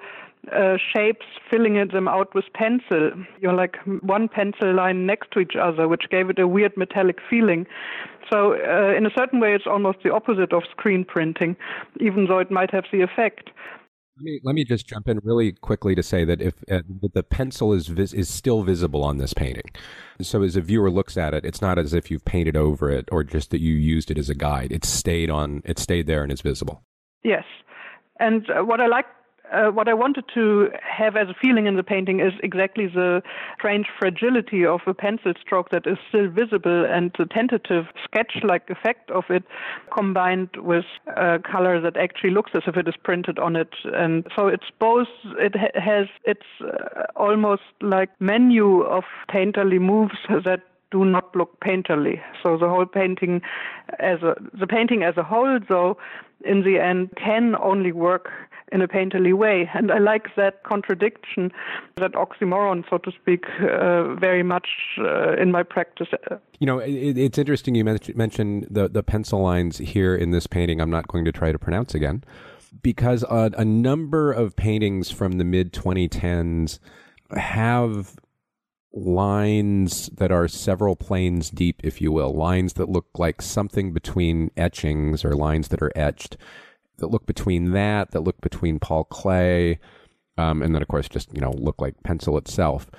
uh, 0.55 0.77
shapes, 0.93 1.25
filling 1.49 1.75
them 1.91 2.07
out 2.07 2.33
with 2.33 2.45
pencil. 2.53 3.11
You 3.39 3.49
know, 3.49 3.55
like 3.55 3.77
one 4.01 4.27
pencil 4.27 4.73
line 4.73 5.05
next 5.05 5.31
to 5.31 5.39
each 5.39 5.55
other, 5.59 5.87
which 5.87 6.03
gave 6.09 6.29
it 6.29 6.39
a 6.39 6.47
weird 6.47 6.75
metallic 6.77 7.17
feeling. 7.29 7.65
So, 8.31 8.53
uh, 8.53 8.95
in 8.95 9.05
a 9.05 9.11
certain 9.17 9.39
way, 9.39 9.53
it's 9.53 9.67
almost 9.67 9.99
the 10.03 10.13
opposite 10.13 10.53
of 10.53 10.63
screen 10.71 11.03
printing, 11.03 11.55
even 11.99 12.27
though 12.27 12.39
it 12.39 12.51
might 12.51 12.71
have 12.71 12.85
the 12.91 13.01
effect. 13.01 13.49
Let 14.17 14.23
me 14.23 14.39
let 14.43 14.55
me 14.55 14.65
just 14.65 14.85
jump 14.85 15.07
in 15.07 15.19
really 15.23 15.53
quickly 15.53 15.95
to 15.95 16.03
say 16.03 16.25
that 16.25 16.41
if 16.41 16.55
uh, 16.69 16.81
the 17.13 17.23
pencil 17.23 17.71
is 17.71 17.87
vis- 17.87 18.13
is 18.13 18.29
still 18.29 18.63
visible 18.63 19.03
on 19.03 19.17
this 19.17 19.33
painting, 19.33 19.71
so 20.21 20.43
as 20.43 20.57
a 20.57 20.61
viewer 20.61 20.91
looks 20.91 21.15
at 21.15 21.33
it, 21.33 21.45
it's 21.45 21.61
not 21.61 21.79
as 21.79 21.93
if 21.93 22.11
you've 22.11 22.25
painted 22.25 22.57
over 22.57 22.89
it 22.89 23.07
or 23.11 23.23
just 23.23 23.49
that 23.51 23.61
you 23.61 23.75
used 23.75 24.11
it 24.11 24.17
as 24.17 24.29
a 24.29 24.35
guide. 24.35 24.73
It 24.73 24.83
stayed 24.83 25.29
on. 25.29 25.61
It 25.63 25.79
stayed 25.79 26.05
there 26.05 26.21
and 26.21 26.33
is 26.33 26.41
visible. 26.41 26.83
Yes, 27.23 27.45
and 28.19 28.45
uh, 28.49 28.63
what 28.65 28.81
I 28.81 28.87
like 28.87 29.05
uh, 29.51 29.71
what 29.71 29.87
I 29.87 29.93
wanted 29.93 30.25
to 30.33 30.69
have 30.81 31.15
as 31.15 31.29
a 31.29 31.33
feeling 31.33 31.65
in 31.65 31.75
the 31.75 31.83
painting 31.83 32.19
is 32.19 32.33
exactly 32.43 32.87
the 32.87 33.21
strange 33.57 33.87
fragility 33.99 34.65
of 34.65 34.81
a 34.87 34.93
pencil 34.93 35.33
stroke 35.41 35.69
that 35.71 35.85
is 35.87 35.97
still 36.07 36.29
visible 36.29 36.85
and 36.85 37.11
the 37.17 37.25
tentative 37.25 37.85
sketch 38.03 38.37
like 38.43 38.69
effect 38.69 39.09
of 39.11 39.25
it 39.29 39.43
combined 39.93 40.49
with 40.57 40.85
a 41.15 41.39
color 41.39 41.81
that 41.81 41.97
actually 41.97 42.31
looks 42.31 42.51
as 42.53 42.63
if 42.67 42.77
it 42.77 42.87
is 42.87 42.95
printed 43.03 43.39
on 43.39 43.55
it. 43.55 43.73
And 43.85 44.25
so 44.35 44.47
it's 44.47 44.71
both, 44.79 45.07
it 45.39 45.55
ha- 45.55 45.79
has, 45.79 46.07
it's 46.25 46.41
uh, 46.61 47.03
almost 47.15 47.63
like 47.81 48.09
menu 48.19 48.81
of 48.81 49.03
painterly 49.29 49.79
moves 49.79 50.15
that 50.29 50.61
do 50.91 51.05
not 51.05 51.35
look 51.35 51.59
painterly. 51.59 52.19
So 52.41 52.57
the 52.57 52.67
whole 52.67 52.85
painting 52.85 53.41
as 53.99 54.21
a, 54.23 54.35
the 54.59 54.67
painting 54.67 55.03
as 55.03 55.17
a 55.17 55.23
whole 55.23 55.59
though 55.67 55.97
in 56.45 56.63
the 56.63 56.79
end 56.79 57.11
can 57.17 57.55
only 57.61 57.91
work 57.91 58.29
in 58.71 58.81
a 58.81 58.87
painterly 58.87 59.33
way. 59.33 59.69
And 59.73 59.91
I 59.91 59.99
like 59.99 60.35
that 60.35 60.63
contradiction, 60.63 61.51
that 61.97 62.13
oxymoron, 62.13 62.83
so 62.89 62.97
to 62.99 63.11
speak, 63.11 63.45
uh, 63.61 64.15
very 64.15 64.43
much 64.43 64.67
uh, 64.99 65.33
in 65.33 65.51
my 65.51 65.63
practice. 65.63 66.07
You 66.59 66.67
know, 66.67 66.79
it, 66.79 67.17
it's 67.17 67.37
interesting 67.37 67.75
you 67.75 67.83
mentioned 67.83 68.67
the, 68.69 68.87
the 68.89 69.03
pencil 69.03 69.41
lines 69.41 69.77
here 69.77 70.15
in 70.15 70.31
this 70.31 70.47
painting. 70.47 70.81
I'm 70.81 70.91
not 70.91 71.07
going 71.07 71.25
to 71.25 71.31
try 71.31 71.51
to 71.51 71.59
pronounce 71.59 71.95
again 71.95 72.23
because 72.81 73.23
a, 73.23 73.51
a 73.57 73.65
number 73.65 74.31
of 74.31 74.55
paintings 74.55 75.11
from 75.11 75.33
the 75.33 75.43
mid 75.43 75.73
2010s 75.73 76.79
have 77.31 78.15
lines 78.93 80.07
that 80.17 80.31
are 80.31 80.47
several 80.47 80.95
planes 80.95 81.49
deep, 81.49 81.81
if 81.83 82.01
you 82.01 82.11
will, 82.11 82.33
lines 82.33 82.73
that 82.73 82.89
look 82.89 83.07
like 83.17 83.41
something 83.41 83.93
between 83.93 84.51
etchings 84.57 85.23
or 85.23 85.35
lines 85.35 85.67
that 85.69 85.81
are 85.81 85.91
etched 85.95 86.37
that 86.99 87.07
look 87.07 87.25
between 87.25 87.71
that, 87.71 88.11
that 88.11 88.21
look 88.21 88.39
between 88.41 88.79
Paul 88.79 89.05
Klee, 89.05 89.79
um, 90.37 90.61
and 90.61 90.73
then 90.73 90.81
of 90.81 90.87
course 90.87 91.09
just 91.09 91.33
you 91.33 91.41
know 91.41 91.51
look 91.51 91.81
like 91.81 91.95
pencil 92.03 92.37
itself. 92.37 92.89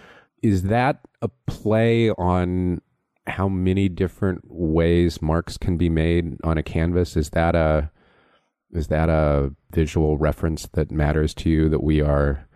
Is 0.42 0.64
that 0.64 1.00
a 1.22 1.28
play 1.46 2.10
on 2.10 2.80
how 3.26 3.48
many 3.48 3.88
different 3.88 4.42
ways 4.46 5.22
marks 5.22 5.56
can 5.56 5.76
be 5.76 5.88
made 5.88 6.36
on 6.42 6.58
a 6.58 6.62
canvas? 6.62 7.16
Is 7.16 7.30
that 7.30 7.54
a 7.54 7.90
is 8.72 8.88
that 8.88 9.08
a 9.08 9.52
visual 9.72 10.16
reference 10.18 10.68
that 10.72 10.90
matters 10.90 11.34
to 11.34 11.50
you 11.50 11.68
that 11.68 11.82
we 11.82 12.00
are 12.00 12.46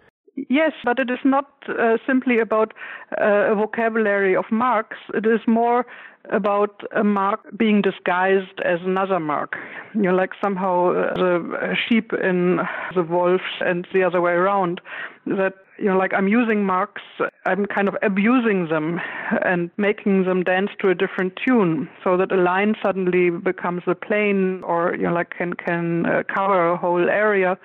Yes, 0.50 0.72
but 0.84 0.98
it 0.98 1.10
is 1.10 1.20
not 1.24 1.46
uh, 1.68 1.96
simply 2.06 2.40
about 2.40 2.72
uh, 3.20 3.52
a 3.52 3.54
vocabulary 3.54 4.34
of 4.34 4.44
marks. 4.50 4.96
It 5.14 5.26
is 5.26 5.40
more 5.46 5.86
about 6.30 6.82
a 6.94 7.04
mark 7.04 7.40
being 7.56 7.82
disguised 7.82 8.60
as 8.64 8.80
another 8.82 9.20
mark. 9.20 9.56
You 9.94 10.02
know, 10.02 10.14
like 10.14 10.30
somehow 10.42 10.90
uh, 10.90 11.14
the 11.14 11.76
sheep 11.88 12.12
in 12.12 12.60
the 12.94 13.02
wolf 13.02 13.42
and 13.60 13.86
the 13.92 14.02
other 14.02 14.20
way 14.20 14.32
around. 14.32 14.80
That 15.26 15.54
you 15.78 15.86
know, 15.86 15.98
like 15.98 16.14
I'm 16.14 16.28
using 16.28 16.64
marks, 16.64 17.02
I'm 17.46 17.66
kind 17.66 17.88
of 17.88 17.96
abusing 18.02 18.68
them 18.68 19.00
and 19.44 19.70
making 19.76 20.24
them 20.24 20.42
dance 20.44 20.70
to 20.80 20.88
a 20.88 20.94
different 20.94 21.34
tune, 21.44 21.88
so 22.02 22.16
that 22.16 22.30
a 22.32 22.36
line 22.36 22.74
suddenly 22.82 23.30
becomes 23.30 23.82
a 23.86 23.94
plane, 23.94 24.62
or 24.64 24.94
you 24.94 25.02
know, 25.02 25.12
like 25.12 25.30
can 25.30 25.54
can 25.54 26.06
uh, 26.06 26.22
cover 26.32 26.70
a 26.70 26.76
whole 26.76 27.10
area 27.10 27.58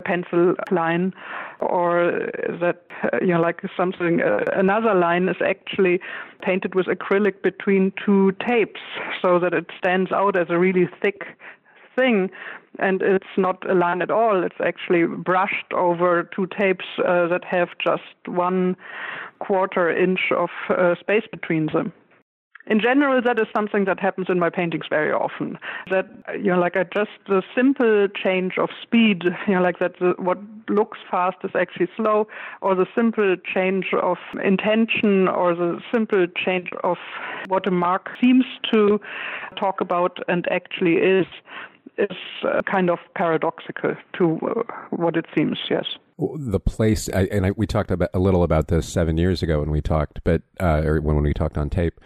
pencil 0.00 0.54
line 0.70 1.12
or 1.60 2.30
that 2.60 2.82
you 3.20 3.28
know 3.28 3.40
like 3.40 3.60
something 3.76 4.20
uh, 4.22 4.44
another 4.54 4.94
line 4.94 5.28
is 5.28 5.36
actually 5.44 6.00
painted 6.42 6.74
with 6.74 6.86
acrylic 6.86 7.42
between 7.42 7.92
two 8.04 8.32
tapes 8.46 8.80
so 9.20 9.38
that 9.38 9.52
it 9.52 9.66
stands 9.78 10.12
out 10.12 10.36
as 10.36 10.46
a 10.50 10.58
really 10.58 10.88
thick 11.02 11.22
thing. 11.96 12.30
And 12.78 13.02
it's 13.02 13.36
not 13.36 13.68
a 13.68 13.74
line 13.74 14.00
at 14.00 14.10
all. 14.10 14.42
It's 14.44 14.60
actually 14.64 15.04
brushed 15.04 15.72
over 15.74 16.28
two 16.34 16.46
tapes 16.58 16.84
uh, 16.98 17.26
that 17.28 17.44
have 17.44 17.68
just 17.82 18.02
one 18.26 18.76
quarter 19.40 19.90
inch 19.90 20.20
of 20.34 20.50
uh, 20.70 20.94
space 21.00 21.24
between 21.30 21.66
them 21.66 21.92
in 22.70 22.80
general, 22.80 23.20
that 23.20 23.40
is 23.40 23.48
something 23.52 23.84
that 23.86 23.98
happens 23.98 24.28
in 24.30 24.38
my 24.38 24.48
paintings 24.48 24.84
very 24.88 25.10
often. 25.10 25.58
That 25.90 26.06
you 26.34 26.52
know, 26.52 26.58
like 26.60 26.76
I 26.76 26.84
just 26.84 27.10
the 27.26 27.42
simple 27.52 28.06
change 28.14 28.58
of 28.58 28.68
speed, 28.80 29.24
you 29.48 29.54
know, 29.54 29.60
like 29.60 29.80
that 29.80 29.98
the, 29.98 30.14
what 30.18 30.38
looks 30.68 30.98
fast 31.10 31.38
is 31.42 31.50
actually 31.56 31.88
slow, 31.96 32.28
or 32.62 32.76
the 32.76 32.86
simple 32.94 33.34
change 33.44 33.86
of 34.00 34.18
intention, 34.42 35.26
or 35.26 35.56
the 35.56 35.80
simple 35.92 36.28
change 36.28 36.68
of 36.84 36.96
what 37.48 37.66
a 37.66 37.72
mark 37.72 38.08
seems 38.20 38.44
to 38.72 39.00
talk 39.58 39.80
about 39.80 40.18
and 40.28 40.46
actually 40.52 40.94
is, 40.94 41.26
is 41.98 42.16
uh, 42.44 42.62
kind 42.70 42.88
of 42.88 43.00
paradoxical 43.16 43.96
to 44.16 44.38
uh, 44.46 44.62
what 44.90 45.16
it 45.16 45.26
seems. 45.36 45.58
Yes 45.68 45.86
the 46.36 46.60
place 46.60 47.08
and 47.08 47.46
I, 47.46 47.50
we 47.52 47.66
talked 47.66 47.90
about 47.90 48.10
a 48.12 48.18
little 48.18 48.42
about 48.42 48.68
this 48.68 48.86
seven 48.86 49.16
years 49.16 49.42
ago 49.42 49.60
when 49.60 49.70
we 49.70 49.80
talked 49.80 50.20
but 50.22 50.42
uh, 50.60 50.82
or 50.84 51.00
when, 51.00 51.14
when 51.14 51.24
we 51.24 51.32
talked 51.32 51.56
on 51.56 51.70
tape 51.70 51.98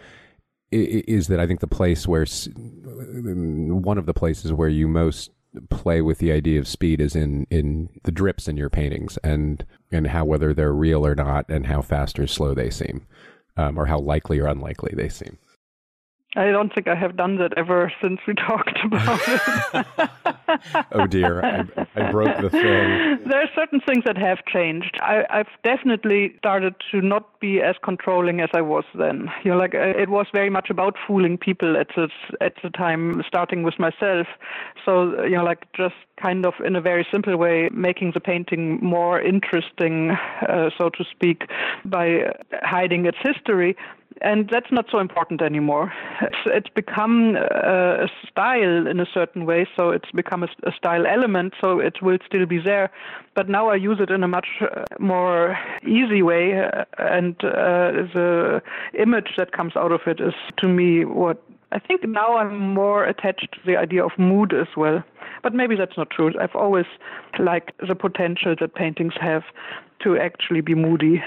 is 0.71 1.27
that 1.27 1.39
I 1.39 1.47
think 1.47 1.59
the 1.59 1.67
place 1.67 2.07
where 2.07 2.25
one 2.25 3.97
of 3.97 4.05
the 4.05 4.13
places 4.13 4.51
where 4.53 4.69
you 4.69 4.87
most 4.87 5.31
play 5.69 6.01
with 6.01 6.19
the 6.19 6.31
idea 6.31 6.59
of 6.59 6.67
speed 6.67 6.99
is 6.99 7.15
in 7.15 7.47
in 7.49 7.89
the 8.03 8.11
drips 8.11 8.47
in 8.47 8.57
your 8.57 8.69
paintings 8.69 9.17
and 9.23 9.65
and 9.91 10.07
how 10.07 10.25
whether 10.25 10.53
they're 10.53 10.73
real 10.73 11.05
or 11.05 11.15
not 11.15 11.45
and 11.49 11.67
how 11.67 11.81
fast 11.81 12.19
or 12.19 12.27
slow 12.27 12.53
they 12.53 12.69
seem 12.69 13.05
um, 13.57 13.77
or 13.77 13.85
how 13.85 13.99
likely 13.99 14.39
or 14.39 14.47
unlikely 14.47 14.93
they 14.95 15.09
seem. 15.09 15.37
I 16.35 16.51
don't 16.51 16.73
think 16.73 16.87
I 16.87 16.95
have 16.95 17.15
done 17.15 17.37
that 17.37 17.53
ever 17.57 17.91
since 18.01 18.19
we 18.27 18.33
talked 18.47 18.77
about 18.83 19.19
it. 19.27 20.09
oh 20.91 21.07
dear, 21.07 21.43
I, 21.43 21.59
I, 21.95 22.11
broke 22.11 22.37
the 22.41 22.49
thing. 22.49 23.19
There 23.29 23.41
are 23.41 23.49
certain 23.55 23.79
things 23.81 24.03
that 24.05 24.17
have 24.17 24.39
changed. 24.45 24.97
I, 25.01 25.23
have 25.29 25.47
definitely 25.63 26.35
started 26.37 26.75
to 26.91 27.01
not 27.01 27.39
be 27.39 27.61
as 27.61 27.75
controlling 27.83 28.41
as 28.41 28.49
I 28.53 28.61
was 28.61 28.83
then. 28.95 29.29
You 29.43 29.51
know, 29.51 29.57
like 29.57 29.75
uh, 29.75 29.79
it 29.79 30.09
was 30.09 30.27
very 30.33 30.49
much 30.49 30.69
about 30.69 30.95
fooling 31.07 31.37
people 31.37 31.77
at 31.77 31.87
the 31.95 32.09
at 32.41 32.53
the 32.61 32.69
time, 32.69 33.23
starting 33.27 33.63
with 33.63 33.79
myself. 33.79 34.27
So 34.83 35.23
you 35.23 35.37
know, 35.37 35.43
like 35.43 35.71
just 35.73 35.95
kind 36.21 36.45
of 36.45 36.53
in 36.65 36.75
a 36.75 36.81
very 36.81 37.07
simple 37.11 37.37
way, 37.37 37.69
making 37.71 38.11
the 38.13 38.19
painting 38.19 38.79
more 38.81 39.21
interesting, 39.21 40.11
uh, 40.47 40.69
so 40.77 40.89
to 40.89 41.03
speak, 41.09 41.43
by 41.85 42.33
hiding 42.63 43.05
its 43.05 43.17
history 43.23 43.75
and 44.21 44.49
that's 44.49 44.71
not 44.71 44.85
so 44.91 44.99
important 44.99 45.41
anymore. 45.41 45.91
It's, 46.21 46.37
it's 46.45 46.69
become 46.69 47.35
a, 47.35 48.05
a, 48.05 48.07
style 48.29 48.87
in 48.87 48.99
a 48.99 49.05
certain 49.13 49.45
way, 49.45 49.67
so 49.75 49.89
it's 49.89 50.11
become 50.11 50.43
a, 50.43 50.47
a, 50.63 50.71
style 50.71 51.05
element, 51.05 51.53
so 51.61 51.79
it 51.79 52.01
will 52.01 52.17
still 52.25 52.45
be 52.45 52.59
there. 52.59 52.91
But 53.35 53.49
now 53.49 53.69
I 53.69 53.75
use 53.75 53.97
it 53.99 54.09
in 54.09 54.23
a 54.23 54.27
much 54.27 54.47
uh, 54.61 54.83
more 54.99 55.57
easy 55.83 56.21
way, 56.21 56.59
uh, 56.59 56.85
and 56.97 57.35
uh, 57.43 58.07
the 58.13 58.61
image 58.97 59.33
that 59.37 59.51
comes 59.51 59.75
out 59.75 59.91
of 59.91 60.01
it 60.07 60.21
is 60.21 60.33
to 60.57 60.67
me 60.67 61.05
what 61.05 61.41
I 61.71 61.79
think 61.79 62.07
now 62.07 62.37
I'm 62.37 62.57
more 62.57 63.03
attached 63.03 63.51
to 63.53 63.59
the 63.65 63.75
idea 63.75 64.05
of 64.05 64.11
mood 64.17 64.53
as 64.53 64.67
well. 64.77 65.03
But 65.43 65.53
maybe 65.53 65.75
that's 65.75 65.97
not 65.97 66.09
true. 66.09 66.31
I've 66.39 66.55
always 66.55 66.85
liked 67.37 67.73
the 67.85 67.95
potential 67.95 68.55
that 68.59 68.75
paintings 68.75 69.13
have 69.19 69.43
to 70.03 70.17
actually 70.17 70.61
be 70.61 70.73
moody. 70.73 71.21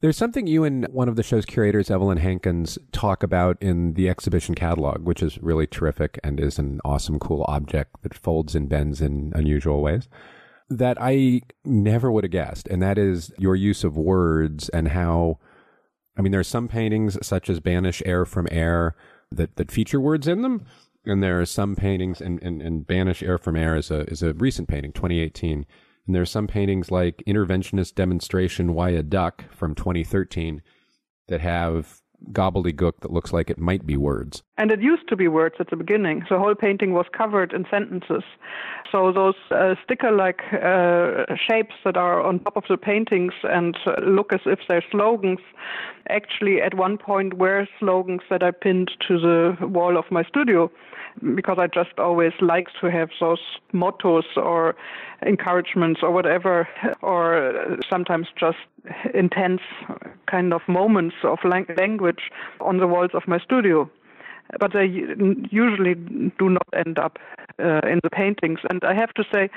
There's 0.00 0.16
something 0.16 0.46
you 0.46 0.64
and 0.64 0.86
one 0.88 1.10
of 1.10 1.16
the 1.16 1.22
show's 1.22 1.44
curators, 1.44 1.90
Evelyn 1.90 2.18
Hankins, 2.18 2.78
talk 2.90 3.22
about 3.22 3.58
in 3.60 3.92
the 3.94 4.08
exhibition 4.08 4.54
catalog, 4.54 5.04
which 5.04 5.22
is 5.22 5.38
really 5.42 5.66
terrific 5.66 6.18
and 6.24 6.40
is 6.40 6.58
an 6.58 6.80
awesome, 6.86 7.18
cool 7.18 7.44
object 7.48 8.02
that 8.02 8.14
folds 8.14 8.54
and 8.54 8.66
bends 8.66 9.02
in 9.02 9.32
unusual 9.34 9.82
ways 9.82 10.08
that 10.70 10.96
I 11.00 11.42
never 11.64 12.10
would 12.10 12.24
have 12.24 12.30
guessed. 12.30 12.68
And 12.68 12.80
that 12.80 12.96
is 12.96 13.32
your 13.36 13.56
use 13.56 13.84
of 13.84 13.96
words 13.96 14.68
and 14.70 14.88
how, 14.88 15.38
I 16.16 16.22
mean, 16.22 16.30
there 16.30 16.40
are 16.40 16.44
some 16.44 16.68
paintings 16.68 17.18
such 17.26 17.50
as 17.50 17.60
Banish 17.60 18.02
Air 18.06 18.24
from 18.24 18.46
Air 18.50 18.94
that, 19.32 19.56
that 19.56 19.72
feature 19.72 20.00
words 20.00 20.28
in 20.28 20.42
them. 20.42 20.64
And 21.04 21.22
there 21.22 21.40
are 21.40 21.46
some 21.46 21.76
paintings, 21.76 22.20
and, 22.20 22.40
and, 22.42 22.62
and 22.62 22.86
Banish 22.86 23.22
Air 23.22 23.38
from 23.38 23.56
Air 23.56 23.74
is 23.74 23.90
a, 23.90 24.02
is 24.02 24.22
a 24.22 24.34
recent 24.34 24.68
painting, 24.68 24.92
2018 24.92 25.66
and 26.10 26.14
there 26.16 26.22
are 26.22 26.26
some 26.26 26.48
paintings 26.48 26.90
like 26.90 27.22
Interventionist 27.24 27.94
Demonstration 27.94 28.74
Why 28.74 28.90
a 28.90 29.00
Duck 29.00 29.44
from 29.54 29.76
2013 29.76 30.60
that 31.28 31.40
have 31.40 32.00
gobbledygook 32.32 33.02
that 33.02 33.12
looks 33.12 33.32
like 33.32 33.48
it 33.48 33.60
might 33.60 33.86
be 33.86 33.96
words. 33.96 34.42
And 34.60 34.70
it 34.70 34.82
used 34.82 35.08
to 35.08 35.16
be 35.16 35.26
words 35.26 35.54
at 35.58 35.70
the 35.70 35.76
beginning. 35.76 36.22
The 36.28 36.38
whole 36.38 36.54
painting 36.54 36.92
was 36.92 37.06
covered 37.16 37.54
in 37.54 37.64
sentences. 37.70 38.22
So 38.92 39.10
those 39.10 39.34
uh, 39.50 39.74
sticker-like 39.82 40.42
uh, 40.52 41.34
shapes 41.48 41.74
that 41.86 41.96
are 41.96 42.20
on 42.20 42.40
top 42.40 42.58
of 42.58 42.64
the 42.68 42.76
paintings 42.76 43.32
and 43.44 43.74
look 44.06 44.34
as 44.34 44.40
if 44.44 44.58
they're 44.68 44.84
slogans, 44.90 45.38
actually 46.10 46.60
at 46.60 46.74
one 46.74 46.98
point 46.98 47.38
were 47.38 47.66
slogans 47.78 48.20
that 48.28 48.42
I 48.42 48.50
pinned 48.50 48.90
to 49.08 49.18
the 49.18 49.66
wall 49.66 49.96
of 49.96 50.04
my 50.10 50.24
studio 50.24 50.70
because 51.34 51.56
I 51.58 51.66
just 51.66 51.98
always 51.98 52.32
like 52.42 52.68
to 52.82 52.90
have 52.90 53.08
those 53.18 53.40
mottos 53.72 54.26
or 54.36 54.76
encouragements 55.24 56.00
or 56.02 56.10
whatever, 56.10 56.68
or 57.00 57.78
sometimes 57.90 58.26
just 58.38 58.58
intense 59.14 59.62
kind 60.30 60.52
of 60.52 60.60
moments 60.68 61.16
of 61.24 61.38
language 61.44 62.30
on 62.60 62.76
the 62.76 62.86
walls 62.86 63.10
of 63.14 63.22
my 63.26 63.38
studio 63.38 63.90
but 64.58 64.72
they 64.72 64.86
usually 65.50 65.94
do 65.94 66.48
not 66.48 66.66
end 66.74 66.98
up 66.98 67.18
uh, 67.58 67.80
in 67.84 68.00
the 68.02 68.10
paintings. 68.10 68.60
And 68.68 68.82
I 68.84 68.94
have 68.94 69.12
to 69.14 69.24
say, 69.32 69.50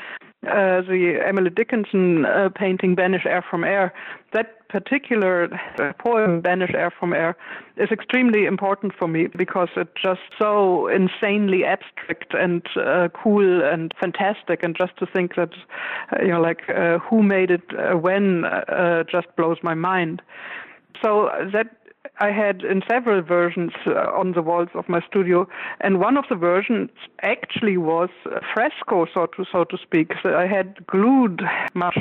uh, 0.45 0.81
the 0.81 1.19
Emily 1.25 1.49
Dickinson 1.49 2.25
uh, 2.25 2.49
painting 2.53 2.95
"Banish 2.95 3.25
Air 3.25 3.43
from 3.49 3.63
Air," 3.63 3.93
that 4.33 4.67
particular 4.67 5.47
uh, 5.79 5.93
poem 5.93 6.41
"Banish 6.41 6.71
Air 6.73 6.91
from 6.91 7.13
Air" 7.13 7.37
is 7.77 7.89
extremely 7.91 8.45
important 8.45 8.93
for 8.93 9.07
me 9.07 9.27
because 9.27 9.69
it's 9.77 9.91
just 10.01 10.21
so 10.37 10.87
insanely 10.87 11.63
abstract 11.63 12.33
and 12.33 12.61
uh, 12.75 13.07
cool 13.13 13.63
and 13.63 13.93
fantastic. 13.99 14.63
And 14.63 14.75
just 14.75 14.97
to 14.97 15.05
think 15.05 15.35
that, 15.35 15.53
uh, 16.11 16.21
you 16.21 16.29
know, 16.29 16.41
like 16.41 16.63
who 17.09 17.23
made 17.23 17.49
it 17.49 17.63
when, 18.01 18.43
just 19.09 19.33
blows 19.37 19.57
my 19.63 19.73
mind. 19.73 20.21
So 21.01 21.29
that 21.53 21.67
I 22.20 22.30
had 22.32 22.61
in 22.61 22.84
several 22.88 23.22
versions 23.22 23.72
uh, 23.88 24.11
on 24.14 24.34
the 24.34 24.41
walls 24.43 24.70
of 24.76 24.88
my 24.88 25.01
studio, 25.01 25.47
and 25.82 25.99
one 25.99 26.16
of 26.16 26.26
the 26.30 26.36
versions 26.36 26.89
actually 27.24 27.78
was 27.78 28.09
fresco, 28.53 29.07
so 29.11 29.26
to 29.36 29.45
so 29.51 29.64
to 29.64 29.78
speak. 29.78 30.14
So 30.22 30.36
I 30.36 30.45
had 30.45 30.86
glued 30.86 31.41
much 31.74 31.97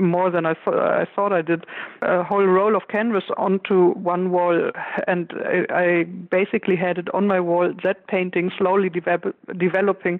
more 0.00 0.30
than 0.30 0.46
I, 0.46 0.54
th- 0.54 0.76
I 0.76 1.06
thought 1.14 1.34
I 1.34 1.42
did 1.42 1.66
a 2.00 2.24
whole 2.24 2.46
roll 2.46 2.74
of 2.74 2.88
canvas 2.88 3.24
onto 3.36 3.92
one 3.92 4.30
wall, 4.30 4.70
and 5.06 5.30
I, 5.44 5.66
I 5.70 6.04
basically 6.04 6.76
had 6.76 6.96
it 6.96 7.14
on 7.14 7.26
my 7.26 7.38
wall. 7.38 7.74
That 7.84 8.06
painting 8.06 8.50
slowly 8.56 8.88
de- 8.88 9.34
developing 9.58 10.18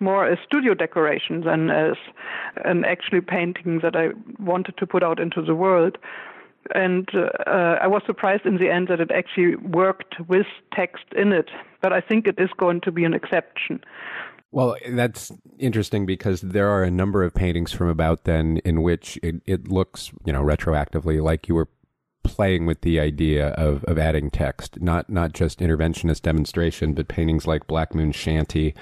more 0.00 0.26
as 0.26 0.38
studio 0.44 0.74
decoration 0.74 1.42
than 1.42 1.70
as 1.70 1.94
an 2.64 2.84
actually 2.84 3.20
painting 3.20 3.78
that 3.80 3.94
I 3.94 4.08
wanted 4.42 4.76
to 4.78 4.86
put 4.86 5.04
out 5.04 5.20
into 5.20 5.40
the 5.40 5.54
world 5.54 5.98
and 6.74 7.08
uh, 7.14 7.76
I 7.80 7.86
was 7.86 8.02
surprised 8.06 8.46
in 8.46 8.56
the 8.56 8.70
end 8.70 8.88
that 8.88 9.00
it 9.00 9.10
actually 9.10 9.56
worked 9.56 10.14
with 10.28 10.46
text 10.74 11.04
in 11.16 11.32
it. 11.32 11.50
But 11.80 11.92
I 11.92 12.00
think 12.00 12.26
it 12.26 12.38
is 12.38 12.50
going 12.56 12.80
to 12.82 12.92
be 12.92 13.04
an 13.04 13.14
exception. 13.14 13.82
Well, 14.50 14.76
that's 14.90 15.32
interesting 15.58 16.04
because 16.04 16.42
there 16.42 16.68
are 16.68 16.82
a 16.82 16.90
number 16.90 17.24
of 17.24 17.34
paintings 17.34 17.72
from 17.72 17.88
about 17.88 18.24
then 18.24 18.58
in 18.64 18.82
which 18.82 19.18
it, 19.22 19.36
it 19.46 19.68
looks, 19.68 20.12
you 20.26 20.32
know, 20.32 20.42
retroactively 20.42 21.22
like 21.22 21.48
you 21.48 21.54
were 21.54 21.68
playing 22.22 22.66
with 22.66 22.82
the 22.82 23.00
idea 23.00 23.48
of, 23.48 23.82
of 23.84 23.98
adding 23.98 24.30
text, 24.30 24.80
not 24.80 25.08
not 25.10 25.32
just 25.32 25.60
interventionist 25.60 26.22
demonstration, 26.22 26.92
but 26.92 27.08
paintings 27.08 27.46
like 27.46 27.66
Black 27.66 27.94
Moon 27.94 28.12
Shanty 28.12 28.74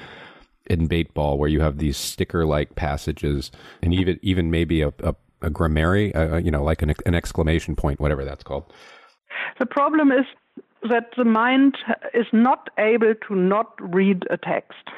in 0.67 0.87
Bait 0.87 1.15
Ball, 1.15 1.39
where 1.39 1.49
you 1.49 1.61
have 1.61 1.79
these 1.79 1.97
sticker 1.97 2.45
like 2.45 2.75
passages, 2.75 3.51
and 3.83 3.95
even 3.95 4.19
even 4.23 4.51
maybe 4.51 4.83
a, 4.83 4.93
a 5.01 5.15
a 5.43 5.51
grammary, 5.51 6.15
uh, 6.15 6.37
you 6.37 6.51
know, 6.51 6.63
like 6.63 6.83
an, 6.83 6.95
an 7.07 7.15
exclamation 7.15 7.77
point, 7.77 8.01
whatever 8.01 8.25
that's 8.25 8.43
called. 8.43 8.65
The 9.59 9.67
problem 9.67 10.13
is 10.13 10.27
that 10.89 11.11
the 11.17 11.25
mind 11.25 11.77
is 12.15 12.27
not 12.33 12.71
able 12.79 13.15
to 13.29 13.35
not 13.35 13.75
read 13.79 14.25
a 14.31 14.37
text. 14.37 14.89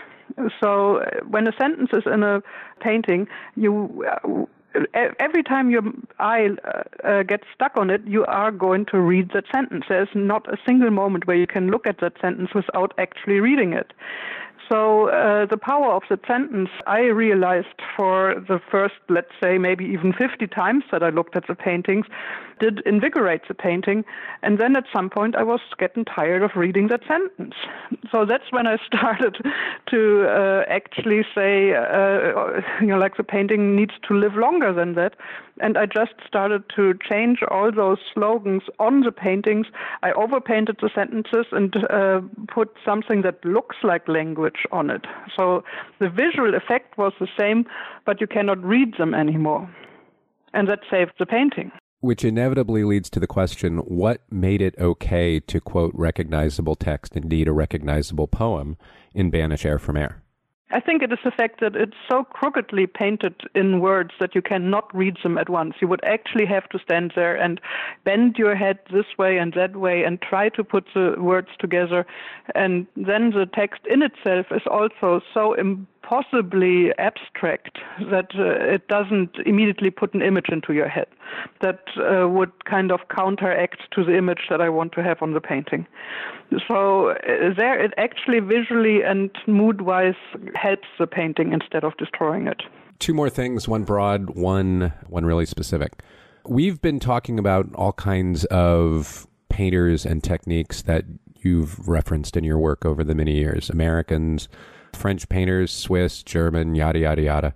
So 0.60 0.98
uh, 0.98 1.24
when 1.28 1.46
a 1.46 1.52
sentence 1.60 1.90
is 1.92 2.04
in 2.06 2.22
a 2.22 2.40
painting, 2.80 3.26
you 3.56 4.04
uh, 4.24 4.44
every 5.18 5.42
time 5.42 5.70
your 5.70 5.82
eye 6.18 6.48
uh, 6.64 6.82
uh, 7.06 7.22
gets 7.22 7.44
stuck 7.54 7.76
on 7.76 7.90
it, 7.90 8.00
you 8.06 8.24
are 8.26 8.50
going 8.50 8.86
to 8.86 8.98
read 8.98 9.30
that 9.34 9.44
sentence. 9.54 9.84
There's 9.88 10.08
not 10.14 10.52
a 10.52 10.56
single 10.66 10.90
moment 10.90 11.26
where 11.26 11.36
you 11.36 11.46
can 11.46 11.70
look 11.70 11.86
at 11.86 12.00
that 12.00 12.14
sentence 12.20 12.50
without 12.54 12.94
actually 12.98 13.40
reading 13.40 13.72
it. 13.72 13.92
So 14.72 15.10
uh, 15.10 15.44
the 15.44 15.58
power 15.58 15.92
of 15.92 16.02
the 16.08 16.18
sentence, 16.26 16.70
I 16.86 17.00
realized 17.00 17.82
for 17.94 18.42
the 18.48 18.58
first, 18.70 18.94
let's 19.10 19.30
say, 19.38 19.58
maybe 19.58 19.84
even 19.84 20.14
50 20.14 20.46
times 20.46 20.84
that 20.90 21.02
I 21.02 21.10
looked 21.10 21.36
at 21.36 21.46
the 21.46 21.54
paintings, 21.54 22.06
did 22.58 22.80
invigorate 22.86 23.42
the 23.48 23.54
painting. 23.54 24.02
And 24.42 24.58
then 24.58 24.74
at 24.74 24.84
some 24.90 25.10
point, 25.10 25.36
I 25.36 25.42
was 25.42 25.60
getting 25.78 26.06
tired 26.06 26.42
of 26.42 26.52
reading 26.56 26.88
that 26.88 27.02
sentence. 27.06 27.54
So 28.10 28.24
that's 28.24 28.50
when 28.50 28.66
I 28.66 28.78
started 28.86 29.44
to 29.90 30.26
uh, 30.26 30.64
actually 30.70 31.22
say, 31.34 31.74
uh, 31.74 32.62
you 32.80 32.86
know, 32.86 32.98
like 32.98 33.18
the 33.18 33.24
painting 33.24 33.76
needs 33.76 33.92
to 34.08 34.14
live 34.14 34.36
longer 34.36 34.72
than 34.72 34.94
that. 34.94 35.16
And 35.62 35.78
I 35.78 35.86
just 35.86 36.14
started 36.26 36.64
to 36.76 36.94
change 37.08 37.38
all 37.48 37.70
those 37.70 37.98
slogans 38.12 38.62
on 38.80 39.02
the 39.02 39.12
paintings. 39.12 39.66
I 40.02 40.10
overpainted 40.12 40.76
the 40.82 40.90
sentences 40.92 41.46
and 41.52 41.72
uh, 41.88 42.20
put 42.52 42.74
something 42.84 43.22
that 43.22 43.44
looks 43.44 43.76
like 43.84 44.08
language 44.08 44.66
on 44.72 44.90
it. 44.90 45.06
So 45.36 45.62
the 46.00 46.10
visual 46.10 46.54
effect 46.56 46.98
was 46.98 47.12
the 47.20 47.28
same, 47.38 47.64
but 48.04 48.20
you 48.20 48.26
cannot 48.26 48.62
read 48.62 48.94
them 48.98 49.14
anymore. 49.14 49.72
And 50.52 50.68
that 50.68 50.80
saved 50.90 51.12
the 51.20 51.26
painting. 51.26 51.70
Which 52.00 52.24
inevitably 52.24 52.82
leads 52.82 53.08
to 53.10 53.20
the 53.20 53.28
question 53.28 53.78
what 53.78 54.22
made 54.28 54.60
it 54.60 54.74
okay 54.80 55.38
to 55.38 55.60
quote 55.60 55.92
recognizable 55.94 56.74
text, 56.74 57.16
indeed 57.16 57.46
a 57.46 57.52
recognizable 57.52 58.26
poem, 58.26 58.76
in 59.14 59.30
Banish 59.30 59.64
Air 59.64 59.78
from 59.78 59.96
Air? 59.96 60.22
I 60.72 60.80
think 60.80 61.02
it 61.02 61.12
is 61.12 61.18
the 61.22 61.30
fact 61.30 61.60
that 61.60 61.76
it's 61.76 61.96
so 62.10 62.24
crookedly 62.24 62.86
painted 62.86 63.34
in 63.54 63.80
words 63.80 64.12
that 64.20 64.34
you 64.34 64.40
cannot 64.40 64.94
read 64.94 65.16
them 65.22 65.36
at 65.36 65.50
once. 65.50 65.74
You 65.80 65.88
would 65.88 66.02
actually 66.04 66.46
have 66.46 66.68
to 66.70 66.78
stand 66.78 67.12
there 67.14 67.36
and 67.36 67.60
bend 68.04 68.36
your 68.38 68.54
head 68.54 68.78
this 68.90 69.04
way 69.18 69.36
and 69.36 69.52
that 69.52 69.76
way 69.76 70.02
and 70.02 70.20
try 70.22 70.48
to 70.50 70.64
put 70.64 70.86
the 70.94 71.16
words 71.18 71.48
together. 71.58 72.06
And 72.54 72.86
then 72.96 73.30
the 73.30 73.46
text 73.52 73.82
in 73.88 74.02
itself 74.02 74.46
is 74.50 74.62
also 74.70 75.20
so 75.34 75.54
impossibly 76.02 76.92
abstract 76.98 77.78
that 78.10 78.30
uh, 78.38 78.74
it 78.74 78.88
doesn't 78.88 79.36
immediately 79.46 79.90
put 79.90 80.14
an 80.14 80.22
image 80.22 80.46
into 80.50 80.72
your 80.72 80.88
head. 80.88 81.06
That 81.60 81.80
uh, 81.96 82.28
would 82.28 82.64
kind 82.64 82.90
of 82.90 83.00
counteract 83.14 83.78
to 83.92 84.04
the 84.04 84.16
image 84.16 84.42
that 84.50 84.60
I 84.60 84.68
want 84.68 84.92
to 84.92 85.02
have 85.02 85.22
on 85.22 85.32
the 85.32 85.40
painting. 85.40 85.86
So 86.68 87.10
uh, 87.10 87.14
there, 87.56 87.82
it 87.82 87.92
actually 87.96 88.40
visually 88.40 89.02
and 89.02 89.30
mood-wise 89.46 90.14
helps 90.54 90.88
the 90.98 91.06
painting 91.06 91.52
instead 91.52 91.84
of 91.84 91.96
destroying 91.96 92.46
it. 92.46 92.62
Two 92.98 93.14
more 93.14 93.30
things: 93.30 93.66
one 93.66 93.84
broad, 93.84 94.30
one 94.30 94.92
one 95.08 95.24
really 95.24 95.46
specific. 95.46 96.02
We've 96.46 96.80
been 96.80 97.00
talking 97.00 97.38
about 97.38 97.66
all 97.74 97.92
kinds 97.92 98.44
of 98.46 99.26
painters 99.48 100.04
and 100.04 100.22
techniques 100.22 100.82
that 100.82 101.04
you've 101.40 101.88
referenced 101.88 102.36
in 102.36 102.44
your 102.44 102.58
work 102.58 102.84
over 102.84 103.02
the 103.02 103.14
many 103.14 103.36
years. 103.36 103.70
Americans, 103.70 104.48
French 104.96 105.28
painters, 105.28 105.72
Swiss, 105.72 106.22
German, 106.22 106.74
yada 106.74 106.98
yada 107.00 107.22
yada. 107.22 107.54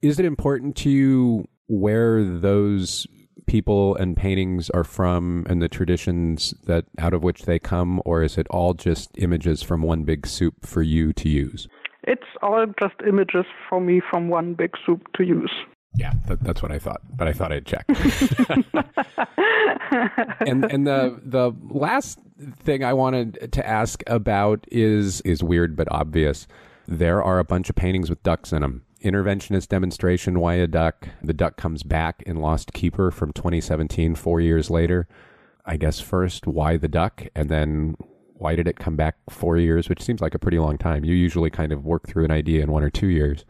Is 0.00 0.18
it 0.18 0.24
important 0.24 0.76
to 0.76 0.90
you 0.90 1.46
where 1.68 2.24
those 2.24 3.06
people 3.46 3.96
and 3.96 4.16
paintings 4.16 4.70
are 4.70 4.84
from 4.84 5.46
and 5.48 5.60
the 5.60 5.68
traditions 5.68 6.54
that 6.64 6.84
out 6.98 7.14
of 7.14 7.22
which 7.22 7.42
they 7.42 7.58
come, 7.58 8.00
or 8.04 8.22
is 8.22 8.38
it 8.38 8.46
all 8.50 8.74
just 8.74 9.10
images 9.18 9.62
from 9.62 9.82
one 9.82 10.04
big 10.04 10.26
soup 10.26 10.64
for 10.64 10.82
you 10.82 11.12
to 11.14 11.28
use? 11.28 11.68
It's 12.04 12.26
all 12.42 12.66
just 12.80 12.94
images 13.06 13.44
for 13.68 13.80
me 13.80 14.00
from 14.10 14.28
one 14.28 14.54
big 14.54 14.72
soup 14.84 15.06
to 15.14 15.24
use. 15.24 15.52
Yeah, 15.96 16.12
that, 16.26 16.42
that's 16.42 16.62
what 16.62 16.72
I 16.72 16.78
thought, 16.78 17.02
but 17.14 17.28
I 17.28 17.32
thought 17.32 17.52
I'd 17.52 17.66
check. 17.66 17.84
and 20.40 20.64
and 20.64 20.86
the 20.86 21.20
the 21.22 21.52
last 21.68 22.18
thing 22.60 22.82
I 22.82 22.94
wanted 22.94 23.52
to 23.52 23.66
ask 23.66 24.02
about 24.06 24.64
is 24.72 25.20
is 25.20 25.42
weird 25.42 25.76
but 25.76 25.88
obvious. 25.90 26.46
There 26.92 27.22
are 27.22 27.38
a 27.38 27.44
bunch 27.44 27.70
of 27.70 27.74
paintings 27.74 28.10
with 28.10 28.22
ducks 28.22 28.52
in 28.52 28.60
them. 28.60 28.84
Interventionist 29.02 29.68
demonstration, 29.68 30.38
why 30.38 30.56
a 30.56 30.66
duck? 30.66 31.08
The 31.22 31.32
duck 31.32 31.56
comes 31.56 31.82
back 31.82 32.22
in 32.26 32.36
Lost 32.36 32.74
Keeper 32.74 33.10
from 33.10 33.32
2017, 33.32 34.14
four 34.14 34.42
years 34.42 34.68
later. 34.68 35.08
I 35.64 35.78
guess 35.78 36.00
first, 36.00 36.46
why 36.46 36.76
the 36.76 36.88
duck? 36.88 37.24
And 37.34 37.48
then 37.48 37.96
why 38.34 38.56
did 38.56 38.68
it 38.68 38.78
come 38.78 38.94
back 38.94 39.16
four 39.30 39.56
years, 39.56 39.88
which 39.88 40.02
seems 40.02 40.20
like 40.20 40.34
a 40.34 40.38
pretty 40.38 40.58
long 40.58 40.76
time? 40.76 41.02
You 41.02 41.14
usually 41.14 41.48
kind 41.48 41.72
of 41.72 41.86
work 41.86 42.06
through 42.06 42.26
an 42.26 42.30
idea 42.30 42.62
in 42.62 42.70
one 42.70 42.84
or 42.84 42.90
two 42.90 43.06
years. 43.06 43.46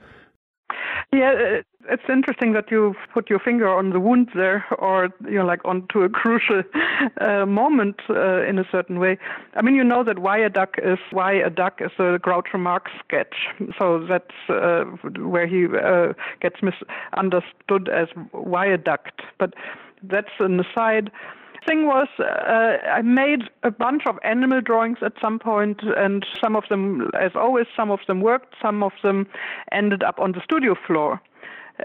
Yeah, 1.15 1.61
it's 1.91 2.09
interesting 2.09 2.55
that 2.55 2.71
you 2.71 2.95
put 3.13 3.29
your 3.29 3.39
finger 3.39 3.69
on 3.69 3.91
the 3.91 4.01
wound 4.01 4.31
there, 4.35 4.65
or 4.79 5.11
you 5.29 5.39
know, 5.39 5.45
like 5.45 5.63
onto 5.67 6.01
a 6.01 6.09
crucial 6.21 6.63
uh, 7.21 7.45
moment 7.45 7.97
uh, 8.09 8.43
in 8.45 8.59
a 8.59 8.65
certain 8.73 8.99
way. 8.99 9.19
I 9.55 9.61
mean, 9.61 9.75
you 9.75 9.85
know 9.85 10.03
that 10.05 10.21
why 10.21 10.39
a 10.39 10.49
duck 10.49 10.77
is 10.83 10.99
why 11.11 11.33
a 11.33 11.51
duck 11.51 11.81
is 11.81 11.91
a 11.99 12.19
Groucho 12.19 12.59
Marx 12.59 12.91
sketch, 13.05 13.35
so 13.79 14.07
that's 14.09 14.49
uh, 14.49 14.85
where 15.19 15.47
he 15.47 15.67
uh, 15.67 16.15
gets 16.41 16.57
misunderstood 16.63 17.91
as 17.91 18.09
viaduct. 18.33 19.21
But 19.39 19.53
that's 20.03 20.33
an 20.41 20.61
aside 20.61 21.11
thing 21.67 21.87
was 21.87 22.09
uh, 22.19 22.79
I 22.89 23.03
made 23.03 23.43
a 23.63 23.71
bunch 23.71 24.03
of 24.07 24.19
animal 24.23 24.61
drawings 24.61 24.99
at 25.03 25.13
some 25.21 25.39
point, 25.39 25.81
and 25.83 26.25
some 26.43 26.57
of 26.57 26.65
them, 26.69 27.11
as 27.19 27.33
always, 27.35 27.67
some 27.77 27.91
of 27.91 28.01
them 28.07 28.21
worked, 28.21 28.55
some 28.61 28.83
of 28.83 28.93
them 29.03 29.27
ended 29.71 30.03
up 30.03 30.19
on 30.19 30.33
the 30.33 30.41
studio 30.43 30.75
floor. 30.87 31.21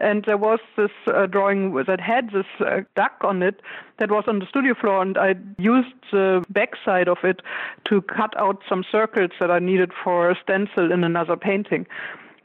And 0.01 0.25
there 0.25 0.37
was 0.37 0.59
this 0.75 0.91
uh, 1.07 1.25
drawing 1.27 1.73
that 1.73 1.99
had 1.99 2.31
this 2.31 2.45
uh, 2.59 2.81
duck 2.95 3.13
on 3.21 3.41
it 3.41 3.61
that 3.99 4.11
was 4.11 4.25
on 4.27 4.39
the 4.39 4.45
studio 4.45 4.75
floor, 4.75 5.01
and 5.01 5.17
I 5.17 5.35
used 5.57 5.93
the 6.11 6.43
backside 6.49 7.07
of 7.07 7.19
it 7.23 7.41
to 7.85 8.01
cut 8.01 8.37
out 8.37 8.61
some 8.67 8.83
circles 8.91 9.31
that 9.39 9.49
I 9.49 9.59
needed 9.59 9.91
for 10.03 10.29
a 10.29 10.35
stencil 10.43 10.91
in 10.91 11.03
another 11.03 11.35
painting. 11.35 11.87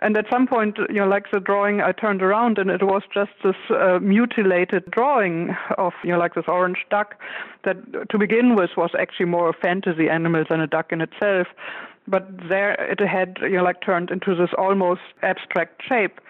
And 0.03 0.17
at 0.17 0.27
some 0.31 0.49
point, 0.49 0.79
you 0.89 0.97
know, 0.97 1.07
like 1.07 1.31
the 1.31 1.39
drawing, 1.39 1.81
I 1.81 1.93
turned 1.93 2.23
around 2.23 2.59
and 2.59 2.71
it 2.71 2.83
was 2.83 3.03
just 3.15 3.31
this 3.45 3.55
uh, 3.71 4.01
mutilated 4.01 4.91
drawing 4.91 5.57
of, 5.79 5.93
you 6.03 6.11
know, 6.11 6.19
like 6.19 6.35
this 6.35 6.47
orange 6.49 6.85
duck 6.91 7.15
that 7.65 7.77
to 8.11 8.19
begin 8.19 8.57
with 8.57 8.71
was 8.77 8.91
actually 8.99 9.27
more 9.27 9.49
a 9.49 9.53
fantasy 9.53 10.11
animal 10.11 10.45
than 10.51 10.61
a 10.61 10.67
duck 10.67 10.91
in 10.91 11.01
itself. 11.01 11.47
But 12.09 12.27
there 12.49 12.73
it 12.73 12.99
had, 12.99 13.39
you 13.43 13.59
know, 13.59 13.63
like 13.63 13.81
turned 13.81 14.11
into 14.11 14.35
this 14.35 14.51
almost 14.59 15.03
abstract 15.23 15.83
shape. 15.89 16.21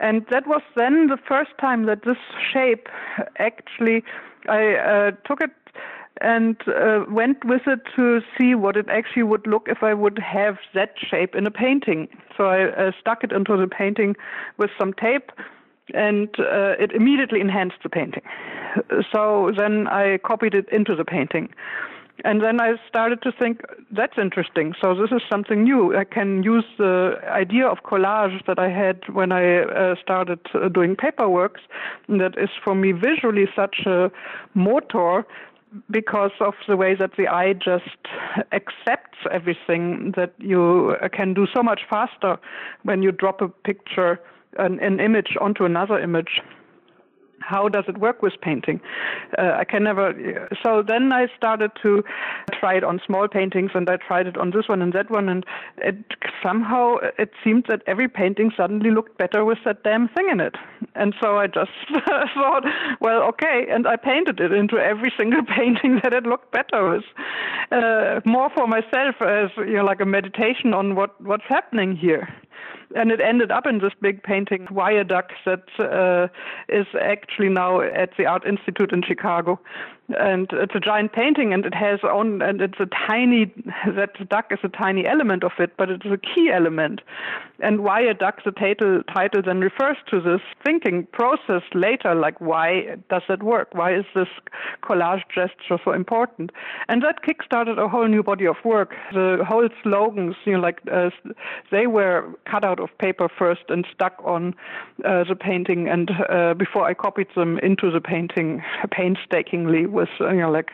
And 0.00 0.26
that 0.30 0.46
was 0.46 0.60
then 0.76 1.06
the 1.06 1.16
first 1.16 1.52
time 1.58 1.86
that 1.86 2.04
this 2.04 2.18
shape 2.52 2.88
actually, 3.38 4.04
I 4.48 4.74
uh, 4.74 5.10
took 5.26 5.40
it 5.40 5.50
and 6.20 6.56
uh, 6.68 7.04
went 7.08 7.44
with 7.44 7.62
it 7.66 7.80
to 7.96 8.20
see 8.36 8.54
what 8.54 8.76
it 8.76 8.88
actually 8.88 9.22
would 9.22 9.46
look 9.46 9.68
if 9.68 9.82
I 9.82 9.94
would 9.94 10.18
have 10.18 10.58
that 10.74 10.94
shape 10.98 11.34
in 11.34 11.46
a 11.46 11.50
painting. 11.50 12.08
So 12.36 12.46
I 12.46 12.70
uh, 12.70 12.92
stuck 13.00 13.24
it 13.24 13.32
into 13.32 13.56
the 13.56 13.66
painting 13.66 14.16
with 14.56 14.70
some 14.78 14.92
tape, 14.92 15.30
and 15.94 16.28
uh, 16.38 16.74
it 16.78 16.92
immediately 16.92 17.40
enhanced 17.40 17.78
the 17.82 17.88
painting. 17.88 18.22
So 19.12 19.52
then 19.56 19.86
I 19.88 20.18
copied 20.18 20.54
it 20.54 20.68
into 20.70 20.94
the 20.94 21.04
painting. 21.04 21.48
And 22.24 22.42
then 22.42 22.60
I 22.60 22.74
started 22.88 23.22
to 23.22 23.30
think, 23.30 23.60
that's 23.92 24.18
interesting. 24.18 24.74
So 24.80 24.92
this 24.94 25.10
is 25.12 25.22
something 25.30 25.62
new. 25.62 25.96
I 25.96 26.02
can 26.02 26.42
use 26.42 26.64
the 26.76 27.14
idea 27.28 27.66
of 27.66 27.84
collage 27.84 28.44
that 28.46 28.58
I 28.58 28.68
had 28.68 29.02
when 29.12 29.30
I 29.30 29.60
uh, 29.60 29.94
started 30.02 30.40
uh, 30.52 30.68
doing 30.68 30.96
paperworks. 30.96 31.60
That 32.08 32.36
is 32.36 32.50
for 32.64 32.74
me 32.74 32.90
visually 32.90 33.46
such 33.54 33.86
a 33.86 34.10
motor 34.54 35.24
because 35.90 36.30
of 36.40 36.54
the 36.66 36.76
way 36.76 36.94
that 36.94 37.10
the 37.16 37.28
eye 37.28 37.52
just 37.52 37.98
accepts 38.52 39.18
everything 39.30 40.12
that 40.16 40.32
you 40.38 40.96
can 41.12 41.34
do 41.34 41.46
so 41.54 41.62
much 41.62 41.82
faster 41.88 42.38
when 42.84 43.02
you 43.02 43.12
drop 43.12 43.40
a 43.40 43.48
picture 43.48 44.18
an, 44.58 44.80
an 44.80 44.98
image 45.00 45.36
onto 45.40 45.64
another 45.64 45.98
image 45.98 46.40
how 47.48 47.68
does 47.68 47.84
it 47.88 47.98
work 47.98 48.20
with 48.20 48.34
painting? 48.42 48.80
Uh, 49.38 49.52
I 49.56 49.64
can 49.64 49.84
never. 49.84 50.12
So 50.62 50.82
then 50.82 51.12
I 51.12 51.28
started 51.36 51.70
to 51.82 52.04
try 52.60 52.74
it 52.76 52.84
on 52.84 53.00
small 53.06 53.26
paintings, 53.26 53.70
and 53.74 53.88
I 53.88 53.96
tried 53.96 54.26
it 54.26 54.36
on 54.36 54.50
this 54.50 54.68
one 54.68 54.82
and 54.82 54.92
that 54.92 55.10
one, 55.10 55.28
and 55.28 55.46
it 55.78 55.96
somehow 56.42 56.96
it 57.18 57.30
seemed 57.42 57.64
that 57.68 57.82
every 57.86 58.08
painting 58.08 58.52
suddenly 58.54 58.90
looked 58.90 59.16
better 59.16 59.44
with 59.44 59.58
that 59.64 59.82
damn 59.82 60.08
thing 60.08 60.28
in 60.30 60.40
it. 60.40 60.56
And 60.94 61.14
so 61.20 61.38
I 61.38 61.46
just 61.46 61.70
thought, 62.34 62.64
well, 63.00 63.22
okay, 63.30 63.66
and 63.70 63.86
I 63.86 63.96
painted 63.96 64.40
it 64.40 64.52
into 64.52 64.76
every 64.76 65.12
single 65.16 65.42
painting 65.56 66.00
that 66.02 66.12
it 66.12 66.24
looked 66.24 66.52
better 66.52 66.90
with. 66.90 67.04
Uh, 67.72 68.20
more 68.26 68.50
for 68.50 68.66
myself 68.66 69.16
as 69.22 69.50
you 69.56 69.76
know, 69.76 69.84
like 69.84 70.00
a 70.00 70.06
meditation 70.06 70.74
on 70.74 70.94
what 70.94 71.18
what's 71.22 71.48
happening 71.48 71.96
here 71.96 72.28
and 72.94 73.10
it 73.10 73.20
ended 73.20 73.50
up 73.50 73.66
in 73.66 73.78
this 73.78 73.92
big 74.00 74.22
painting 74.22 74.66
viaduct 74.70 75.32
that 75.44 75.64
uh, 75.78 76.28
is 76.68 76.86
actually 77.00 77.48
now 77.48 77.80
at 77.80 78.10
the 78.16 78.26
Art 78.26 78.46
Institute 78.46 78.92
in 78.92 79.02
Chicago 79.02 79.60
and 80.18 80.48
it's 80.52 80.74
a 80.74 80.80
giant 80.80 81.12
painting 81.12 81.52
and 81.52 81.66
it 81.66 81.74
has 81.74 82.00
on 82.02 82.40
and 82.40 82.60
it's 82.60 82.80
a 82.80 82.86
tiny 82.86 83.52
that 83.94 84.28
duck 84.28 84.46
is 84.50 84.58
a 84.62 84.68
tiny 84.68 85.06
element 85.06 85.44
of 85.44 85.52
it 85.58 85.76
but 85.76 85.90
it's 85.90 86.06
a 86.06 86.16
key 86.16 86.50
element. 86.52 87.00
And 87.60 87.80
why 87.80 88.00
a 88.00 88.14
duck 88.14 88.44
the 88.44 88.52
title 88.52 89.02
title 89.12 89.42
then 89.44 89.60
refers 89.60 89.96
to 90.10 90.20
this 90.20 90.40
thinking 90.64 91.06
process 91.12 91.62
later 91.74 92.14
like 92.14 92.40
why 92.40 92.96
does 93.10 93.22
that 93.28 93.42
work? 93.42 93.68
Why 93.72 93.94
is 93.94 94.04
this 94.14 94.28
collage 94.82 95.22
gesture 95.34 95.78
so 95.84 95.92
important? 95.92 96.52
And 96.88 97.02
that 97.02 97.22
kickstarted 97.22 97.78
a 97.78 97.88
whole 97.88 98.08
new 98.08 98.22
body 98.22 98.46
of 98.46 98.56
work. 98.64 98.94
The 99.12 99.44
whole 99.46 99.68
slogans 99.82 100.36
you 100.44 100.52
know 100.54 100.60
like 100.60 100.80
uh, 100.90 101.10
they 101.70 101.86
were 101.86 102.24
cut 102.50 102.64
out 102.64 102.80
of 102.80 102.88
paper 102.98 103.28
first 103.28 103.62
and 103.68 103.86
stuck 103.92 104.14
on 104.24 104.54
uh, 105.04 105.24
the 105.24 105.36
painting 105.36 105.88
and 105.88 106.10
uh, 106.28 106.54
before 106.54 106.84
i 106.84 106.94
copied 106.94 107.28
them 107.34 107.58
into 107.58 107.90
the 107.90 108.00
painting 108.00 108.62
painstakingly 108.90 109.86
with 109.98 110.08
you 110.20 110.40
know 110.40 110.50
like 110.50 110.70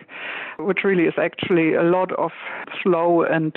which 0.58 0.84
really 0.84 1.04
is 1.04 1.14
actually 1.18 1.74
a 1.74 1.82
lot 1.82 2.12
of 2.12 2.30
slow 2.82 3.22
and 3.22 3.56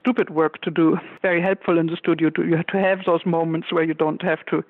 stupid 0.00 0.30
work 0.30 0.60
to 0.62 0.70
do. 0.70 0.98
Very 1.22 1.40
helpful 1.40 1.78
in 1.78 1.86
the 1.86 1.96
studio 1.96 2.30
to 2.30 2.42
you 2.44 2.62
to 2.68 2.78
have 2.78 2.98
those 3.06 3.24
moments 3.24 3.72
where 3.72 3.84
you 3.84 3.94
don't 3.94 4.22
have 4.22 4.44
to 4.50 4.62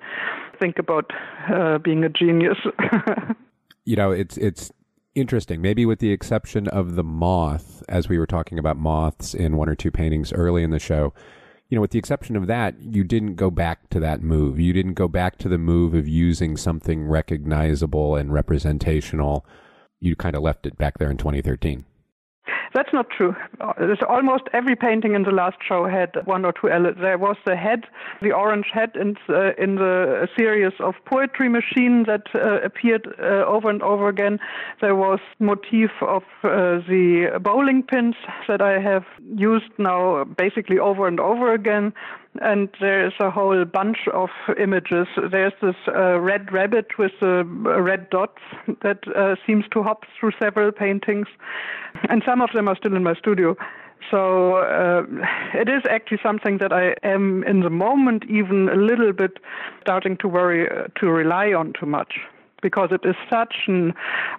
think 0.59 0.79
about 0.79 1.11
uh, 1.53 1.77
being 1.79 2.03
a 2.03 2.09
genius. 2.09 2.57
you 3.85 3.95
know, 3.95 4.11
it's 4.11 4.37
it's 4.37 4.71
interesting. 5.15 5.61
Maybe 5.61 5.85
with 5.85 5.99
the 5.99 6.11
exception 6.11 6.67
of 6.67 6.95
the 6.95 7.03
moth, 7.03 7.83
as 7.89 8.07
we 8.07 8.17
were 8.17 8.27
talking 8.27 8.59
about 8.59 8.77
moths 8.77 9.33
in 9.33 9.57
one 9.57 9.69
or 9.69 9.75
two 9.75 9.91
paintings 9.91 10.31
early 10.33 10.63
in 10.63 10.71
the 10.71 10.79
show, 10.79 11.13
you 11.69 11.75
know, 11.75 11.81
with 11.81 11.91
the 11.91 11.99
exception 11.99 12.35
of 12.35 12.47
that, 12.47 12.79
you 12.79 13.03
didn't 13.03 13.35
go 13.35 13.49
back 13.49 13.89
to 13.89 13.99
that 13.99 14.21
move. 14.21 14.59
You 14.59 14.73
didn't 14.73 14.93
go 14.93 15.07
back 15.07 15.37
to 15.39 15.49
the 15.49 15.57
move 15.57 15.93
of 15.93 16.07
using 16.07 16.57
something 16.57 17.05
recognizable 17.05 18.15
and 18.15 18.31
representational 18.31 19.45
you 20.05 20.15
kind 20.15 20.35
of 20.35 20.43
left 20.43 20.65
it 20.65 20.77
back 20.77 20.97
there 20.99 21.09
in 21.09 21.17
2013. 21.17 21.85
That's 22.75 22.91
not 22.91 23.09
true. 23.09 23.33
Almost 24.07 24.43
every 24.51 24.75
painting 24.75 25.15
in 25.15 25.23
the 25.23 25.31
last 25.31 25.55
show 25.65 25.87
had 25.87 26.11
one 26.25 26.43
or 26.43 26.51
two 26.51 26.69
elements. 26.69 26.99
There 26.99 27.17
was 27.17 27.37
the 27.45 27.55
head, 27.55 27.85
the 28.21 28.33
orange 28.33 28.65
head 28.73 28.91
in, 28.95 29.15
uh, 29.29 29.53
in 29.57 29.75
the 29.75 30.27
series 30.37 30.73
of 30.81 30.93
poetry 31.05 31.47
machine 31.47 32.03
that 32.03 32.23
uh, 32.35 32.59
appeared 32.61 33.07
uh, 33.17 33.45
over 33.45 33.69
and 33.69 33.81
over 33.81 34.09
again. 34.09 34.39
There 34.81 34.95
was 34.95 35.19
motif 35.39 35.89
of 36.01 36.23
uh, 36.43 36.83
the 36.89 37.39
bowling 37.41 37.81
pins 37.81 38.15
that 38.49 38.61
I 38.61 38.81
have 38.81 39.05
used 39.33 39.71
now 39.77 40.25
basically 40.25 40.77
over 40.77 41.07
and 41.07 41.19
over 41.21 41.53
again 41.53 41.93
and 42.41 42.69
there's 42.79 43.13
a 43.19 43.29
whole 43.29 43.63
bunch 43.65 44.07
of 44.13 44.29
images. 44.57 45.07
There's 45.31 45.53
this 45.61 45.75
uh, 45.87 46.19
red 46.19 46.51
rabbit 46.51 46.97
with 46.97 47.13
uh, 47.21 47.43
red 47.45 48.09
dots 48.09 48.41
that 48.81 48.99
uh, 49.15 49.35
seems 49.45 49.65
to 49.71 49.83
hop 49.83 50.05
through 50.19 50.31
several 50.41 50.71
paintings, 50.71 51.27
and 52.09 52.21
some 52.25 52.41
of 52.41 52.49
them 52.53 52.67
are 52.67 52.75
still 52.75 52.95
in 52.95 53.03
my 53.03 53.13
studio. 53.15 53.55
So 54.11 54.57
uh, 54.57 55.03
it 55.53 55.67
is 55.67 55.81
actually 55.89 56.19
something 56.21 56.59
that 56.59 56.71
I 56.71 56.95
am 57.03 57.43
in 57.43 57.61
the 57.61 57.69
moment 57.69 58.25
even 58.29 58.69
a 58.69 58.75
little 58.75 59.13
bit 59.13 59.39
starting 59.81 60.17
to 60.17 60.27
worry 60.27 60.69
uh, 60.69 60.87
to 60.99 61.07
rely 61.07 61.53
on 61.53 61.73
too 61.79 61.87
much 61.87 62.19
because 62.65 62.89
it 62.91 63.07
is 63.07 63.15
such 63.29 63.53
an 63.67 63.93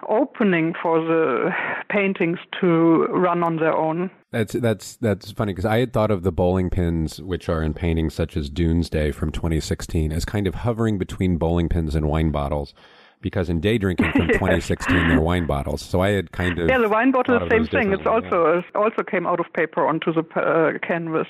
opening 0.09 0.75
for 0.83 0.99
the 1.01 1.51
paintings 1.89 2.41
to 2.61 3.05
run 3.05 3.45
on 3.45 3.59
their 3.59 3.73
own. 3.73 4.11
That's 4.33 4.55
that's 4.55 4.97
that's 4.97 5.31
funny 5.31 5.53
because 5.53 5.65
I 5.65 5.79
had 5.79 5.93
thought 5.93 6.11
of 6.11 6.25
the 6.25 6.33
bowling 6.33 6.69
pins, 6.69 7.23
which 7.23 7.49
are 7.49 7.63
in 7.63 7.73
paintings 7.73 8.15
such 8.15 8.37
as 8.37 8.51
Doomsday 8.51 9.13
from 9.13 9.31
2016, 9.31 10.11
as 10.11 10.25
kind 10.25 10.49
of 10.49 10.57
hovering 10.57 10.99
between 10.99 11.37
bowling 11.37 11.69
pins 11.69 11.95
and 11.95 12.09
wine 12.09 12.33
bottles. 12.33 12.75
Because 13.21 13.49
in 13.49 13.61
day 13.61 13.79
drinking 13.79 14.13
from 14.13 14.29
2016 14.33 15.09
they're 15.09 15.21
wine 15.21 15.47
bottles. 15.47 15.83
So 15.83 16.01
I 16.01 16.11
had 16.11 16.33
kind 16.33 16.59
of 16.59 16.69
yeah, 16.69 16.79
the 16.79 16.89
wine 16.89 17.13
bottle, 17.13 17.41
same 17.51 17.67
thing. 17.67 17.93
It's 17.93 18.07
also 18.07 18.63
uh, 18.75 18.79
also 18.79 19.03
came 19.03 19.27
out 19.27 19.41
of 19.41 19.47
paper 19.53 19.87
onto 19.87 20.13
the 20.13 20.25
uh, 20.39 20.79
canvas, 20.87 21.27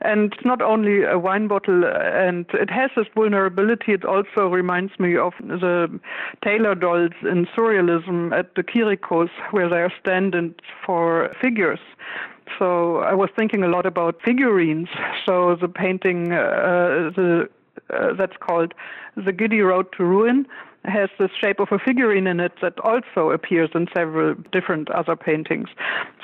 and 0.00 0.32
it's 0.32 0.44
not 0.44 0.62
only 0.62 1.04
a 1.04 1.18
wine 1.18 1.46
bottle, 1.46 1.84
and 1.84 2.46
it 2.54 2.70
has 2.70 2.90
this 2.96 3.06
vulnerability. 3.14 3.92
It 3.92 4.04
also 4.04 4.48
reminds 4.48 4.98
me 4.98 5.16
of 5.16 5.34
the 5.40 6.00
tailor 6.42 6.74
dolls 6.74 7.12
in 7.22 7.46
surrealism 7.56 8.32
at 8.36 8.54
de 8.54 8.62
Chiricos, 8.62 9.30
where 9.50 9.68
they 9.68 9.82
are 9.82 9.92
standing 10.00 10.54
for 10.84 11.34
figures. 11.40 11.80
So 12.58 12.98
I 12.98 13.14
was 13.14 13.28
thinking 13.36 13.62
a 13.62 13.68
lot 13.68 13.86
about 13.86 14.20
figurines. 14.24 14.88
So 15.26 15.56
the 15.60 15.68
painting, 15.68 16.32
uh, 16.32 17.10
the 17.14 17.48
uh, 17.90 18.14
that's 18.14 18.36
called 18.40 18.74
the 19.16 19.32
Giddy 19.32 19.60
Road 19.60 19.86
to 19.96 20.04
Ruin 20.04 20.46
has 20.86 21.10
the 21.18 21.28
shape 21.40 21.60
of 21.60 21.68
a 21.70 21.78
figurine 21.78 22.26
in 22.26 22.40
it 22.40 22.52
that 22.62 22.78
also 22.80 23.30
appears 23.30 23.70
in 23.74 23.86
several 23.94 24.34
different 24.52 24.90
other 24.90 25.16
paintings. 25.16 25.68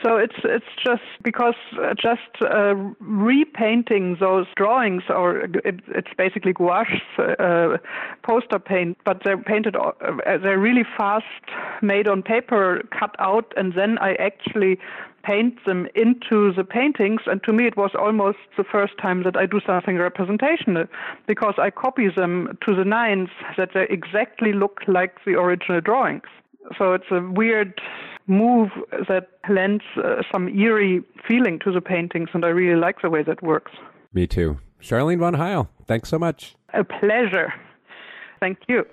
So 0.03 0.17
it's 0.17 0.37
it's 0.45 0.73
just 0.85 1.03
because 1.23 1.55
uh, 1.81 1.95
just 1.95 2.43
uh, 2.43 2.75
repainting 3.01 4.17
those 4.21 4.47
drawings, 4.57 5.03
or 5.09 5.41
it, 5.41 5.81
it's 5.89 6.13
basically 6.17 6.53
gouache 6.53 7.01
uh, 7.19 7.79
poster 8.23 8.59
paint, 8.59 8.99
but 9.05 9.23
they're 9.25 9.39
painted. 9.39 9.77
Uh, 9.77 9.93
they're 10.43 10.59
really 10.59 10.85
fast, 10.97 11.25
made 11.83 12.09
on 12.09 12.23
paper, 12.23 12.83
cut 12.99 13.15
out, 13.19 13.53
and 13.57 13.75
then 13.75 13.99
I 13.99 14.15
actually 14.15 14.79
paint 15.23 15.65
them 15.65 15.87
into 15.95 16.53
the 16.53 16.65
paintings. 16.65 17.23
And 17.27 17.43
to 17.45 17.53
me, 17.53 17.67
it 17.67 17.77
was 17.77 17.93
almost 17.99 18.39
the 18.57 18.65
first 18.65 18.95
time 19.01 19.23
that 19.25 19.37
I 19.37 19.47
do 19.47 19.61
something 19.67 19.97
representational 19.97 20.87
because 21.27 21.55
I 21.59 21.71
copy 21.71 22.09
them 22.09 22.59
to 22.67 22.75
the 22.75 22.85
nines 22.85 23.29
that 23.57 23.71
they 23.75 23.87
exactly 23.89 24.53
look 24.53 24.81
like 24.87 25.17
the 25.25 25.33
original 25.33 25.81
drawings. 25.81 26.29
So 26.79 26.93
it's 26.93 27.11
a 27.11 27.21
weird 27.21 27.81
move 28.27 28.71
that 29.09 29.29
lends 29.49 29.85
uh, 29.97 30.23
some 30.31 30.49
eerie 30.49 31.03
feeling 31.27 31.59
to 31.61 31.73
the 31.73 31.81
paintings, 31.81 32.29
and 32.33 32.45
I 32.45 32.49
really 32.49 32.79
like 32.79 33.03
the 33.03 33.11
way 33.11 33.23
that 33.25 33.43
works. 33.43 33.73
Me 34.13 34.27
too. 34.27 34.59
Charline 34.81 35.19
von 35.19 35.35
Heyl, 35.35 35.69
thanks 35.87 36.09
so 36.09 36.19
much. 36.19 36.55
A 36.73 36.85
pleasure. 36.85 37.53
Thank 38.41 38.59
you. 38.69 38.85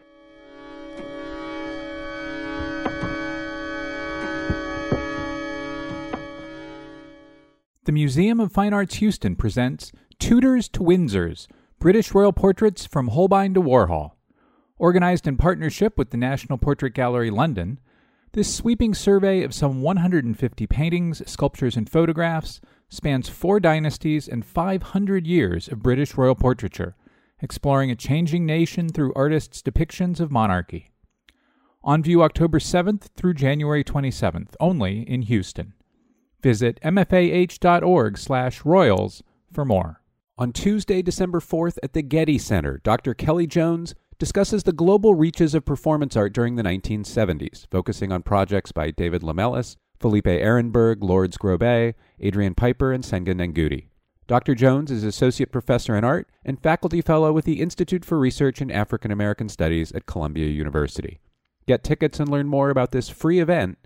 The 7.90 7.94
Museum 7.94 8.40
of 8.40 8.52
Fine 8.52 8.72
Arts 8.72 8.98
Houston 8.98 9.36
presents 9.36 9.92
Tudors 10.20 10.70
to 10.70 10.82
Windsors 10.82 11.48
British 11.80 12.14
Royal 12.14 12.32
Portraits 12.32 12.86
from 12.86 13.08
Holbein 13.08 13.56
to 13.56 13.62
Warhol. 13.64 14.12
Organized 14.78 15.28
in 15.28 15.38
partnership 15.38 15.98
with 15.98 16.12
the 16.12 16.18
National 16.18 16.60
Portrait 16.60 16.94
Gallery 16.94 17.32
London, 17.32 17.80
this 18.34 18.54
sweeping 18.54 18.94
survey 18.94 19.42
of 19.42 19.56
some 19.56 19.82
150 19.82 20.68
paintings, 20.68 21.28
sculptures, 21.28 21.76
and 21.76 21.90
photographs 21.90 22.62
spans 22.90 23.28
four 23.28 23.60
dynasties 23.60 24.28
and 24.28 24.46
500 24.46 25.26
years 25.26 25.68
of 25.68 25.82
British 25.82 26.14
royal 26.14 26.36
portraiture, 26.36 26.96
exploring 27.42 27.90
a 27.90 27.96
changing 27.96 28.46
nation 28.46 28.90
through 28.90 29.14
artists' 29.16 29.64
depictions 29.64 30.20
of 30.20 30.32
monarchy. 30.32 30.92
On 31.84 32.04
view 32.04 32.22
October 32.22 32.60
7th 32.60 33.08
through 33.16 33.34
January 33.34 33.84
27th, 33.84 34.54
only 34.60 35.02
in 35.10 35.24
Houston. 35.24 35.74
Visit 36.42 36.80
mfah.org/royals 36.82 39.24
for 39.52 39.66
more. 39.66 40.02
On 40.38 40.54
Tuesday, 40.54 41.02
December 41.02 41.40
4th 41.40 41.78
at 41.84 41.94
the 41.94 42.02
Getty 42.02 42.38
Center, 42.38 42.80
Dr. 42.84 43.14
Kellie 43.14 43.48
Jones 43.48 43.94
discusses 44.18 44.64
the 44.64 44.72
global 44.72 45.16
reaches 45.16 45.54
of 45.54 45.66
performance 45.66 46.16
art 46.16 46.34
during 46.34 46.56
the 46.56 46.64
1970s, 46.64 47.68
focusing 47.70 48.12
on 48.12 48.24
projects 48.24 48.72
by 48.72 48.92
David 48.92 49.22
Lamelas, 49.22 49.76
Felipe 50.00 50.28
Ehrenberg, 50.28 51.02
Lourdes 51.02 51.38
Grobet, 51.38 51.96
Adrian 52.20 52.56
Piper, 52.56 52.94
and 52.94 53.04
Senga 53.04 53.36
Nengudi. 53.36 53.88
Dr. 54.28 54.56
Jones 54.56 54.92
is 54.92 55.04
Associate 55.04 55.52
Professor 55.52 55.98
in 55.98 56.04
Art 56.04 56.30
and 56.46 56.62
Faculty 56.62 57.02
Fellow 57.02 57.34
with 57.34 57.46
the 57.46 57.62
Institute 57.62 58.06
for 58.06 58.20
Research 58.20 58.62
in 58.62 58.72
African 58.72 59.12
American 59.12 59.50
Studies 59.50 59.92
at 59.92 60.06
Columbia 60.06 60.48
University. 60.48 61.20
Get 61.68 61.84
tickets 61.84 62.20
and 62.20 62.30
learn 62.30 62.48
more 62.48 62.70
about 62.70 62.92
this 62.92 63.10
free 63.10 63.40
event 63.40 63.78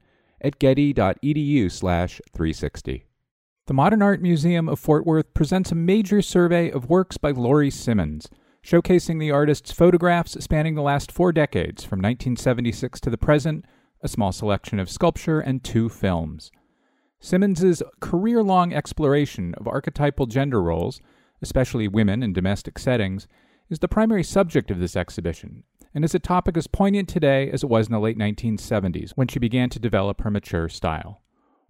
at 0.44 0.60
getty.edu 0.60 1.72
slash 1.72 2.22
360. 2.34 3.06
The 3.66 3.74
Modern 3.74 4.02
Art 4.02 4.22
Museum 4.22 4.68
of 4.68 4.80
Fort 4.80 5.06
Worth 5.06 5.34
presents 5.34 5.72
a 5.72 5.76
major 5.76 6.22
survey 6.22 6.70
of 6.70 6.90
works 6.90 7.18
by 7.18 7.32
Laurie 7.32 7.72
Simmons, 7.72 8.28
showcasing 8.62 9.20
the 9.20 9.32
artist's 9.32 9.72
photographs 9.72 10.34
spanning 10.44 10.76
the 10.76 10.82
last 10.82 11.12
four 11.12 11.32
decades, 11.32 11.84
from 11.84 12.00
1976 12.00 13.00
to 13.00 13.10
the 13.10 13.18
present, 13.18 13.66
a 14.02 14.08
small 14.08 14.34
selection 14.34 14.80
of 14.80 14.90
sculpture, 14.90 15.40
and 15.40 15.64
two 15.64 15.88
films. 15.88 16.52
Simmons's 17.22 17.82
career-long 18.02 18.74
exploration 18.74 19.54
of 19.56 19.68
archetypal 19.68 20.26
gender 20.26 20.62
roles, 20.62 21.00
especially 21.42 21.88
women 21.88 22.22
in 22.22 22.34
domestic 22.34 22.78
settings, 22.78 23.30
is 23.70 23.80
the 23.80 23.88
primary 23.88 24.24
subject 24.24 24.70
of 24.70 24.80
this 24.80 24.98
exhibition, 24.98 25.64
and 25.94 26.04
is 26.04 26.16
a 26.16 26.20
topic 26.20 26.58
as 26.58 26.68
poignant 26.68 27.08
today 27.08 27.50
as 27.52 27.64
it 27.64 27.70
was 27.70 27.88
in 27.88 27.94
the 27.94 28.00
late 28.00 28.18
1970s 28.18 29.12
when 29.12 29.28
she 29.28 29.40
began 29.40 29.70
to 29.70 29.80
develop 29.80 30.22
her 30.22 30.32
mature 30.32 30.68
style. 30.68 31.22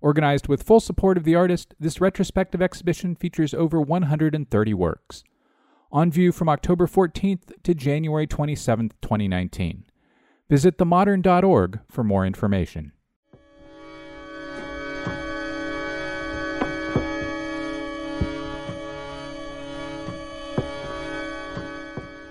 Organized 0.01 0.47
with 0.47 0.63
full 0.63 0.79
support 0.79 1.17
of 1.17 1.23
the 1.23 1.35
artist, 1.35 1.73
this 1.79 2.01
retrospective 2.01 2.61
exhibition 2.61 3.15
features 3.15 3.53
over 3.53 3.81
130 3.81 4.73
works. 4.73 5.23
On 5.91 6.11
view 6.11 6.31
from 6.31 6.49
October 6.49 6.87
14th 6.87 7.51
to 7.63 7.73
January 7.73 8.27
27th, 8.27 8.91
2019. 9.01 9.85
Visit 10.49 10.77
themodern.org 10.77 11.79
for 11.89 12.03
more 12.03 12.25
information. 12.25 12.91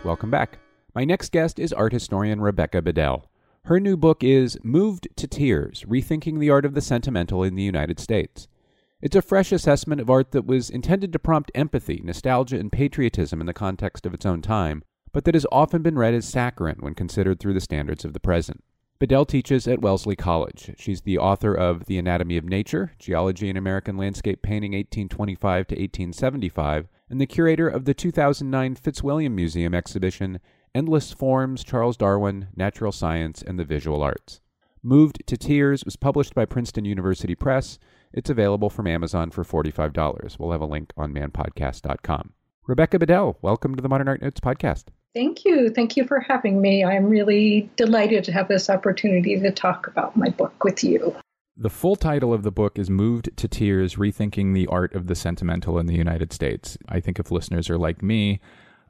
Welcome 0.05 0.31
back. 0.31 0.59
My 0.95 1.05
next 1.05 1.33
guest 1.33 1.59
is 1.59 1.73
art 1.73 1.95
historian 1.95 2.43
Rebecca 2.43 2.83
Bedell. 2.83 3.25
Her 3.65 3.81
new 3.81 3.97
book 3.97 4.23
is 4.23 4.59
Moved 4.63 5.09
to 5.17 5.27
Tears 5.27 5.85
Rethinking 5.89 6.39
the 6.39 6.51
Art 6.51 6.67
of 6.67 6.75
the 6.75 6.83
Sentimental 6.83 7.43
in 7.43 7.55
the 7.55 7.63
United 7.63 7.99
States. 7.99 8.47
It's 9.01 9.17
a 9.17 9.23
fresh 9.23 9.53
assessment 9.53 10.03
of 10.03 10.11
art 10.11 10.33
that 10.33 10.45
was 10.45 10.69
intended 10.69 11.11
to 11.15 11.19
prompt 11.19 11.51
empathy, 11.55 12.03
nostalgia, 12.05 12.59
and 12.59 12.71
patriotism 12.71 13.41
in 13.41 13.47
the 13.47 13.55
context 13.55 14.05
of 14.05 14.13
its 14.13 14.27
own 14.27 14.43
time, 14.43 14.85
but 15.13 15.25
that 15.25 15.35
has 15.35 15.47
often 15.51 15.81
been 15.81 15.97
read 15.97 16.13
as 16.13 16.29
saccharine 16.29 16.77
when 16.81 16.95
considered 16.95 17.41
through 17.41 17.55
the 17.55 17.61
standards 17.63 18.05
of 18.05 18.13
the 18.13 18.21
present. 18.21 18.63
Bedell 18.99 19.25
teaches 19.25 19.67
at 19.67 19.81
Wellesley 19.81 20.15
College. 20.15 20.75
She's 20.77 21.01
the 21.01 21.17
author 21.17 21.55
of 21.55 21.87
The 21.87 21.97
Anatomy 21.97 22.37
of 22.37 22.45
Nature, 22.45 22.93
Geology 22.99 23.49
in 23.49 23.57
American 23.57 23.97
Landscape 23.97 24.43
Painting 24.43 24.73
1825 24.73 25.69
to 25.69 25.75
1875, 25.75 26.87
and 27.09 27.19
the 27.19 27.27
curator 27.27 27.67
of 27.67 27.87
the 27.87 27.95
2009 27.95 28.75
Fitzwilliam 28.75 29.35
Museum 29.35 29.75
exhibition 29.75 30.39
Endless 30.75 31.13
Forms, 31.13 31.63
Charles 31.65 31.99
Darwin, 31.99 32.49
Natural 32.57 32.93
Science, 32.93 33.43
and 33.43 33.59
the 33.59 33.65
Visual 33.65 34.03
Arts. 34.03 34.41
Moved 34.83 35.23
to 35.27 35.37
Tears 35.37 35.85
was 35.85 35.97
published 35.97 36.35
by 36.35 36.47
Princeton 36.47 36.87
University 36.87 37.35
Press. 37.35 37.79
It's 38.15 38.31
available 38.31 38.71
from 38.71 38.87
Amazon 38.87 39.31
for 39.31 39.45
$45. 39.45 40.39
We'll 40.39 40.53
have 40.53 40.63
a 40.63 40.67
link 40.67 40.95
on 40.97 41.13
manpodcast.com. 41.13 42.33
Rebecca 42.67 42.99
Bedell, 42.99 43.37
welcome 43.43 43.75
to 43.77 43.83
the 43.83 43.89
Modern 43.91 44.09
Art 44.09 44.23
Notes 44.23 44.41
podcast. 44.41 44.85
Thank 45.15 45.45
you. 45.45 45.69
Thank 45.69 45.99
you 45.99 46.07
for 46.07 46.21
having 46.21 46.63
me. 46.63 46.83
I'm 46.83 47.05
really 47.05 47.69
delighted 47.77 48.25
to 48.25 48.33
have 48.33 48.49
this 48.49 48.71
opportunity 48.71 49.39
to 49.39 49.51
talk 49.51 49.87
about 49.87 50.17
my 50.17 50.31
book 50.31 50.65
with 50.65 50.83
you. 50.83 51.15
The 51.55 51.69
full 51.69 51.97
title 51.97 52.33
of 52.33 52.45
the 52.45 52.51
book 52.51 52.79
is 52.79 52.89
Moved 52.89 53.37
to 53.37 53.47
Tears 53.47 53.97
Rethinking 53.97 54.55
the 54.55 54.69
Art 54.69 54.95
of 54.95 55.07
the 55.07 55.15
Sentimental 55.15 55.79
in 55.79 55.85
the 55.85 55.97
United 55.97 56.33
States. 56.33 56.79
I 56.89 56.99
think 56.99 57.19
if 57.19 57.31
listeners 57.31 57.69
are 57.69 57.77
like 57.77 58.03
me, 58.03 58.41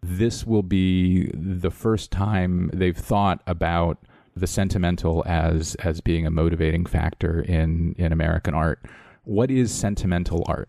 this 0.02 0.46
will 0.46 0.62
be 0.62 1.30
the 1.32 1.70
first 1.70 2.10
time 2.10 2.70
they've 2.72 2.96
thought 2.96 3.40
about 3.46 3.98
the 4.34 4.46
sentimental 4.46 5.22
as 5.26 5.74
as 5.76 6.00
being 6.00 6.26
a 6.26 6.30
motivating 6.30 6.86
factor 6.86 7.40
in 7.42 7.94
in 7.98 8.12
American 8.12 8.54
art. 8.54 8.80
What 9.24 9.50
is 9.50 9.72
sentimental 9.72 10.44
art? 10.48 10.68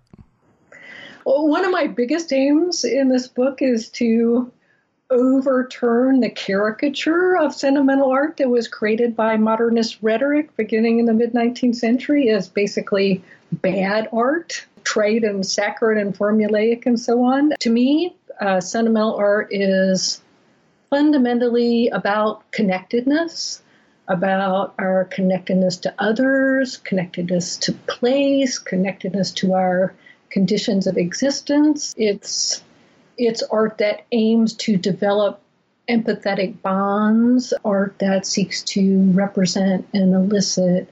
Well, 1.25 1.47
one 1.47 1.65
of 1.65 1.71
my 1.71 1.87
biggest 1.87 2.33
aims 2.33 2.83
in 2.83 3.09
this 3.09 3.27
book 3.27 3.61
is 3.61 3.89
to 3.91 4.51
overturn 5.09 6.19
the 6.19 6.29
caricature 6.29 7.37
of 7.37 7.53
sentimental 7.53 8.09
art 8.11 8.37
that 8.37 8.49
was 8.49 8.67
created 8.67 9.15
by 9.15 9.37
modernist 9.37 9.99
rhetoric 10.01 10.55
beginning 10.57 10.99
in 10.99 11.05
the 11.05 11.13
mid 11.13 11.33
19th 11.33 11.75
century 11.75 12.29
as 12.29 12.49
basically 12.49 13.23
bad 13.51 14.09
art, 14.11 14.65
trite 14.83 15.23
and 15.23 15.45
saccharine 15.45 15.99
and 15.99 16.17
formulaic 16.17 16.85
and 16.85 16.99
so 16.99 17.23
on. 17.23 17.51
To 17.59 17.69
me, 17.69 18.15
uh, 18.39 18.59
sentimental 18.59 19.15
art 19.15 19.49
is 19.51 20.21
fundamentally 20.89 21.87
about 21.89 22.51
connectedness, 22.51 23.61
about 24.07 24.73
our 24.77 25.05
connectedness 25.05 25.77
to 25.77 25.93
others, 25.97 26.77
connectedness 26.77 27.57
to 27.57 27.73
place, 27.87 28.59
connectedness 28.59 29.31
to 29.31 29.53
our 29.53 29.93
conditions 30.29 30.87
of 30.87 30.97
existence. 30.97 31.93
It's 31.97 32.63
it's 33.17 33.43
art 33.43 33.77
that 33.77 34.05
aims 34.11 34.53
to 34.53 34.75
develop 34.75 35.39
empathetic 35.89 36.61
bonds, 36.61 37.53
art 37.63 37.95
that 37.99 38.25
seeks 38.25 38.63
to 38.63 39.11
represent 39.11 39.87
and 39.93 40.13
elicit 40.13 40.89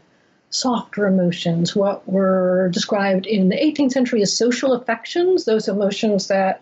softer 0.52 1.08
emotions, 1.08 1.76
what 1.76 2.08
were 2.08 2.70
described 2.74 3.26
in 3.26 3.50
the 3.50 3.56
18th 3.56 3.92
century 3.92 4.22
as 4.22 4.36
social 4.36 4.74
affections, 4.74 5.46
those 5.46 5.68
emotions 5.68 6.28
that 6.28 6.62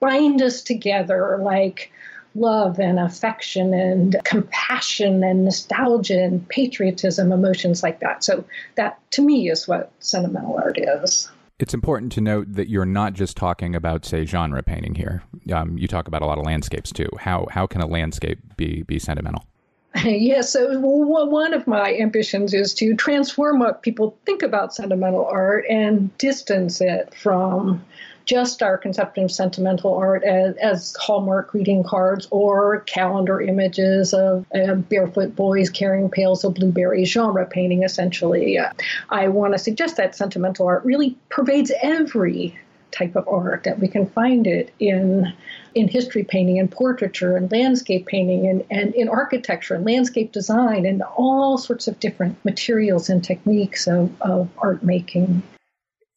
bind 0.00 0.42
us 0.42 0.62
together, 0.62 1.38
like 1.40 1.92
love 2.34 2.78
and 2.78 2.98
affection 2.98 3.72
and 3.72 4.16
compassion 4.24 5.24
and 5.24 5.44
nostalgia 5.44 6.22
and 6.22 6.46
patriotism, 6.48 7.32
emotions 7.32 7.82
like 7.82 8.00
that. 8.00 8.22
So, 8.22 8.44
that 8.74 8.98
to 9.12 9.22
me 9.22 9.50
is 9.50 9.66
what 9.66 9.90
sentimental 10.00 10.56
art 10.56 10.78
is. 10.78 11.30
It's 11.58 11.72
important 11.72 12.12
to 12.12 12.20
note 12.20 12.52
that 12.52 12.68
you're 12.68 12.84
not 12.84 13.14
just 13.14 13.34
talking 13.36 13.74
about, 13.74 14.04
say, 14.04 14.26
genre 14.26 14.62
painting 14.62 14.94
here. 14.94 15.22
Um, 15.50 15.78
you 15.78 15.88
talk 15.88 16.06
about 16.06 16.20
a 16.20 16.26
lot 16.26 16.38
of 16.38 16.44
landscapes 16.44 16.92
too. 16.92 17.08
How 17.18 17.46
how 17.50 17.66
can 17.66 17.80
a 17.80 17.86
landscape 17.86 18.38
be 18.56 18.82
be 18.82 18.98
sentimental? 18.98 19.44
Yes, 20.04 20.52
so 20.52 20.78
one 20.78 21.54
of 21.54 21.66
my 21.66 21.94
ambitions 21.94 22.52
is 22.52 22.74
to 22.74 22.94
transform 22.94 23.60
what 23.60 23.80
people 23.80 24.14
think 24.26 24.42
about 24.42 24.74
sentimental 24.74 25.24
art 25.24 25.64
and 25.70 26.16
distance 26.18 26.82
it 26.82 27.14
from 27.14 27.82
just 28.26 28.60
our 28.62 28.76
conception 28.76 29.24
of 29.24 29.30
sentimental 29.30 29.94
art 29.94 30.24
as, 30.24 30.56
as 30.56 30.96
Hallmark 31.00 31.52
greeting 31.52 31.84
cards 31.84 32.26
or 32.30 32.80
calendar 32.80 33.40
images 33.40 34.12
of 34.12 34.44
uh, 34.54 34.74
barefoot 34.74 35.34
boys 35.36 35.70
carrying 35.70 36.10
pails 36.10 36.44
of 36.44 36.54
blueberries, 36.54 37.08
genre 37.08 37.46
painting 37.46 37.84
essentially. 37.84 38.58
Uh, 38.58 38.72
I 39.10 39.28
want 39.28 39.54
to 39.54 39.58
suggest 39.58 39.96
that 39.96 40.14
sentimental 40.16 40.66
art 40.66 40.84
really 40.84 41.16
pervades 41.28 41.72
every 41.82 42.58
type 42.90 43.14
of 43.14 43.28
art 43.28 43.64
that 43.64 43.78
we 43.78 43.88
can 43.88 44.06
find 44.06 44.46
it 44.46 44.72
in 44.78 45.32
in 45.74 45.88
history 45.88 46.24
painting 46.24 46.58
and 46.58 46.70
portraiture 46.70 47.36
and 47.36 47.52
landscape 47.52 48.06
painting 48.06 48.46
and, 48.46 48.64
and 48.70 48.94
in 48.94 49.08
architecture 49.08 49.74
and 49.74 49.84
landscape 49.84 50.32
design 50.32 50.86
and 50.86 51.02
all 51.02 51.58
sorts 51.58 51.86
of 51.86 52.00
different 52.00 52.42
materials 52.46 53.10
and 53.10 53.22
techniques 53.22 53.86
of, 53.86 54.10
of 54.22 54.48
art 54.58 54.82
making. 54.82 55.42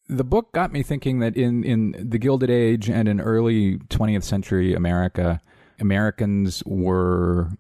The 0.10 0.24
book 0.24 0.52
got 0.54 0.72
me 0.72 0.82
thinking 0.82 1.20
that 1.20 1.38
in, 1.38 1.64
in 1.64 1.96
the 1.98 2.18
Gilded 2.18 2.50
Age 2.50 2.90
and 2.90 3.08
in 3.08 3.22
early 3.22 3.78
20th 3.78 4.24
century 4.24 4.74
America, 4.74 5.40
Americans 5.80 6.64
were, 6.66 7.52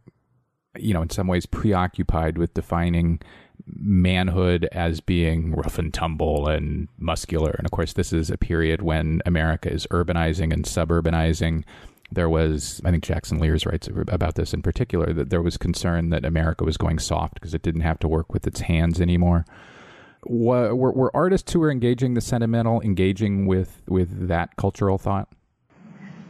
you 0.75 0.93
know, 0.93 1.03
in 1.03 1.11
some 1.11 1.27
ways 1.27 1.45
preoccupied 1.45 2.39
with 2.39 2.55
defining 2.55 3.21
manhood 3.67 4.67
as 4.71 4.99
being 4.99 5.53
rough 5.53 5.77
and 5.77 5.93
tumble 5.93 6.47
and 6.47 6.87
muscular. 6.97 7.51
And 7.51 7.65
of 7.65 7.71
course, 7.71 7.93
this 7.93 8.11
is 8.11 8.31
a 8.31 8.37
period 8.37 8.81
when 8.81 9.21
America 9.27 9.71
is 9.71 9.85
urbanizing 9.91 10.51
and 10.51 10.65
suburbanizing. 10.65 11.63
There 12.11 12.29
was, 12.29 12.81
I 12.83 12.89
think 12.89 13.03
Jackson 13.03 13.37
Lears 13.37 13.67
writes 13.67 13.87
about 14.07 14.33
this 14.35 14.55
in 14.55 14.63
particular, 14.63 15.13
that 15.13 15.29
there 15.29 15.43
was 15.43 15.57
concern 15.57 16.09
that 16.09 16.25
America 16.25 16.63
was 16.63 16.77
going 16.77 16.97
soft 16.97 17.35
because 17.35 17.53
it 17.53 17.61
didn't 17.61 17.81
have 17.81 17.99
to 17.99 18.07
work 18.07 18.33
with 18.33 18.47
its 18.47 18.61
hands 18.61 18.99
anymore. 18.99 19.45
Were, 20.25 20.75
were, 20.75 21.15
artists 21.15 21.53
who 21.53 21.59
were 21.59 21.71
engaging 21.71 22.13
the 22.13 22.21
sentimental 22.21 22.81
engaging 22.81 23.45
with, 23.45 23.81
with 23.87 24.27
that 24.27 24.55
cultural 24.57 24.97
thought? 24.97 25.29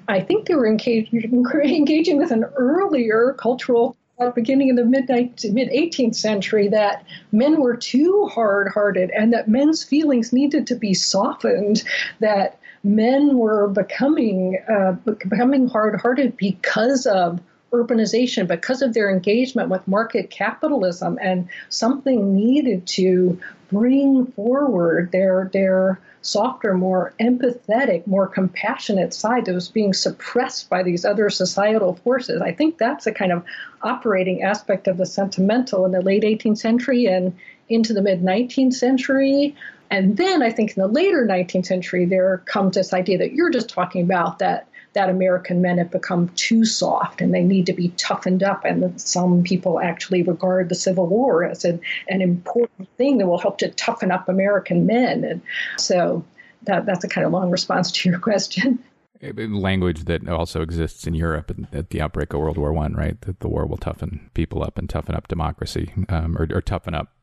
I 0.08 0.20
think 0.20 0.48
they 0.48 0.56
were 0.56 0.68
engaging, 0.68 1.46
engaging 1.64 2.18
with 2.18 2.32
an 2.32 2.44
earlier 2.56 3.36
cultural 3.38 3.96
thought 4.20 4.36
beginning 4.36 4.70
in 4.70 4.76
the 4.76 4.86
mid 4.86 5.08
mid 5.10 5.70
18th 5.70 6.16
century 6.16 6.68
that 6.68 7.06
men 7.32 7.62
were 7.62 7.76
too 7.76 8.30
hard 8.32 8.68
hearted 8.74 9.10
and 9.12 9.34
that 9.34 9.48
men's 9.48 9.84
feelings 9.84 10.34
needed 10.34 10.68
to 10.68 10.76
be 10.76 10.94
softened 10.94 11.84
that 12.20 12.60
men 12.84 13.38
were 13.38 13.68
becoming 13.68 14.60
uh, 14.70 14.92
becoming 15.30 15.68
hard 15.68 16.00
hearted 16.00 16.36
because 16.38 17.06
of 17.06 17.40
urbanization 17.72 18.48
because 18.48 18.82
of 18.82 18.94
their 18.94 19.10
engagement 19.10 19.70
with 19.70 19.88
market 19.88 20.30
capitalism 20.30 21.18
and 21.22 21.48
something 21.70 22.36
needed 22.36 22.86
to 22.88 23.40
bring 23.72 24.26
forward 24.34 25.12
their 25.12 25.50
their 25.54 26.00
softer, 26.22 26.74
more 26.74 27.14
empathetic, 27.20 28.06
more 28.06 28.28
compassionate 28.28 29.14
side 29.14 29.46
that 29.46 29.54
was 29.54 29.70
being 29.70 29.94
suppressed 29.94 30.70
by 30.70 30.84
these 30.84 31.06
other 31.06 31.30
societal 31.30 31.96
forces. 31.96 32.42
I 32.42 32.52
think 32.52 32.78
that's 32.78 33.08
a 33.08 33.14
kind 33.14 33.32
of 33.32 33.44
operating 33.82 34.44
aspect 34.44 34.88
of 34.88 34.98
the 34.98 35.06
sentimental 35.06 35.86
in 35.86 35.92
the 35.92 36.02
late 36.02 36.24
18th 36.24 36.58
century 36.58 37.06
and 37.06 37.36
into 37.70 37.94
the 37.94 38.02
mid 38.02 38.22
19th 38.22 38.74
century. 38.74 39.56
And 39.90 40.18
then 40.18 40.44
I 40.44 40.52
think 40.52 40.76
in 40.76 40.82
the 40.82 40.88
later 40.88 41.26
19th 41.26 41.66
century, 41.66 42.06
there 42.06 42.40
comes 42.46 42.76
this 42.76 42.94
idea 42.94 43.18
that 43.20 43.34
you're 43.34 43.50
just 43.50 43.70
talking 43.70 44.04
about 44.04 44.40
that 44.40 44.68
that 45.00 45.10
American 45.10 45.62
men 45.62 45.78
have 45.78 45.90
become 45.90 46.28
too 46.36 46.66
soft 46.66 47.22
and 47.22 47.34
they 47.34 47.42
need 47.42 47.66
to 47.68 47.72
be 47.72 47.88
toughened 47.96 48.44
up. 48.44 48.66
And 48.66 49.00
some 49.00 49.44
people 49.44 49.80
actually 49.80 50.24
regard 50.24 50.68
the 50.68 50.76
Civil 50.76 51.08
War 51.08 51.46
as 51.46 51.64
an, 51.64 51.80
an 52.10 52.22
important 52.22 52.90
thing 52.98 53.18
that 53.18 53.28
will 53.28 53.38
help 53.38 53.60
to 53.60 53.70
toughen 53.70 54.12
up 54.12 54.28
American 54.28 54.86
men. 54.86 55.24
And 55.24 55.42
so 55.78 56.26
that, 56.64 56.86
that's 56.86 57.06
a 57.06 57.08
kind 57.08 57.26
of 57.26 57.32
long 57.32 57.50
response 57.50 57.94
to 57.94 58.10
your 58.10 58.20
question. 58.30 58.84
Language 59.22 60.04
that 60.04 60.28
also 60.28 60.62
exists 60.62 61.08
in 61.08 61.14
Europe 61.14 61.50
at 61.72 61.92
the 61.92 62.02
outbreak 62.02 62.34
of 62.34 62.42
World 62.42 62.58
War 62.58 62.74
One, 62.74 62.94
right? 62.94 63.20
That 63.22 63.40
the 63.40 63.48
war 63.48 63.66
will 63.66 63.78
toughen 63.78 64.30
people 64.34 64.64
up 64.64 64.78
and 64.78 64.90
toughen 64.90 65.16
up 65.16 65.30
democracy, 65.30 65.94
um, 66.10 66.38
or, 66.38 66.48
or 66.54 66.62
toughen 66.62 66.94
up 66.94 67.14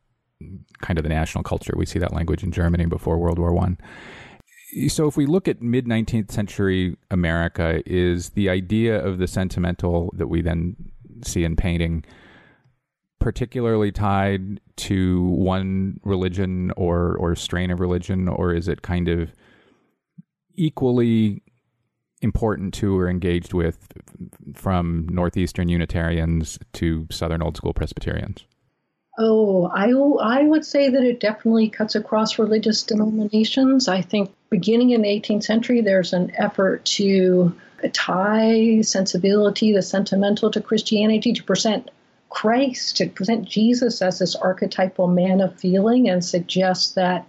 kind 0.81 0.99
of 0.99 1.03
the 1.03 1.09
national 1.11 1.45
culture. 1.45 1.75
We 1.77 1.87
see 1.87 1.99
that 1.99 2.13
language 2.13 2.43
in 2.43 2.53
Germany 2.53 2.87
before 2.87 3.19
World 3.19 3.39
War 3.39 3.53
One 3.53 3.79
so 4.89 5.07
if 5.07 5.17
we 5.17 5.27
look 5.27 5.49
at 5.49 5.63
mid 5.63 5.87
19th 5.87 6.31
century 6.31 6.97
America, 7.11 7.83
is 7.87 8.31
the 8.31 8.49
idea 8.49 9.05
of 9.05 9.19
the 9.19 9.27
sentimental 9.27 10.13
that 10.17 10.29
we 10.29 10.43
then 10.43 10.77
see 11.23 11.45
in 11.45 11.57
painting 11.57 12.05
particularly 13.27 13.91
tied 13.91 14.61
to 14.77 15.25
one 15.25 15.99
religion 16.05 16.71
or 16.77 17.17
or 17.17 17.35
strain 17.35 17.73
of 17.73 17.81
religion, 17.81 18.29
or 18.29 18.55
is 18.55 18.69
it 18.69 18.83
kind 18.83 19.09
of 19.09 19.33
equally 20.55 21.43
important 22.23 22.73
to 22.75 22.97
or 22.97 23.09
engaged 23.09 23.53
with 23.53 23.89
from 24.55 25.09
northeastern 25.11 25.69
Unitarians 25.69 26.57
to 26.75 27.09
southern 27.11 27.43
old 27.43 27.57
school 27.57 27.75
Presbyterians? 27.75 28.45
Oh, 29.19 29.67
I, 29.75 29.91
I 30.23 30.45
would 30.45 30.65
say 30.65 30.89
that 30.91 31.03
it 31.03 31.19
definitely 31.19 31.69
cuts 31.69 31.97
across 31.97 32.39
religious 32.39 32.85
denominations. 32.85 33.89
I 33.89 34.03
think 34.03 34.33
beginning 34.51 34.91
in 34.91 35.03
the 35.03 35.09
18th 35.09 35.45
century, 35.45 35.81
there's 35.81 36.13
an 36.13 36.33
effort 36.37 36.85
to 36.85 37.55
tie 37.93 38.81
sensibility, 38.83 39.73
the 39.73 39.83
sentimental 39.83 40.51
to 40.51 40.61
Christianity, 40.61 41.33
to 41.33 41.43
present 41.43 41.91
Christ, 42.31 42.97
to 42.97 43.09
present 43.09 43.49
Jesus 43.49 44.03
as 44.03 44.19
this 44.19 44.35
archetypal 44.35 45.09
man 45.09 45.41
of 45.41 45.59
feeling 45.59 46.09
and 46.09 46.25
suggest 46.25 46.95
that 46.95 47.27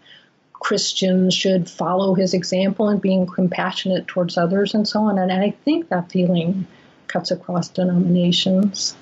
Christians 0.53 1.33
should 1.33 1.69
follow 1.69 2.13
his 2.15 2.33
example 2.33 2.89
in 2.89 2.97
being 2.97 3.27
compassionate 3.27 4.07
towards 4.07 4.37
others 4.37 4.73
and 4.73 4.87
so 4.87 5.01
on. 5.01 5.17
And 5.17 5.31
I 5.31 5.51
think 5.63 5.89
that 5.89 6.11
feeling 6.11 6.65
cuts 7.07 7.31
across 7.31 7.69
denominations. 7.69 8.95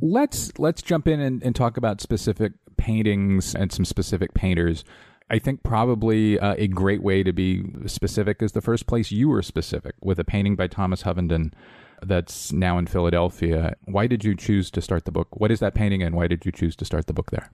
Let's 0.00 0.52
let's 0.58 0.82
jump 0.82 1.06
in 1.06 1.20
and, 1.20 1.42
and 1.42 1.54
talk 1.54 1.76
about 1.76 2.00
specific 2.00 2.52
paintings 2.76 3.54
and 3.54 3.72
some 3.72 3.84
specific 3.84 4.34
painters. 4.34 4.84
I 5.30 5.38
think 5.38 5.62
probably 5.62 6.38
uh, 6.38 6.54
a 6.58 6.68
great 6.68 7.02
way 7.02 7.22
to 7.22 7.32
be 7.32 7.64
specific 7.86 8.42
is 8.42 8.52
the 8.52 8.60
first 8.60 8.86
place 8.86 9.10
you 9.10 9.28
were 9.28 9.42
specific 9.42 9.94
with 10.02 10.18
a 10.18 10.24
painting 10.24 10.54
by 10.54 10.66
Thomas 10.66 11.02
Hovenden 11.02 11.52
that's 12.02 12.52
now 12.52 12.76
in 12.76 12.86
Philadelphia. 12.86 13.74
Why 13.86 14.06
did 14.06 14.24
you 14.24 14.36
choose 14.36 14.70
to 14.72 14.82
start 14.82 15.06
the 15.06 15.12
book? 15.12 15.28
What 15.32 15.50
is 15.50 15.60
that 15.60 15.74
painting 15.74 16.02
and 16.02 16.14
why 16.14 16.28
did 16.28 16.44
you 16.44 16.52
choose 16.52 16.76
to 16.76 16.84
start 16.84 17.06
the 17.06 17.14
book 17.14 17.30
there? 17.30 17.50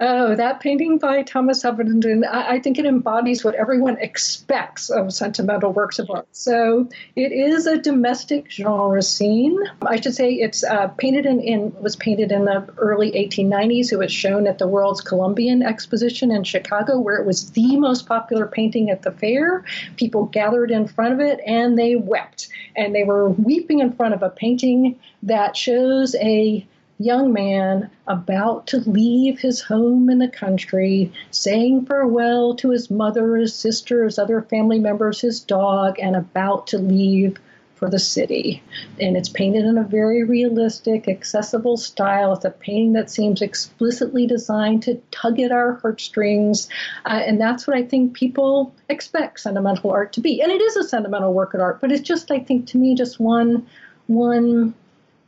Oh, 0.00 0.34
that 0.34 0.60
painting 0.60 0.98
by 0.98 1.22
Thomas 1.22 1.62
Hovenden, 1.62 2.26
I, 2.26 2.54
I 2.54 2.60
think 2.60 2.78
it 2.78 2.84
embodies 2.84 3.44
what 3.44 3.54
everyone 3.54 3.96
expects 3.98 4.90
of 4.90 5.12
sentimental 5.12 5.72
works 5.72 5.98
of 5.98 6.10
art. 6.10 6.26
So 6.32 6.88
it 7.14 7.30
is 7.30 7.66
a 7.66 7.78
domestic 7.78 8.50
genre 8.50 9.02
scene. 9.02 9.56
I 9.82 10.00
should 10.00 10.14
say 10.14 10.32
it's 10.32 10.64
uh, 10.64 10.88
painted 10.88 11.26
in, 11.26 11.40
in, 11.40 11.72
was 11.80 11.94
painted 11.94 12.32
in 12.32 12.44
the 12.44 12.66
early 12.76 13.12
1890s. 13.12 13.92
It 13.92 13.98
was 13.98 14.12
shown 14.12 14.46
at 14.48 14.58
the 14.58 14.66
World's 14.66 15.00
Columbian 15.00 15.62
Exposition 15.62 16.32
in 16.32 16.42
Chicago, 16.42 16.98
where 16.98 17.16
it 17.16 17.26
was 17.26 17.50
the 17.52 17.76
most 17.76 18.06
popular 18.06 18.46
painting 18.46 18.90
at 18.90 19.02
the 19.02 19.12
fair. 19.12 19.64
People 19.96 20.26
gathered 20.26 20.72
in 20.72 20.88
front 20.88 21.14
of 21.14 21.20
it 21.20 21.40
and 21.46 21.78
they 21.78 21.94
wept, 21.94 22.48
and 22.74 22.94
they 22.94 23.04
were 23.04 23.28
weeping 23.28 23.78
in 23.78 23.92
front 23.92 24.14
of 24.14 24.22
a 24.22 24.30
painting 24.30 24.98
that 25.22 25.56
shows 25.56 26.16
a 26.16 26.66
young 26.98 27.32
man 27.32 27.90
about 28.06 28.66
to 28.68 28.78
leave 28.78 29.38
his 29.38 29.60
home 29.60 30.08
in 30.08 30.18
the 30.18 30.28
country, 30.28 31.12
saying 31.30 31.86
farewell 31.86 32.54
to 32.54 32.70
his 32.70 32.90
mother, 32.90 33.36
his 33.36 33.54
sister, 33.54 34.04
his 34.04 34.18
other 34.18 34.42
family 34.42 34.78
members, 34.78 35.20
his 35.20 35.40
dog, 35.40 35.98
and 35.98 36.14
about 36.14 36.66
to 36.68 36.78
leave 36.78 37.38
for 37.74 37.90
the 37.90 37.98
city. 37.98 38.62
And 39.00 39.16
it's 39.16 39.28
painted 39.28 39.64
in 39.64 39.76
a 39.76 39.82
very 39.82 40.22
realistic, 40.22 41.08
accessible 41.08 41.76
style. 41.76 42.32
It's 42.32 42.44
a 42.44 42.50
painting 42.50 42.92
that 42.92 43.10
seems 43.10 43.42
explicitly 43.42 44.26
designed 44.26 44.84
to 44.84 45.02
tug 45.10 45.40
at 45.40 45.50
our 45.50 45.74
heartstrings. 45.74 46.68
Uh, 47.04 47.22
and 47.26 47.40
that's 47.40 47.66
what 47.66 47.76
I 47.76 47.82
think 47.82 48.14
people 48.14 48.72
expect 48.88 49.40
sentimental 49.40 49.90
art 49.90 50.12
to 50.12 50.20
be. 50.20 50.40
And 50.40 50.52
it 50.52 50.62
is 50.62 50.76
a 50.76 50.88
sentimental 50.88 51.34
work 51.34 51.54
of 51.54 51.60
art, 51.60 51.80
but 51.80 51.90
it's 51.90 52.06
just, 52.08 52.30
I 52.30 52.38
think, 52.38 52.68
to 52.68 52.78
me, 52.78 52.94
just 52.94 53.18
one 53.18 53.66
one 54.06 54.74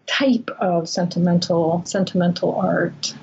type 0.07 0.51
of 0.61 0.89
sentimental 0.89 1.83
sentimental 1.85 2.55
art. 2.55 3.15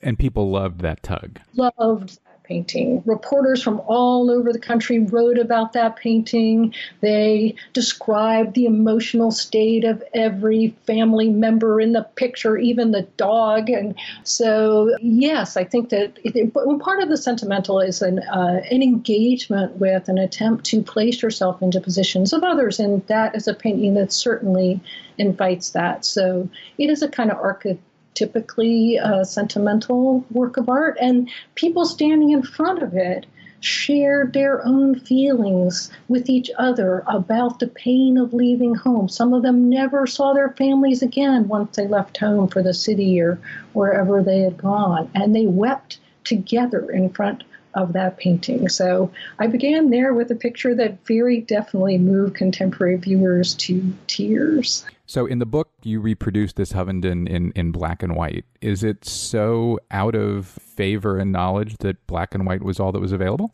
And 0.00 0.18
people 0.18 0.50
loved 0.50 0.80
that 0.82 1.02
tug. 1.02 1.40
Loved 1.54 2.18
painting. 2.48 3.02
Reporters 3.04 3.62
from 3.62 3.80
all 3.86 4.30
over 4.30 4.52
the 4.52 4.58
country 4.58 5.00
wrote 5.00 5.38
about 5.38 5.74
that 5.74 5.96
painting. 5.96 6.74
They 7.00 7.54
described 7.74 8.54
the 8.54 8.64
emotional 8.64 9.30
state 9.30 9.84
of 9.84 10.02
every 10.14 10.74
family 10.86 11.28
member 11.28 11.80
in 11.80 11.92
the 11.92 12.02
picture, 12.16 12.56
even 12.56 12.90
the 12.90 13.02
dog. 13.16 13.68
And 13.68 13.94
so, 14.24 14.96
yes, 15.00 15.56
I 15.56 15.64
think 15.64 15.90
that 15.90 16.18
it, 16.24 16.54
part 16.80 17.02
of 17.02 17.10
the 17.10 17.16
sentimental 17.16 17.80
is 17.80 18.00
an, 18.00 18.20
uh, 18.20 18.62
an 18.70 18.82
engagement 18.82 19.76
with 19.76 20.08
an 20.08 20.18
attempt 20.18 20.64
to 20.66 20.82
place 20.82 21.22
yourself 21.22 21.60
into 21.60 21.80
positions 21.80 22.32
of 22.32 22.42
others. 22.42 22.80
And 22.80 23.06
that 23.08 23.36
is 23.36 23.46
a 23.46 23.54
painting 23.54 23.94
that 23.94 24.12
certainly 24.12 24.80
invites 25.18 25.70
that. 25.70 26.04
So 26.04 26.48
it 26.78 26.88
is 26.88 27.02
a 27.02 27.08
kind 27.08 27.30
of 27.30 27.36
archetype 27.38 27.80
typically 28.18 28.96
a 28.96 29.24
sentimental 29.24 30.24
work 30.30 30.56
of 30.56 30.68
art, 30.68 30.98
and 31.00 31.30
people 31.54 31.84
standing 31.84 32.30
in 32.30 32.42
front 32.42 32.82
of 32.82 32.94
it 32.94 33.26
shared 33.60 34.32
their 34.32 34.64
own 34.64 34.98
feelings 35.00 35.90
with 36.08 36.28
each 36.28 36.50
other 36.58 37.02
about 37.06 37.58
the 37.58 37.66
pain 37.66 38.16
of 38.18 38.34
leaving 38.34 38.74
home. 38.74 39.08
Some 39.08 39.32
of 39.32 39.42
them 39.42 39.68
never 39.68 40.06
saw 40.06 40.32
their 40.32 40.50
families 40.50 41.02
again 41.02 41.48
once 41.48 41.76
they 41.76 41.86
left 41.86 42.18
home 42.18 42.48
for 42.48 42.62
the 42.62 42.74
city 42.74 43.20
or 43.20 43.38
wherever 43.72 44.22
they 44.22 44.40
had 44.40 44.58
gone, 44.58 45.10
and 45.14 45.34
they 45.34 45.46
wept 45.46 45.98
together 46.24 46.90
in 46.90 47.10
front 47.10 47.44
of 47.74 47.92
that 47.92 48.16
painting. 48.16 48.68
So 48.68 49.10
I 49.38 49.46
began 49.46 49.90
there 49.90 50.12
with 50.12 50.30
a 50.30 50.34
picture 50.34 50.74
that 50.74 51.04
very 51.06 51.40
definitely 51.40 51.98
moved 51.98 52.34
contemporary 52.34 52.96
viewers 52.96 53.54
to 53.54 53.92
tears. 54.06 54.84
So 55.08 55.24
in 55.24 55.38
the 55.38 55.46
book, 55.46 55.70
you 55.82 56.00
reproduced 56.00 56.56
this 56.56 56.74
Hovenden 56.74 57.26
in, 57.26 57.50
in 57.52 57.72
black 57.72 58.02
and 58.02 58.14
white. 58.14 58.44
Is 58.60 58.84
it 58.84 59.06
so 59.06 59.80
out 59.90 60.14
of 60.14 60.46
favor 60.46 61.16
and 61.16 61.32
knowledge 61.32 61.78
that 61.78 62.06
black 62.06 62.34
and 62.34 62.46
white 62.46 62.62
was 62.62 62.78
all 62.78 62.92
that 62.92 63.00
was 63.00 63.12
available? 63.12 63.50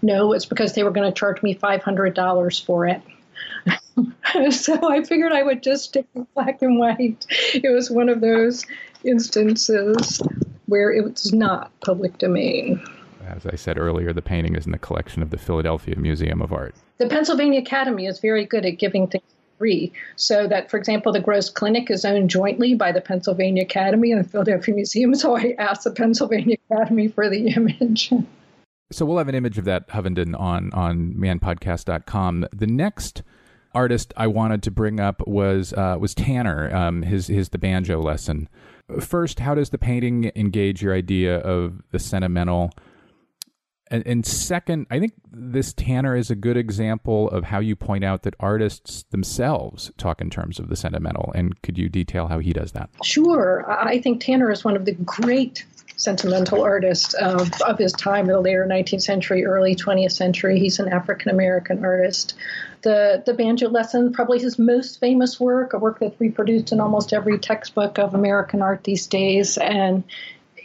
No, 0.00 0.32
it's 0.32 0.46
because 0.46 0.72
they 0.72 0.82
were 0.82 0.90
going 0.90 1.06
to 1.06 1.14
charge 1.14 1.42
me 1.42 1.54
$500 1.54 2.64
for 2.64 2.86
it. 2.86 3.02
so 4.54 4.90
I 4.90 5.04
figured 5.04 5.32
I 5.32 5.42
would 5.42 5.62
just 5.62 5.84
stick 5.84 6.06
with 6.14 6.32
black 6.32 6.62
and 6.62 6.78
white. 6.78 7.26
It 7.28 7.70
was 7.70 7.90
one 7.90 8.08
of 8.08 8.22
those 8.22 8.64
instances 9.04 10.22
where 10.64 10.90
it 10.90 11.04
was 11.04 11.30
not 11.34 11.78
public 11.82 12.16
domain. 12.16 12.82
As 13.26 13.44
I 13.44 13.54
said 13.54 13.76
earlier, 13.76 14.14
the 14.14 14.22
painting 14.22 14.56
is 14.56 14.64
in 14.64 14.72
the 14.72 14.78
collection 14.78 15.20
of 15.20 15.28
the 15.28 15.36
Philadelphia 15.36 15.96
Museum 15.98 16.40
of 16.40 16.54
Art. 16.54 16.74
The 16.96 17.06
Pennsylvania 17.06 17.60
Academy 17.60 18.06
is 18.06 18.18
very 18.18 18.46
good 18.46 18.64
at 18.64 18.78
giving 18.78 19.08
things 19.08 19.24
So 20.16 20.48
that, 20.48 20.70
for 20.70 20.76
example, 20.76 21.12
the 21.12 21.20
Gross 21.20 21.50
Clinic 21.50 21.90
is 21.90 22.04
owned 22.04 22.30
jointly 22.30 22.74
by 22.74 22.92
the 22.92 23.00
Pennsylvania 23.00 23.62
Academy 23.62 24.12
and 24.12 24.24
the 24.24 24.28
Philadelphia 24.28 24.74
Museum. 24.74 25.14
So 25.20 25.36
I 25.36 25.54
asked 25.58 25.84
the 25.84 25.90
Pennsylvania 25.90 26.56
Academy 26.70 27.08
for 27.08 27.28
the 27.28 27.48
image. 27.48 28.10
So 28.90 29.04
we'll 29.04 29.18
have 29.18 29.28
an 29.28 29.34
image 29.34 29.58
of 29.58 29.64
that 29.66 29.88
Hovenden 29.88 30.38
on 30.38 30.72
on 30.72 31.14
manpodcast.com. 31.14 32.46
The 32.52 32.66
next 32.66 33.22
artist 33.74 34.12
I 34.16 34.26
wanted 34.26 34.62
to 34.64 34.70
bring 34.70 34.98
up 34.98 35.26
was 35.26 35.72
uh, 35.74 35.96
was 36.00 36.14
Tanner. 36.14 36.74
Um, 36.74 37.02
his 37.02 37.26
his 37.26 37.50
the 37.50 37.58
banjo 37.58 38.00
lesson. 38.00 38.48
First, 38.98 39.40
how 39.40 39.54
does 39.54 39.70
the 39.70 39.78
painting 39.78 40.32
engage 40.34 40.82
your 40.82 40.94
idea 40.94 41.38
of 41.38 41.82
the 41.92 41.98
sentimental? 41.98 42.72
And, 43.90 44.06
and, 44.06 44.24
second, 44.24 44.86
I 44.90 45.00
think 45.00 45.14
this 45.32 45.72
Tanner 45.72 46.16
is 46.16 46.30
a 46.30 46.36
good 46.36 46.56
example 46.56 47.28
of 47.30 47.44
how 47.44 47.58
you 47.58 47.74
point 47.74 48.04
out 48.04 48.22
that 48.22 48.34
artists 48.38 49.02
themselves 49.10 49.90
talk 49.98 50.20
in 50.20 50.30
terms 50.30 50.60
of 50.60 50.68
the 50.68 50.76
sentimental. 50.76 51.32
And 51.34 51.60
could 51.62 51.76
you 51.76 51.88
detail 51.88 52.28
how 52.28 52.38
he 52.38 52.52
does 52.52 52.70
that? 52.72 52.90
Sure. 53.02 53.68
I 53.68 54.00
think 54.00 54.20
Tanner 54.22 54.50
is 54.52 54.64
one 54.64 54.76
of 54.76 54.84
the 54.84 54.92
great 54.92 55.64
sentimental 56.00 56.62
artists 56.62 57.12
of, 57.14 57.50
of 57.62 57.78
his 57.78 57.92
time, 57.92 58.24
in 58.24 58.32
the 58.32 58.40
later 58.40 58.66
19th 58.66 59.02
century, 59.02 59.44
early 59.44 59.76
20th 59.76 60.12
century. 60.12 60.58
He's 60.58 60.78
an 60.78 60.88
African 60.88 61.30
American 61.30 61.84
artist. 61.84 62.34
The, 62.82 63.22
the 63.26 63.34
banjo 63.34 63.68
lesson, 63.68 64.12
probably 64.12 64.38
his 64.38 64.58
most 64.58 64.98
famous 64.98 65.38
work, 65.38 65.74
a 65.74 65.78
work 65.78 65.98
that's 65.98 66.18
reproduced 66.18 66.72
in 66.72 66.80
almost 66.80 67.12
every 67.12 67.38
textbook 67.38 67.98
of 67.98 68.14
American 68.14 68.62
art 68.62 68.84
these 68.84 69.06
days. 69.06 69.58
And 69.58 70.04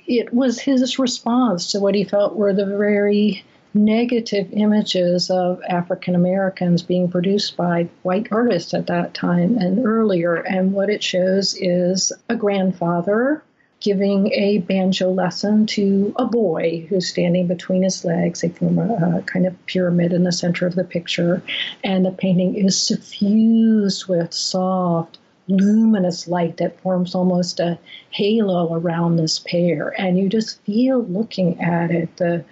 it 0.08 0.34
was 0.34 0.60
his 0.60 1.00
response 1.00 1.72
to 1.72 1.80
what 1.80 1.96
he 1.96 2.04
felt 2.04 2.36
were 2.36 2.54
the 2.54 2.66
very 2.66 3.44
negative 3.74 4.48
images 4.54 5.30
of 5.30 5.62
African 5.68 6.16
Americans 6.16 6.82
being 6.82 7.10
produced 7.10 7.58
by 7.58 7.90
white 8.04 8.28
artists 8.32 8.74
at 8.74 8.88
that 8.88 9.14
time 9.14 9.58
and 9.58 9.86
earlier. 9.86 10.36
And 10.36 10.72
what 10.72 10.90
it 10.90 11.04
shows 11.04 11.56
is 11.60 12.14
a 12.30 12.36
grandfather 12.36 13.44
giving 13.82 14.32
a 14.32 14.60
banjo 14.60 15.12
lesson 15.12 15.66
to 15.66 16.14
a 16.16 16.26
boy 16.26 16.86
who's 16.90 17.08
standing 17.08 17.46
between 17.46 17.84
his 17.84 18.06
legs. 18.06 18.42
They 18.42 18.50
form 18.50 18.80
a, 18.80 19.18
a, 19.18 19.22
kind 19.24 19.46
of 19.46 19.66
pyramid 19.66 20.14
in 20.14 20.24
the 20.24 20.32
center 20.32 20.66
of 20.66 20.76
the 20.76 20.86
picture. 20.86 21.44
And 21.84 22.06
the 22.06 22.12
painting 22.12 22.56
is 22.56 22.82
suffused 22.82 24.08
with 24.08 24.34
soft, 24.34 25.18
luminous 25.48 26.28
light 26.28 26.58
that 26.58 26.80
forms 26.82 27.14
almost 27.14 27.60
a 27.60 27.78
halo 28.10 28.74
around 28.74 29.16
this 29.16 29.40
pair. 29.40 29.94
And 29.98 30.18
you 30.18 30.30
just 30.30 30.62
feel 30.62 31.04
looking 31.04 31.62
at 31.62 31.92
it 31.92 32.18
the 32.18 32.44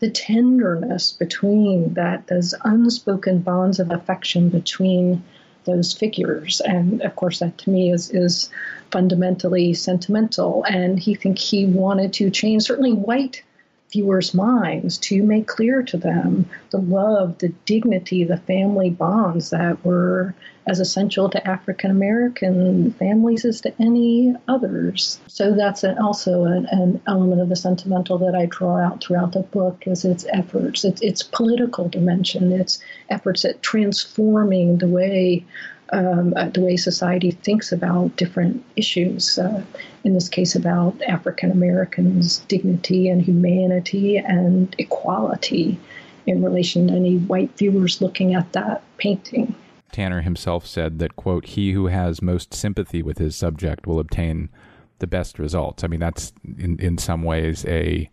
the 0.00 0.10
tenderness 0.10 1.10
between 1.10 1.94
that 1.94 2.28
those 2.28 2.54
unspoken 2.64 3.40
bonds 3.40 3.80
of 3.80 3.90
affection 3.90 4.48
between 4.48 5.22
those 5.64 5.92
figures. 5.92 6.60
And 6.60 7.02
of 7.02 7.16
course 7.16 7.40
that 7.40 7.58
to 7.58 7.70
me 7.70 7.90
is 7.90 8.10
is 8.10 8.48
fundamentally 8.90 9.74
sentimental. 9.74 10.64
And 10.64 10.98
he 10.98 11.14
think 11.14 11.38
he 11.38 11.66
wanted 11.66 12.12
to 12.14 12.30
change 12.30 12.62
certainly 12.62 12.92
white 12.92 13.42
viewers' 13.90 14.34
minds 14.34 14.98
to 14.98 15.22
make 15.22 15.46
clear 15.46 15.82
to 15.82 15.96
them 15.96 16.48
the 16.70 16.78
love, 16.78 17.38
the 17.38 17.48
dignity, 17.64 18.24
the 18.24 18.36
family 18.36 18.90
bonds 18.90 19.50
that 19.50 19.84
were 19.84 20.34
as 20.66 20.80
essential 20.80 21.30
to 21.30 21.48
African 21.48 21.90
American 21.90 22.92
families 22.92 23.46
as 23.46 23.62
to 23.62 23.72
any 23.80 24.34
others. 24.46 25.18
So 25.26 25.54
that's 25.54 25.82
an, 25.82 25.96
also 25.98 26.44
an, 26.44 26.66
an, 26.70 27.00
element 27.06 27.40
of 27.40 27.48
the 27.48 27.56
sentimental 27.56 28.18
that 28.18 28.34
I 28.34 28.46
draw 28.46 28.76
out 28.76 29.02
throughout 29.02 29.32
the 29.32 29.40
book 29.40 29.84
is 29.86 30.04
its 30.04 30.26
efforts, 30.30 30.84
its, 30.84 31.00
its 31.00 31.22
political 31.22 31.88
dimension, 31.88 32.52
its 32.52 32.80
efforts 33.08 33.46
at 33.46 33.62
transforming 33.62 34.78
the 34.78 34.88
way 34.88 35.46
um, 35.92 36.34
uh, 36.36 36.48
the 36.48 36.60
way 36.60 36.76
society 36.76 37.30
thinks 37.30 37.72
about 37.72 38.16
different 38.16 38.64
issues. 38.76 39.38
Uh, 39.38 39.62
in 40.04 40.14
this 40.14 40.28
case, 40.28 40.54
about 40.54 41.00
African 41.02 41.50
Americans' 41.50 42.38
dignity 42.48 43.08
and 43.08 43.22
humanity 43.22 44.16
and 44.16 44.74
equality 44.78 45.78
in 46.26 46.42
relation 46.42 46.88
to 46.88 46.94
any 46.94 47.16
white 47.16 47.56
viewers 47.56 48.02
looking 48.02 48.34
at 48.34 48.52
that 48.52 48.82
painting. 48.98 49.54
Tanner 49.92 50.20
himself 50.20 50.66
said 50.66 50.98
that, 50.98 51.16
quote, 51.16 51.46
he 51.46 51.72
who 51.72 51.86
has 51.86 52.20
most 52.20 52.52
sympathy 52.52 53.02
with 53.02 53.18
his 53.18 53.34
subject 53.34 53.86
will 53.86 53.98
obtain 53.98 54.50
the 54.98 55.06
best 55.06 55.38
results. 55.38 55.82
I 55.82 55.86
mean, 55.86 56.00
that's 56.00 56.32
in, 56.58 56.78
in 56.78 56.98
some 56.98 57.22
ways 57.22 57.64
a, 57.66 58.10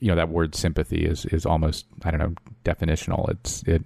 you 0.00 0.08
know, 0.08 0.14
that 0.14 0.30
word 0.30 0.54
sympathy 0.54 1.04
is, 1.04 1.26
is 1.26 1.44
almost, 1.44 1.86
I 2.02 2.10
don't 2.10 2.20
know, 2.20 2.34
definitional. 2.64 3.28
It's, 3.28 3.62
it, 3.64 3.82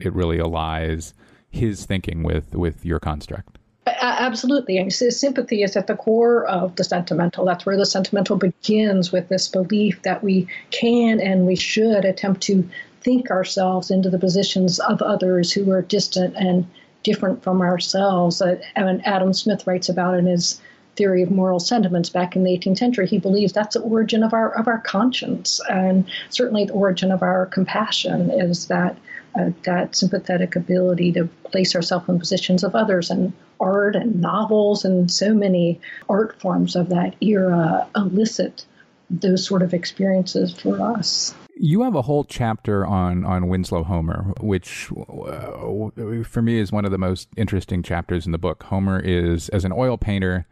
it 0.00 0.14
really 0.14 0.40
allies 0.40 1.12
his 1.54 1.86
thinking 1.86 2.22
with 2.22 2.54
with 2.54 2.84
your 2.84 3.00
construct. 3.00 3.58
Absolutely. 3.86 4.88
Sympathy 4.90 5.62
is 5.62 5.76
at 5.76 5.86
the 5.86 5.96
core 5.96 6.46
of 6.46 6.74
the 6.76 6.84
sentimental. 6.84 7.44
That's 7.44 7.66
where 7.66 7.76
the 7.76 7.84
sentimental 7.84 8.36
begins 8.36 9.12
with 9.12 9.28
this 9.28 9.48
belief 9.48 10.00
that 10.02 10.24
we 10.24 10.46
can 10.70 11.20
and 11.20 11.46
we 11.46 11.56
should 11.56 12.04
attempt 12.04 12.40
to 12.42 12.68
think 13.02 13.30
ourselves 13.30 13.90
into 13.90 14.08
the 14.08 14.18
positions 14.18 14.78
of 14.80 15.02
others 15.02 15.52
who 15.52 15.70
are 15.70 15.82
distant 15.82 16.34
and 16.36 16.66
different 17.02 17.42
from 17.42 17.60
ourselves. 17.60 18.40
Uh, 18.40 18.58
and 18.74 19.06
Adam 19.06 19.34
Smith 19.34 19.66
writes 19.66 19.90
about 19.90 20.18
in 20.18 20.26
his 20.26 20.60
theory 20.96 21.22
of 21.22 21.30
moral 21.30 21.60
sentiments 21.60 22.08
back 22.08 22.34
in 22.34 22.44
the 22.44 22.56
18th 22.58 22.78
century. 22.78 23.06
He 23.06 23.18
believes 23.18 23.52
that's 23.52 23.74
the 23.74 23.82
origin 23.82 24.22
of 24.22 24.32
our 24.32 24.50
of 24.54 24.66
our 24.66 24.78
conscience, 24.78 25.60
and 25.68 26.06
certainly 26.30 26.64
the 26.64 26.72
origin 26.72 27.12
of 27.12 27.22
our 27.22 27.46
compassion 27.46 28.30
is 28.30 28.66
that 28.68 28.96
uh, 29.38 29.50
that 29.64 29.96
sympathetic 29.96 30.56
ability 30.56 31.12
to 31.12 31.26
place 31.44 31.74
ourselves 31.74 32.08
in 32.08 32.18
positions 32.18 32.62
of 32.64 32.74
others 32.74 33.10
and 33.10 33.32
art 33.60 33.96
and 33.96 34.20
novels 34.20 34.84
and 34.84 35.10
so 35.10 35.34
many 35.34 35.80
art 36.08 36.40
forms 36.40 36.76
of 36.76 36.88
that 36.88 37.14
era 37.20 37.86
elicit 37.96 38.64
those 39.10 39.46
sort 39.46 39.62
of 39.62 39.74
experiences 39.74 40.52
for 40.52 40.80
us. 40.80 41.34
You 41.56 41.82
have 41.82 41.94
a 41.94 42.02
whole 42.02 42.24
chapter 42.24 42.84
on 42.84 43.24
on 43.24 43.48
Winslow 43.48 43.84
Homer, 43.84 44.32
which 44.40 44.90
uh, 44.92 46.24
for 46.24 46.42
me 46.42 46.58
is 46.58 46.72
one 46.72 46.84
of 46.84 46.90
the 46.90 46.98
most 46.98 47.28
interesting 47.36 47.82
chapters 47.82 48.26
in 48.26 48.32
the 48.32 48.38
book. 48.38 48.64
Homer 48.64 48.98
is 48.98 49.48
as 49.50 49.64
an 49.64 49.72
oil 49.72 49.96
painter. 49.96 50.46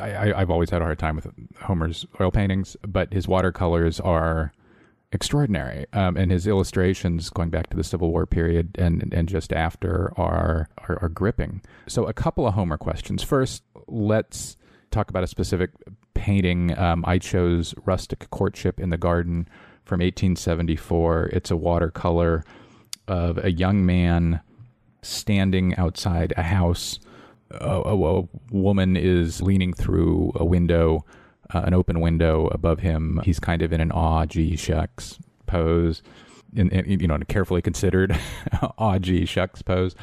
I, 0.00 0.32
have 0.38 0.50
always 0.50 0.70
had 0.70 0.80
a 0.80 0.84
hard 0.84 0.98
time 0.98 1.16
with 1.16 1.26
Homer's 1.60 2.06
oil 2.20 2.30
paintings, 2.30 2.76
but 2.86 3.12
his 3.12 3.28
watercolors 3.28 4.00
are 4.00 4.52
extraordinary. 5.12 5.86
Um, 5.92 6.16
and 6.16 6.30
his 6.30 6.46
illustrations, 6.46 7.30
going 7.30 7.50
back 7.50 7.70
to 7.70 7.76
the 7.76 7.84
Civil 7.84 8.10
War 8.10 8.26
period 8.26 8.76
and 8.78 9.12
and 9.12 9.28
just 9.28 9.52
after, 9.52 10.12
are, 10.16 10.68
are 10.88 10.98
are 11.02 11.08
gripping. 11.08 11.62
So, 11.86 12.06
a 12.06 12.12
couple 12.12 12.46
of 12.46 12.54
Homer 12.54 12.78
questions. 12.78 13.22
First, 13.22 13.62
let's 13.86 14.56
talk 14.90 15.10
about 15.10 15.24
a 15.24 15.28
specific 15.28 15.70
painting. 16.14 16.76
Um, 16.78 17.04
I 17.06 17.18
chose 17.18 17.74
"Rustic 17.84 18.28
Courtship 18.30 18.80
in 18.80 18.90
the 18.90 18.98
Garden" 18.98 19.48
from 19.84 20.00
1874. 20.00 21.30
It's 21.32 21.50
a 21.50 21.56
watercolor 21.56 22.44
of 23.08 23.38
a 23.44 23.52
young 23.52 23.84
man 23.84 24.40
standing 25.02 25.76
outside 25.76 26.32
a 26.36 26.42
house. 26.42 26.98
A, 27.50 27.82
a, 27.84 28.20
a 28.20 28.28
woman 28.50 28.96
is 28.96 29.42
leaning 29.42 29.74
through 29.74 30.32
a 30.36 30.44
window 30.44 31.04
uh, 31.54 31.62
an 31.64 31.74
open 31.74 32.00
window 32.00 32.48
above 32.48 32.80
him. 32.80 33.20
He's 33.24 33.40
kind 33.40 33.62
of 33.62 33.72
in 33.72 33.80
an 33.80 33.92
aw, 33.92 34.26
gee, 34.26 34.56
shucks 34.56 35.18
pose, 35.46 36.02
in, 36.54 36.70
in 36.70 37.00
you 37.00 37.06
know, 37.06 37.14
in 37.14 37.22
a 37.22 37.26
carefully 37.26 37.62
considered 37.62 38.18
aw, 38.78 38.98
gee, 38.98 39.24
shucks 39.26 39.62
pose. 39.62 39.94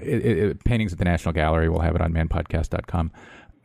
It, 0.00 0.24
it, 0.24 0.64
paintings 0.64 0.92
at 0.92 0.98
the 0.98 1.04
National 1.04 1.32
Gallery. 1.32 1.68
We'll 1.68 1.80
have 1.80 1.94
it 1.94 2.00
on 2.00 2.12
manpodcast.com. 2.12 3.10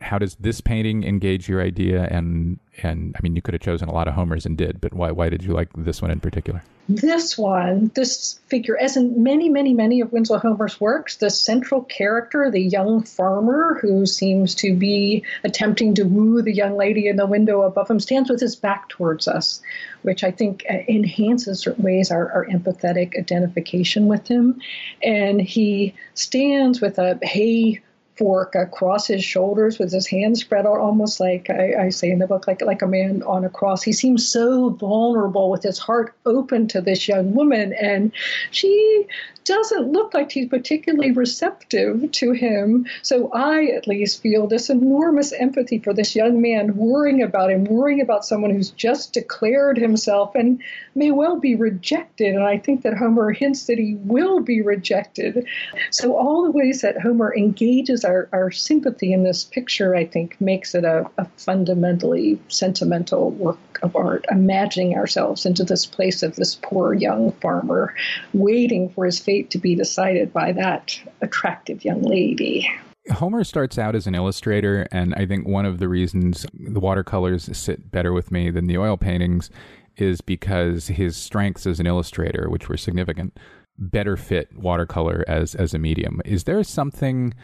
How 0.04 0.18
does 0.18 0.36
this 0.36 0.60
painting 0.60 1.02
engage 1.04 1.48
your 1.48 1.62
idea? 1.62 2.04
And 2.10 2.58
and 2.82 3.14
I 3.16 3.20
mean, 3.22 3.34
you 3.34 3.42
could 3.42 3.54
have 3.54 3.62
chosen 3.62 3.88
a 3.88 3.92
lot 3.92 4.08
of 4.08 4.14
Homers 4.14 4.46
and 4.46 4.56
did, 4.56 4.80
but 4.80 4.92
why 4.92 5.10
why 5.10 5.28
did 5.28 5.42
you 5.42 5.52
like 5.52 5.70
this 5.76 6.02
one 6.02 6.10
in 6.10 6.20
particular? 6.20 6.62
This 6.86 7.38
one, 7.38 7.90
this 7.94 8.38
figure, 8.48 8.76
as 8.78 8.98
in 8.98 9.22
many, 9.22 9.48
many, 9.48 9.72
many 9.72 10.02
of 10.02 10.12
Winslow 10.12 10.36
Homer's 10.36 10.78
works, 10.78 11.16
the 11.16 11.30
central 11.30 11.80
character, 11.80 12.50
the 12.50 12.60
young 12.60 13.02
farmer 13.02 13.78
who 13.80 14.04
seems 14.04 14.54
to 14.56 14.76
be 14.76 15.24
attempting 15.44 15.94
to 15.94 16.02
woo 16.02 16.42
the 16.42 16.52
young 16.52 16.76
lady 16.76 17.08
in 17.08 17.16
the 17.16 17.24
window 17.24 17.62
above 17.62 17.88
him, 17.88 18.00
stands 18.00 18.28
with 18.28 18.40
his 18.40 18.54
back 18.54 18.90
towards 18.90 19.26
us, 19.26 19.62
which 20.02 20.22
I 20.22 20.30
think 20.30 20.66
uh, 20.68 20.74
enhances 20.86 21.60
certain 21.60 21.84
ways 21.84 22.10
our, 22.10 22.30
our 22.32 22.46
empathetic 22.46 23.18
identification 23.18 24.06
with 24.06 24.28
him. 24.28 24.60
And 25.02 25.40
he 25.40 25.94
stands 26.12 26.82
with 26.82 26.98
a 26.98 27.18
hay 27.22 27.80
fork 28.16 28.54
across 28.54 29.06
his 29.06 29.24
shoulders 29.24 29.78
with 29.78 29.92
his 29.92 30.06
hands 30.06 30.40
spread 30.40 30.66
out, 30.66 30.78
almost 30.78 31.20
like 31.20 31.50
I, 31.50 31.86
I, 31.86 31.88
say 31.88 32.10
in 32.10 32.18
the 32.18 32.26
book, 32.26 32.46
like 32.46 32.62
like 32.62 32.82
a 32.82 32.86
man 32.86 33.22
on 33.24 33.44
a 33.44 33.50
cross. 33.50 33.82
He 33.82 33.92
seems 33.92 34.28
so 34.28 34.70
vulnerable 34.70 35.50
with 35.50 35.62
his 35.62 35.78
heart 35.78 36.14
open 36.24 36.68
to 36.68 36.80
this 36.80 37.08
young 37.08 37.34
woman, 37.34 37.72
and 37.72 38.12
she 38.50 39.06
doesn't 39.44 39.92
look 39.92 40.14
like 40.14 40.32
he's 40.32 40.48
particularly 40.48 41.12
receptive 41.12 42.10
to 42.12 42.32
him. 42.32 42.86
So 43.02 43.30
I, 43.32 43.66
at 43.66 43.86
least, 43.86 44.22
feel 44.22 44.46
this 44.46 44.70
enormous 44.70 45.32
empathy 45.32 45.78
for 45.78 45.92
this 45.92 46.16
young 46.16 46.40
man, 46.40 46.76
worrying 46.76 47.22
about 47.22 47.50
him, 47.50 47.64
worrying 47.64 48.00
about 48.00 48.24
someone 48.24 48.50
who's 48.50 48.70
just 48.70 49.12
declared 49.12 49.76
himself 49.76 50.34
and 50.34 50.62
may 50.94 51.10
well 51.10 51.38
be 51.38 51.54
rejected. 51.54 52.34
And 52.34 52.44
I 52.44 52.58
think 52.58 52.82
that 52.82 52.96
Homer 52.96 53.32
hints 53.32 53.66
that 53.66 53.78
he 53.78 53.96
will 53.96 54.40
be 54.40 54.62
rejected. 54.62 55.46
So 55.90 56.16
all 56.16 56.44
the 56.44 56.50
ways 56.50 56.80
that 56.80 57.00
Homer 57.00 57.34
engages 57.34 58.04
our, 58.04 58.28
our 58.32 58.50
sympathy 58.50 59.12
in 59.12 59.24
this 59.24 59.44
picture, 59.44 59.94
I 59.94 60.06
think, 60.06 60.40
makes 60.40 60.74
it 60.74 60.84
a, 60.84 61.08
a 61.18 61.26
fundamentally 61.36 62.40
sentimental 62.48 63.30
work 63.30 63.58
of 63.82 63.94
art, 63.96 64.24
imagining 64.30 64.96
ourselves 64.96 65.44
into 65.44 65.64
this 65.64 65.84
place 65.84 66.22
of 66.22 66.36
this 66.36 66.54
poor 66.54 66.94
young 66.94 67.32
farmer 67.32 67.94
waiting 68.32 68.88
for 68.88 69.04
his 69.04 69.18
fate 69.34 69.50
to 69.50 69.58
be 69.58 69.74
decided 69.74 70.32
by 70.32 70.52
that 70.52 71.00
attractive 71.20 71.84
young 71.84 72.02
lady. 72.02 72.70
Homer 73.12 73.44
starts 73.44 73.78
out 73.78 73.94
as 73.94 74.06
an 74.06 74.14
illustrator, 74.14 74.86
and 74.90 75.14
I 75.14 75.26
think 75.26 75.46
one 75.46 75.66
of 75.66 75.78
the 75.78 75.88
reasons 75.88 76.46
the 76.54 76.80
watercolors 76.80 77.54
sit 77.56 77.90
better 77.90 78.12
with 78.12 78.30
me 78.30 78.50
than 78.50 78.66
the 78.66 78.78
oil 78.78 78.96
paintings 78.96 79.50
is 79.96 80.20
because 80.20 80.88
his 80.88 81.16
strengths 81.16 81.66
as 81.66 81.80
an 81.80 81.86
illustrator, 81.86 82.48
which 82.48 82.68
were 82.68 82.76
significant, 82.76 83.38
better 83.78 84.16
fit 84.16 84.56
watercolor 84.56 85.24
as 85.28 85.54
as 85.54 85.74
a 85.74 85.78
medium. 85.78 86.20
Is 86.24 86.44
there 86.44 86.62
something 86.64 87.34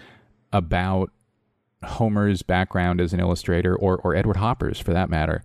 about 0.53 1.11
Homer's 1.85 2.43
background 2.43 3.01
as 3.01 3.13
an 3.13 3.21
illustrator, 3.21 3.77
or 3.77 3.99
or 3.99 4.15
Edward 4.15 4.37
Hopper's 4.37 4.81
for 4.81 4.93
that 4.95 5.11
matter, 5.11 5.43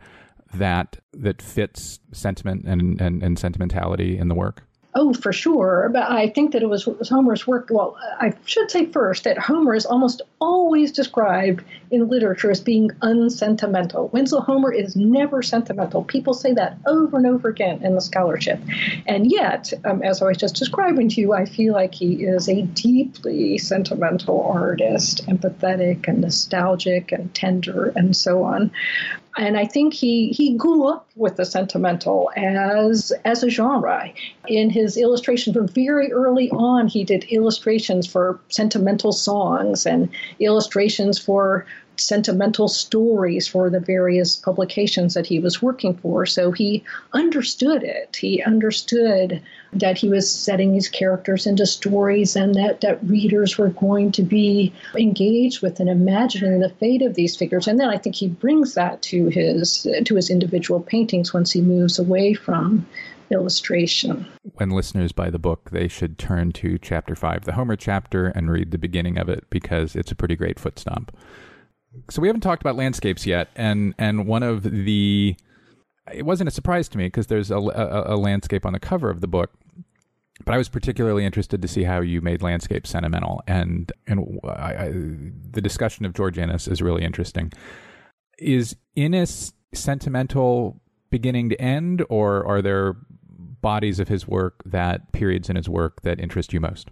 that 0.53 0.97
that 1.13 1.41
fits 1.41 1.99
sentiment 2.13 2.65
and, 2.65 3.01
and, 3.01 3.21
and 3.21 3.37
sentimentality 3.37 4.17
in 4.17 4.29
the 4.29 4.35
work? 4.35 4.63
Oh, 4.97 5.13
for 5.13 5.33
sure. 5.33 5.89
But 5.91 6.09
I 6.09 6.29
think 6.29 6.53
that 6.53 6.63
it 6.63 6.69
was, 6.69 6.87
Homer's 7.09 7.45
work. 7.45 7.67
Well, 7.69 7.97
I 8.21 8.33
should 8.45 8.71
say 8.71 8.85
first 8.85 9.25
that 9.25 9.37
Homer 9.37 9.75
is 9.75 9.85
almost 9.85 10.21
always 10.39 10.93
described 10.93 11.65
in 11.91 12.07
literature 12.07 12.49
as 12.49 12.61
being 12.61 12.91
unsentimental. 13.01 14.07
Winslow 14.13 14.39
Homer 14.39 14.71
is 14.71 14.95
never 14.95 15.41
sentimental. 15.41 16.05
People 16.05 16.33
say 16.33 16.53
that 16.53 16.77
over 16.85 17.17
and 17.17 17.27
over 17.27 17.49
again 17.49 17.83
in 17.83 17.95
the 17.95 17.99
scholarship. 17.99 18.61
And 19.05 19.29
yet, 19.29 19.73
um, 19.83 20.01
as 20.01 20.21
I 20.21 20.27
was 20.27 20.37
just 20.37 20.55
describing 20.55 21.09
to 21.09 21.19
you, 21.19 21.33
I 21.33 21.43
feel 21.43 21.73
like 21.73 21.93
he 21.93 22.23
is 22.23 22.47
a 22.47 22.61
deeply 22.61 23.57
sentimental 23.57 24.43
artist, 24.43 25.27
empathetic 25.27 26.07
and 26.07 26.21
nostalgic 26.21 27.11
and 27.11 27.33
tender 27.33 27.91
and 27.97 28.15
so 28.15 28.43
on 28.43 28.71
and 29.37 29.57
I 29.57 29.65
think 29.65 29.93
he 29.93 30.29
he 30.29 30.55
grew 30.55 30.87
up 30.87 31.09
with 31.15 31.35
the 31.35 31.45
sentimental 31.45 32.31
as 32.35 33.11
as 33.25 33.43
a 33.43 33.49
genre. 33.49 34.11
In 34.47 34.69
his 34.69 34.97
illustration 34.97 35.53
from 35.53 35.67
very 35.67 36.11
early 36.11 36.49
on, 36.51 36.87
he 36.87 37.03
did 37.03 37.25
illustrations 37.25 38.07
for 38.07 38.39
sentimental 38.49 39.11
songs 39.11 39.85
and 39.85 40.09
illustrations 40.39 41.17
for 41.19 41.65
sentimental 41.97 42.67
stories 42.67 43.47
for 43.47 43.69
the 43.69 43.79
various 43.79 44.35
publications 44.35 45.13
that 45.13 45.25
he 45.25 45.39
was 45.39 45.61
working 45.61 45.95
for. 45.97 46.25
So 46.25 46.51
he 46.51 46.83
understood 47.13 47.83
it. 47.83 48.15
He 48.15 48.41
understood 48.43 49.41
that 49.73 49.97
he 49.97 50.09
was 50.09 50.29
setting 50.29 50.71
these 50.71 50.89
characters 50.89 51.45
into 51.45 51.65
stories 51.65 52.35
and 52.35 52.55
that, 52.55 52.81
that 52.81 53.03
readers 53.03 53.57
were 53.57 53.69
going 53.69 54.11
to 54.13 54.23
be 54.23 54.73
engaged 54.97 55.61
with 55.61 55.79
and 55.79 55.89
imagining 55.89 56.59
the 56.59 56.69
fate 56.69 57.01
of 57.01 57.15
these 57.15 57.35
figures. 57.35 57.67
And 57.67 57.79
then 57.79 57.89
I 57.89 57.97
think 57.97 58.15
he 58.15 58.27
brings 58.27 58.73
that 58.75 59.01
to 59.03 59.27
his 59.27 59.87
to 60.05 60.15
his 60.15 60.29
individual 60.29 60.79
paintings 60.79 61.33
once 61.33 61.51
he 61.51 61.61
moves 61.61 61.99
away 61.99 62.33
from 62.33 62.85
illustration. 63.31 64.25
When 64.55 64.69
listeners 64.69 65.11
buy 65.11 65.29
the 65.29 65.39
book, 65.39 65.71
they 65.71 65.87
should 65.87 66.17
turn 66.17 66.51
to 66.53 66.77
chapter 66.77 67.15
five, 67.15 67.45
the 67.45 67.53
Homer 67.53 67.75
chapter, 67.75 68.27
and 68.27 68.51
read 68.51 68.71
the 68.71 68.77
beginning 68.77 69.17
of 69.17 69.29
it 69.29 69.45
because 69.49 69.95
it's 69.95 70.11
a 70.11 70.15
pretty 70.15 70.35
great 70.35 70.59
foot 70.59 70.79
stomp 70.79 71.15
so 72.09 72.21
we 72.21 72.27
haven't 72.27 72.41
talked 72.41 72.61
about 72.61 72.75
landscapes 72.75 73.25
yet, 73.25 73.49
and 73.55 73.93
and 73.97 74.27
one 74.27 74.43
of 74.43 74.63
the 74.63 75.35
it 76.13 76.25
wasn't 76.25 76.47
a 76.47 76.51
surprise 76.51 76.87
to 76.89 76.97
me 76.97 77.05
because 77.05 77.27
there's 77.27 77.49
a, 77.49 77.57
a, 77.57 78.15
a, 78.15 78.17
landscape 78.17 78.63
on 78.65 78.73
the 78.73 78.79
cover 78.79 79.09
of 79.09 79.21
the 79.21 79.27
book, 79.27 79.51
but 80.45 80.53
I 80.53 80.57
was 80.57 80.69
particularly 80.69 81.25
interested 81.25 81.61
to 81.63 81.67
see 81.67 81.83
how 81.83 82.01
you 82.01 82.21
made 82.21 82.41
landscape 82.41 82.85
sentimental, 82.85 83.41
and 83.47 83.91
and 84.07 84.39
I, 84.43 84.75
I, 84.75 84.91
the 84.93 85.61
discussion 85.61 86.05
of 86.05 86.13
George 86.13 86.37
Inness 86.37 86.67
is 86.67 86.81
really 86.81 87.03
interesting. 87.03 87.51
Is 88.37 88.75
Inness 88.95 89.53
sentimental 89.73 90.81
beginning 91.09 91.49
to 91.49 91.61
end, 91.61 92.03
or 92.09 92.45
are 92.45 92.61
there 92.61 92.95
bodies 93.61 93.99
of 93.99 94.07
his 94.07 94.27
work 94.27 94.61
that 94.65 95.11
periods 95.11 95.49
in 95.49 95.55
his 95.55 95.67
work 95.67 96.01
that 96.03 96.19
interest 96.19 96.53
you 96.53 96.59
most? 96.59 96.89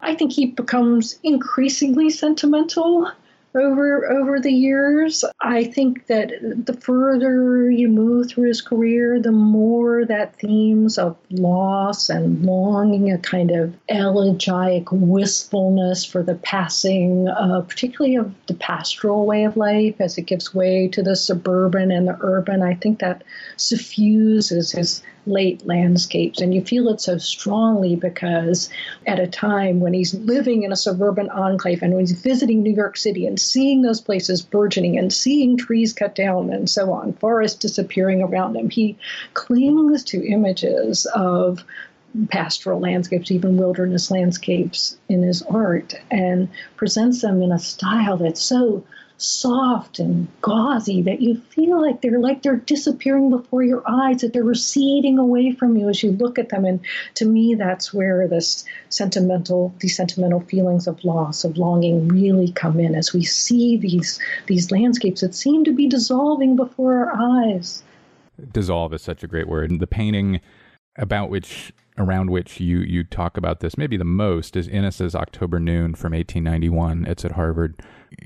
I 0.00 0.14
think 0.14 0.32
he 0.32 0.46
becomes 0.46 1.18
increasingly 1.22 2.10
sentimental 2.10 3.10
over 3.56 4.10
over 4.10 4.40
the 4.40 4.52
years. 4.52 5.24
I 5.40 5.64
think 5.64 6.06
that 6.06 6.32
the 6.40 6.74
further 6.74 7.70
you 7.70 7.88
move 7.88 8.28
through 8.28 8.48
his 8.48 8.60
career, 8.60 9.20
the 9.20 9.32
more 9.32 10.04
that 10.04 10.36
themes 10.36 10.98
of 10.98 11.16
loss 11.30 12.08
and 12.08 12.44
longing, 12.44 13.10
a 13.12 13.18
kind 13.18 13.50
of 13.50 13.74
elegiac 13.88 14.90
wistfulness 14.90 16.04
for 16.04 16.22
the 16.22 16.34
passing, 16.36 17.28
uh, 17.28 17.62
particularly 17.62 18.16
of 18.16 18.32
the 18.46 18.54
pastoral 18.54 19.26
way 19.26 19.44
of 19.44 19.56
life 19.56 20.00
as 20.00 20.18
it 20.18 20.22
gives 20.22 20.54
way 20.54 20.88
to 20.88 21.02
the 21.02 21.16
suburban 21.16 21.90
and 21.90 22.08
the 22.08 22.16
urban. 22.20 22.62
I 22.62 22.74
think 22.74 22.98
that 23.00 23.22
suffuses 23.56 24.70
his 24.72 25.02
late 25.26 25.66
landscapes. 25.66 26.40
And 26.40 26.54
you 26.54 26.64
feel 26.64 26.88
it 26.88 27.00
so 27.00 27.18
strongly 27.18 27.96
because 27.96 28.70
at 29.06 29.18
a 29.18 29.26
time 29.26 29.80
when 29.80 29.92
he's 29.92 30.14
living 30.14 30.62
in 30.62 30.72
a 30.72 30.76
suburban 30.76 31.28
enclave 31.30 31.82
and 31.82 31.92
when 31.92 32.06
he's 32.06 32.20
visiting 32.20 32.62
New 32.62 32.74
York 32.74 32.96
City 32.96 33.26
and 33.26 33.38
seeing 33.38 33.82
those 33.82 34.00
places 34.00 34.42
burgeoning 34.42 34.98
and 34.98 35.12
seeing 35.12 35.56
trees 35.56 35.92
cut 35.92 36.14
down 36.14 36.50
and 36.50 36.70
so 36.70 36.92
on, 36.92 37.12
forests 37.14 37.58
disappearing 37.58 38.22
around 38.22 38.56
him, 38.56 38.70
he 38.70 38.96
clings 39.34 40.04
to 40.04 40.26
images 40.26 41.06
of 41.14 41.64
pastoral 42.30 42.80
landscapes, 42.80 43.30
even 43.30 43.56
wilderness 43.56 44.10
landscapes 44.10 44.96
in 45.08 45.22
his 45.22 45.42
art, 45.42 45.94
and 46.10 46.48
presents 46.76 47.20
them 47.20 47.42
in 47.42 47.52
a 47.52 47.58
style 47.58 48.16
that's 48.16 48.40
so 48.40 48.82
soft 49.18 49.98
and 49.98 50.28
gauzy 50.42 51.00
that 51.02 51.20
you 51.20 51.36
feel 51.48 51.80
like 51.80 52.02
they're 52.02 52.18
like 52.18 52.42
they're 52.42 52.56
disappearing 52.56 53.30
before 53.30 53.62
your 53.62 53.82
eyes 53.86 54.20
that 54.20 54.32
they're 54.32 54.44
receding 54.44 55.18
away 55.18 55.52
from 55.52 55.76
you 55.76 55.88
as 55.88 56.02
you 56.02 56.12
look 56.12 56.38
at 56.38 56.50
them. 56.50 56.64
And 56.64 56.80
to 57.14 57.24
me 57.24 57.54
that's 57.54 57.94
where 57.94 58.28
this 58.28 58.64
sentimental 58.90 59.74
these 59.80 59.96
sentimental 59.96 60.40
feelings 60.40 60.86
of 60.86 61.02
loss 61.04 61.44
of 61.44 61.56
longing 61.56 62.08
really 62.08 62.52
come 62.52 62.78
in 62.78 62.94
as 62.94 63.12
we 63.12 63.24
see 63.24 63.76
these 63.76 64.18
these 64.46 64.70
landscapes 64.70 65.22
that 65.22 65.34
seem 65.34 65.64
to 65.64 65.72
be 65.72 65.88
dissolving 65.88 66.56
before 66.56 66.96
our 66.96 67.46
eyes. 67.46 67.82
Dissolve 68.52 68.92
is 68.92 69.02
such 69.02 69.22
a 69.22 69.26
great 69.26 69.48
word. 69.48 69.70
And 69.70 69.80
the 69.80 69.86
painting 69.86 70.40
about 70.96 71.30
which 71.30 71.72
around 71.98 72.30
which 72.30 72.60
you 72.60 72.80
you 72.80 73.04
talk 73.04 73.36
about 73.36 73.60
this 73.60 73.78
maybe 73.78 73.96
the 73.96 74.04
most 74.04 74.56
is 74.56 74.68
Inness's 74.68 75.14
October 75.14 75.58
Noon 75.58 75.94
from 75.94 76.12
1891. 76.12 77.06
It's 77.06 77.24
at 77.24 77.32
Harvard. 77.32 77.80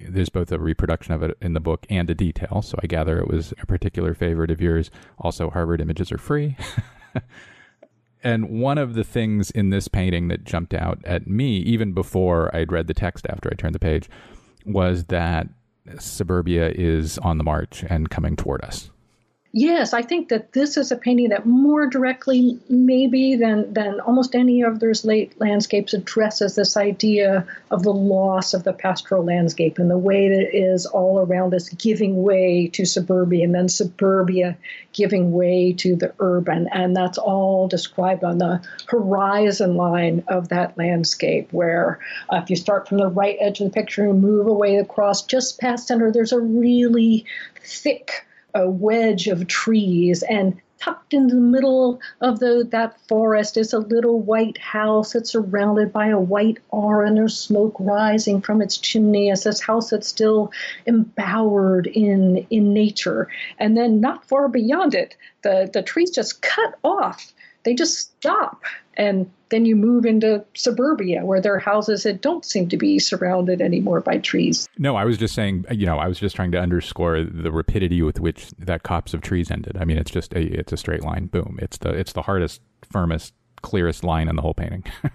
There's 0.09 0.29
both 0.29 0.53
a 0.53 0.59
reproduction 0.59 1.15
of 1.15 1.23
it 1.23 1.37
in 1.41 1.55
the 1.55 1.61
book 1.61 1.87
and 1.89 2.09
a 2.11 2.15
detail, 2.15 2.63
so 2.63 2.79
I 2.83 2.87
gather 2.87 3.19
it 3.19 3.29
was 3.29 3.53
a 3.61 3.67
particular 3.67 4.15
favorite 4.15 4.51
of 4.51 4.61
yours. 4.61 4.91
Also, 5.19 5.51
Harvard 5.51 5.81
images 5.81 6.13
are 6.13 6.19
free. 6.19 6.57
and 8.23 8.61
one 8.61 8.79
of 8.79 8.95
the 8.95 9.05
things 9.05 9.51
in 9.51 9.71
this 9.71 9.89
painting 9.89 10.29
that 10.29 10.45
jumped 10.45 10.75
out 10.75 10.99
at 11.05 11.27
me, 11.27 11.59
even 11.59 11.93
before 11.93 12.55
I'd 12.55 12.73
read 12.73 12.87
the 12.87 12.95
text 12.95 13.27
after 13.29 13.49
I 13.51 13.55
turned 13.55 13.75
the 13.75 13.81
page, 13.81 14.09
was 14.65 15.05
that 15.07 15.49
suburbia 15.99 16.71
is 16.71 17.19
on 17.19 17.39
the 17.39 17.45
march 17.45 17.85
and 17.89 18.11
coming 18.11 18.37
toward 18.37 18.63
us. 18.63 18.91
Yes, 19.53 19.93
I 19.93 20.03
think 20.03 20.29
that 20.29 20.53
this 20.53 20.77
is 20.77 20.93
a 20.93 20.97
painting 20.97 21.31
that 21.31 21.45
more 21.45 21.89
directly, 21.89 22.61
maybe 22.69 23.35
than 23.35 23.73
than 23.73 23.99
almost 23.99 24.37
any 24.37 24.63
of 24.63 24.79
those 24.79 25.05
late 25.05 25.41
landscapes, 25.41 25.93
addresses 25.93 26.55
this 26.55 26.77
idea 26.77 27.45
of 27.73 27.83
the 27.83 27.93
loss 27.93 28.55
of 28.55 28.63
the 28.63 28.73
pastoral 28.73 29.25
landscape 29.25 29.81
and 29.81 29.91
the 29.91 29.99
way 29.99 30.29
that 30.29 30.41
it 30.41 30.55
is 30.57 30.87
all 30.87 31.19
around 31.19 31.53
us 31.53 31.69
giving 31.71 32.23
way 32.23 32.69
to 32.69 32.85
suburbia, 32.85 33.43
and 33.43 33.53
then 33.53 33.69
suburbia 33.69 34.57
giving 34.93 35.33
way 35.33 35.73
to 35.73 35.97
the 35.97 36.15
urban, 36.21 36.69
and 36.73 36.95
that's 36.95 37.19
all 37.19 37.67
described 37.67 38.23
on 38.23 38.39
the 38.39 38.63
horizon 38.87 39.75
line 39.75 40.23
of 40.29 40.51
that 40.51 40.79
landscape. 40.79 41.53
Where 41.53 41.99
uh, 42.33 42.37
if 42.37 42.51
you 42.51 42.57
start 42.57 42.87
from 42.87 42.99
the 42.99 43.09
right 43.09 43.37
edge 43.41 43.61
of 43.61 43.67
the 43.67 43.73
picture 43.73 44.09
and 44.09 44.23
move 44.23 44.47
away 44.47 44.77
across, 44.77 45.23
just 45.23 45.59
past 45.59 45.89
center, 45.89 46.13
there's 46.13 46.31
a 46.31 46.39
really 46.39 47.25
thick 47.65 48.27
a 48.55 48.69
wedge 48.69 49.27
of 49.29 49.47
trees 49.47 50.23
and 50.23 50.61
tucked 50.81 51.13
in 51.13 51.27
the 51.29 51.35
middle 51.35 52.01
of 52.21 52.39
the 52.41 52.67
that 52.71 52.99
forest 53.07 53.57
is 53.57 53.73
a 53.73 53.79
little 53.79 54.19
white 54.19 54.57
house 54.59 55.13
that's 55.13 55.31
surrounded 55.31 55.93
by 55.93 56.07
a 56.07 56.19
white 56.19 56.59
aura 56.71 57.07
and 57.07 57.17
there's 57.17 57.39
smoke 57.39 57.77
rising 57.79 58.41
from 58.41 58.63
its 58.63 58.79
chimney. 58.79 59.31
As 59.31 59.45
this 59.45 59.61
house 59.61 59.91
that's 59.91 60.09
still 60.09 60.51
embowered 60.87 61.87
in 61.87 62.47
in 62.51 62.73
nature. 62.73 63.29
And 63.59 63.77
then 63.77 64.01
not 64.01 64.27
far 64.27 64.49
beyond 64.49 64.95
it 64.95 65.17
the 65.43 65.71
the 65.73 65.83
trees 65.83 66.11
just 66.11 66.43
cut 66.43 66.75
off. 66.83 67.33
They 67.63 67.75
just 67.75 67.99
stop. 67.99 68.65
And 68.97 69.31
then 69.51 69.67
you 69.67 69.77
move 69.77 70.07
into 70.07 70.45
suburbia 70.55 71.25
where 71.25 71.41
there 71.41 71.55
are 71.55 71.59
houses 71.59 72.05
that 72.05 72.23
don't 72.23 72.45
seem 72.45 72.69
to 72.69 72.77
be 72.77 72.99
surrounded 72.99 73.61
anymore 73.61 74.01
by 74.01 74.19
trees. 74.19 74.69
No, 74.79 74.97
I 74.97 75.05
was 75.05 75.19
just 75.19 75.35
saying, 75.35 75.67
you 75.71 75.87
know, 75.87 75.99
I 75.99 76.09
was 76.09 76.19
just 76.19 76.37
trying 76.37 76.53
to 76.53 76.59
underscore 76.59 77.23
the 77.23 77.53
rapidity 77.53 78.03
with 78.03 78.21
which 78.21 78.49
that 78.59 78.83
copse 78.83 79.13
of 79.13 79.21
trees 79.21 79.51
ended. 79.51 79.77
I 79.79 79.85
mean, 79.85 79.99
it's 79.99 80.11
just 80.11 80.33
a 80.33 80.41
it's 80.41 80.73
a 80.73 80.77
straight 80.77 81.03
line, 81.03 81.27
boom. 81.27 81.59
It's 81.61 81.79
the 81.79 81.91
it's 81.91 82.13
the 82.13 82.23
hardest, 82.23 82.61
firmest, 82.93 83.33
clearest 83.63 84.05
line 84.05 84.29
in 84.29 84.37
the 84.37 84.43
whole 84.43 84.55
painting. 84.55 84.85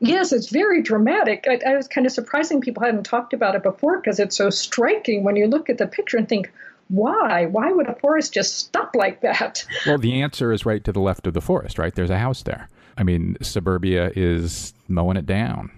Yes, 0.00 0.32
it's 0.32 0.50
very 0.50 0.82
dramatic. 0.82 1.46
I, 1.48 1.60
I, 1.66 1.76
was 1.76 1.88
kind 1.88 2.06
of 2.06 2.12
surprising 2.12 2.60
people 2.60 2.82
hadn't 2.82 3.04
talked 3.04 3.32
about 3.32 3.54
it 3.54 3.62
before 3.62 3.98
because 3.98 4.18
it's 4.18 4.36
so 4.36 4.50
striking 4.50 5.24
when 5.24 5.36
you 5.36 5.46
look 5.46 5.70
at 5.70 5.78
the 5.78 5.86
picture 5.86 6.18
and 6.18 6.28
think, 6.28 6.52
why? 6.88 7.46
Why 7.46 7.72
would 7.72 7.88
a 7.88 7.94
forest 7.94 8.34
just 8.34 8.58
stop 8.58 8.94
like 8.94 9.22
that? 9.22 9.64
Well, 9.86 9.96
the 9.96 10.20
answer 10.20 10.52
is 10.52 10.66
right 10.66 10.84
to 10.84 10.92
the 10.92 11.00
left 11.00 11.26
of 11.26 11.32
the 11.32 11.40
forest, 11.40 11.78
right? 11.78 11.94
There's 11.94 12.10
a 12.10 12.18
house 12.18 12.42
there. 12.42 12.68
I 12.96 13.02
mean, 13.02 13.36
suburbia 13.42 14.12
is 14.14 14.72
mowing 14.88 15.16
it 15.16 15.26
down. 15.26 15.70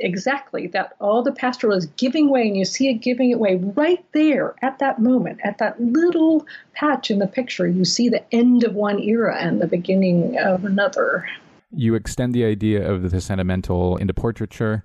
Exactly. 0.00 0.66
That 0.66 0.96
all 1.00 1.22
the 1.22 1.32
pastoral 1.32 1.76
is 1.76 1.86
giving 1.96 2.28
way, 2.28 2.48
and 2.48 2.56
you 2.56 2.64
see 2.64 2.88
it 2.88 2.94
giving 2.94 3.30
it 3.30 3.38
way 3.38 3.56
right 3.76 4.04
there 4.12 4.54
at 4.62 4.78
that 4.80 4.98
moment, 4.98 5.38
at 5.44 5.58
that 5.58 5.80
little 5.80 6.44
patch 6.74 7.10
in 7.10 7.20
the 7.20 7.26
picture. 7.26 7.68
You 7.68 7.84
see 7.84 8.08
the 8.08 8.24
end 8.34 8.64
of 8.64 8.74
one 8.74 8.98
era 8.98 9.36
and 9.38 9.60
the 9.60 9.66
beginning 9.66 10.36
of 10.38 10.64
another. 10.64 11.28
You 11.74 11.94
extend 11.94 12.34
the 12.34 12.44
idea 12.44 12.90
of 12.90 13.10
the 13.10 13.20
sentimental 13.20 13.96
into 13.96 14.12
portraiture, 14.12 14.84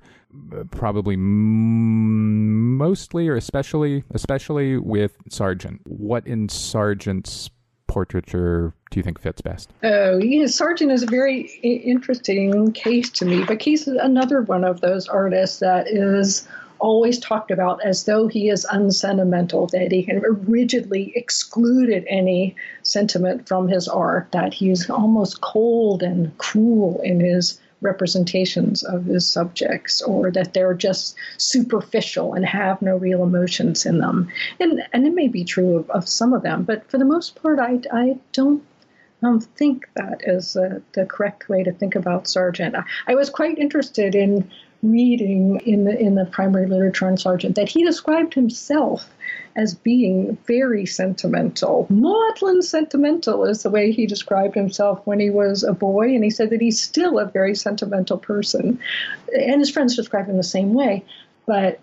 probably 0.72 1.18
mostly 1.18 3.28
or 3.28 3.36
especially, 3.36 4.04
especially 4.12 4.78
with 4.78 5.18
Sargent. 5.30 5.82
What 5.86 6.26
in 6.28 6.48
Sargent's 6.48 7.50
portraiture 7.88 8.74
do 8.92 9.00
you 9.00 9.04
think 9.04 9.20
fits 9.20 9.42
best? 9.42 9.72
Oh, 9.84 10.18
yeah, 10.18 10.46
Sargent 10.48 10.92
is 10.92 11.04
a 11.04 11.08
very 11.08 11.42
interesting 11.64 12.72
case 12.72 13.10
to 13.12 13.26
me, 13.26 13.44
but 13.44 13.62
he's 13.62 13.88
another 13.88 14.42
one 14.42 14.64
of 14.64 14.82
those 14.82 15.08
artists 15.08 15.60
that 15.60 15.88
is 15.88 16.48
always 16.80 17.20
talked 17.20 17.52
about 17.52 17.84
as 17.84 18.04
though 18.04 18.28
he 18.28 18.50
is 18.50 18.66
unsentimental, 18.66 19.68
that 19.68 19.92
he 19.92 20.04
kind 20.04 20.24
of 20.24 20.48
rigidly 20.48 21.12
excluded 21.16 22.06
any 22.08 22.56
sentiment 22.84 23.48
from 23.48 23.68
his 23.68 23.88
art, 23.88 24.32
that 24.32 24.54
he's 24.54 24.90
almost 24.90 25.42
cold 25.42 26.04
and 26.04 26.38
cruel 26.38 27.02
in 27.02 27.20
his 27.20 27.60
representations 27.82 28.84
of 28.84 29.06
his 29.06 29.28
subjects 29.28 30.02
or 30.02 30.32
that 30.32 30.54
they're 30.54 30.74
just 30.74 31.16
superficial 31.38 32.34
and 32.34 32.46
have 32.46 32.82
no 32.82 32.98
real 32.98 33.24
emotions 33.24 33.86
in 33.86 34.00
them. 34.00 34.30
And, 34.60 34.82
and 34.94 35.06
it 35.06 35.14
may 35.14 35.28
be 35.28 35.44
true 35.44 35.78
of, 35.78 35.90
of 35.92 36.10
some 36.10 36.34
of 36.34 36.44
them, 36.44 36.64
but 36.64 36.90
for 36.90 36.98
the 36.98 37.06
most 37.06 37.42
part, 37.42 37.60
I, 37.60 37.80
I 37.92 38.18
don't 38.34 38.64
um, 39.24 39.40
think 39.40 39.90
that 39.96 40.22
is 40.24 40.56
uh, 40.56 40.80
the 40.94 41.06
correct 41.06 41.50
way 41.50 41.64
to 41.64 41.72
think 41.72 41.96
about 41.96 42.28
Sargent. 42.28 42.76
I, 42.76 42.84
I 43.08 43.16
was 43.16 43.30
quite 43.30 43.58
interested 43.58 44.16
in 44.16 44.50
reading 44.84 45.60
in 45.66 45.86
the 45.86 46.00
in 46.00 46.16
the 46.16 46.26
primary 46.26 46.68
literature 46.68 47.08
on 47.08 47.18
Sargent 47.18 47.56
that 47.56 47.70
he 47.70 47.84
described 47.84 48.34
himself 48.34 49.10
as 49.56 49.74
being 49.74 50.38
very 50.46 50.86
sentimental. 50.86 51.88
Maudlin 51.90 52.62
sentimental 52.62 53.44
is 53.46 53.64
the 53.64 53.72
way 53.72 53.92
he 53.92 54.06
described 54.06 54.54
himself 54.54 55.02
when 55.06 55.20
he 55.20 55.32
was 55.32 55.64
a 55.64 55.74
boy, 55.74 56.14
and 56.14 56.24
he 56.24 56.30
said 56.30 56.52
that 56.52 56.62
he's 56.62 56.80
still 56.80 57.18
a 57.18 57.26
very 57.26 57.56
sentimental 57.56 58.18
person. 58.18 58.80
And 59.34 59.60
his 59.60 59.72
friends 59.72 59.96
describe 59.96 60.28
him 60.28 60.38
the 60.38 60.44
same 60.44 60.74
way. 60.74 61.04
But 61.48 61.80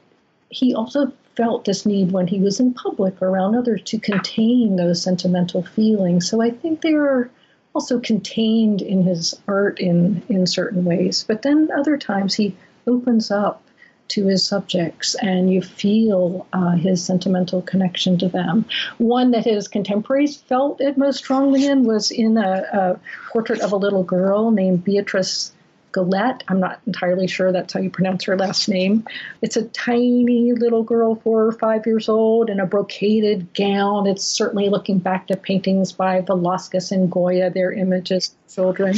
he 0.51 0.73
also 0.75 1.13
felt 1.37 1.65
this 1.65 1.85
need 1.85 2.13
when 2.13 2.29
he 2.29 2.39
was 2.39 2.61
in 2.61 2.73
public 2.75 3.21
or 3.21 3.29
around 3.29 3.57
others 3.57 3.83
to 3.83 3.99
contain 3.99 4.77
those 4.77 5.03
sentimental 5.03 5.65
feelings. 5.65 6.31
So 6.31 6.41
I 6.41 6.51
think 6.51 6.81
they 6.81 6.95
are 6.95 7.29
also 7.75 7.99
contained 7.99 8.83
in 8.83 9.03
his 9.03 9.35
art 9.49 9.81
in, 9.81 10.23
in 10.29 10.47
certain 10.47 10.85
ways. 10.85 11.25
But 11.27 11.43
then 11.43 11.71
other 11.77 11.97
times 11.97 12.35
he 12.35 12.57
opens 12.87 13.31
up 13.31 13.63
to 14.07 14.27
his 14.27 14.45
subjects 14.45 15.15
and 15.17 15.51
you 15.51 15.63
feel 15.63 16.47
uh, 16.53 16.73
his 16.73 17.03
sentimental 17.03 17.63
connection 17.63 18.19
to 18.19 18.29
them. 18.29 18.67
One 18.99 19.31
that 19.31 19.45
his 19.45 19.67
contemporaries 19.67 20.37
felt 20.37 20.81
it 20.81 20.99
most 20.99 21.17
strongly 21.17 21.67
in 21.67 21.85
was 21.85 22.11
in 22.11 22.37
a, 22.37 22.67
a 22.73 23.01
portrait 23.33 23.61
of 23.61 23.73
a 23.73 23.77
little 23.77 24.05
girl 24.05 24.51
named 24.51 24.85
Beatrice 24.85 25.53
Goelet. 25.95 26.43
I'm 26.49 26.61
not 26.61 26.81
entirely 26.87 27.27
sure 27.27 27.53
that's 27.53 27.73
how 27.73 27.81
you 27.81 27.91
pronounce 27.91 28.25
her 28.25 28.37
last 28.37 28.69
name. 28.69 29.07
It's 29.43 29.57
a 29.57 29.65
tiny 29.69 30.53
little 30.53 30.83
girl, 30.83 31.15
four 31.15 31.47
or 31.47 31.53
five 31.53 31.87
years 31.87 32.09
old, 32.09 32.51
in 32.51 32.61
a 32.61 32.67
brocaded 32.67 33.55
gown. 33.55 34.07
It's 34.07 34.25
certainly 34.25 34.69
looking 34.69 34.99
back 34.99 35.29
to 35.29 35.37
paintings 35.37 35.93
by 35.93 36.21
Velasquez 36.21 36.91
and 36.91 37.11
Goya, 37.11 37.51
their 37.51 37.73
images 37.73 38.35
of 38.49 38.55
children 38.55 38.97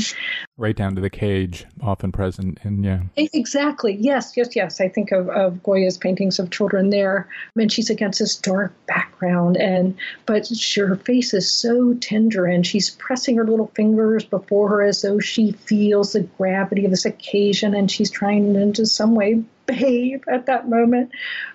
right 0.59 0.77
down 0.77 0.94
to 0.94 1.01
the 1.01 1.10
cage, 1.10 1.66
often 1.82 2.12
present. 2.12 2.59
And 2.62 2.85
yeah. 2.85 3.02
Exactly. 3.16 3.94
Yes, 3.94 4.36
yes, 4.36 4.56
yes. 4.56 4.81
I 4.81 4.89
think 4.89 5.12
of, 5.12 5.28
of 5.28 5.62
Goya's 5.62 5.98
paintings 5.98 6.39
of 6.39 6.51
children 6.51 6.90
there. 6.90 7.28
And 7.56 7.70
she's 7.70 7.90
against 7.90 8.20
this 8.20 8.36
dark 8.36 8.73
background. 8.86 9.56
And 9.56 9.97
but 10.24 10.48
her 10.77 10.97
face 10.97 11.35
is 11.35 11.51
so 11.51 11.94
tender 11.94 12.47
and 12.47 12.66
she's 12.66 12.90
pressing 12.90 13.36
her 13.36 13.44
little 13.44 13.70
fingers 13.74 14.24
before 14.24 14.68
her 14.68 14.82
as 14.82 15.02
though 15.02 15.18
she 15.18 15.52
feels 15.52 16.12
the 16.12 16.23
gravity 16.23 16.85
this 16.86 17.04
occasion 17.04 17.74
and 17.74 17.90
she's 17.90 18.10
trying 18.10 18.54
to, 18.54 18.60
in 18.60 18.86
some 18.86 19.14
way 19.14 19.42
behave 19.66 20.22
at 20.28 20.47
that 20.47 20.68
moment. 20.68 21.10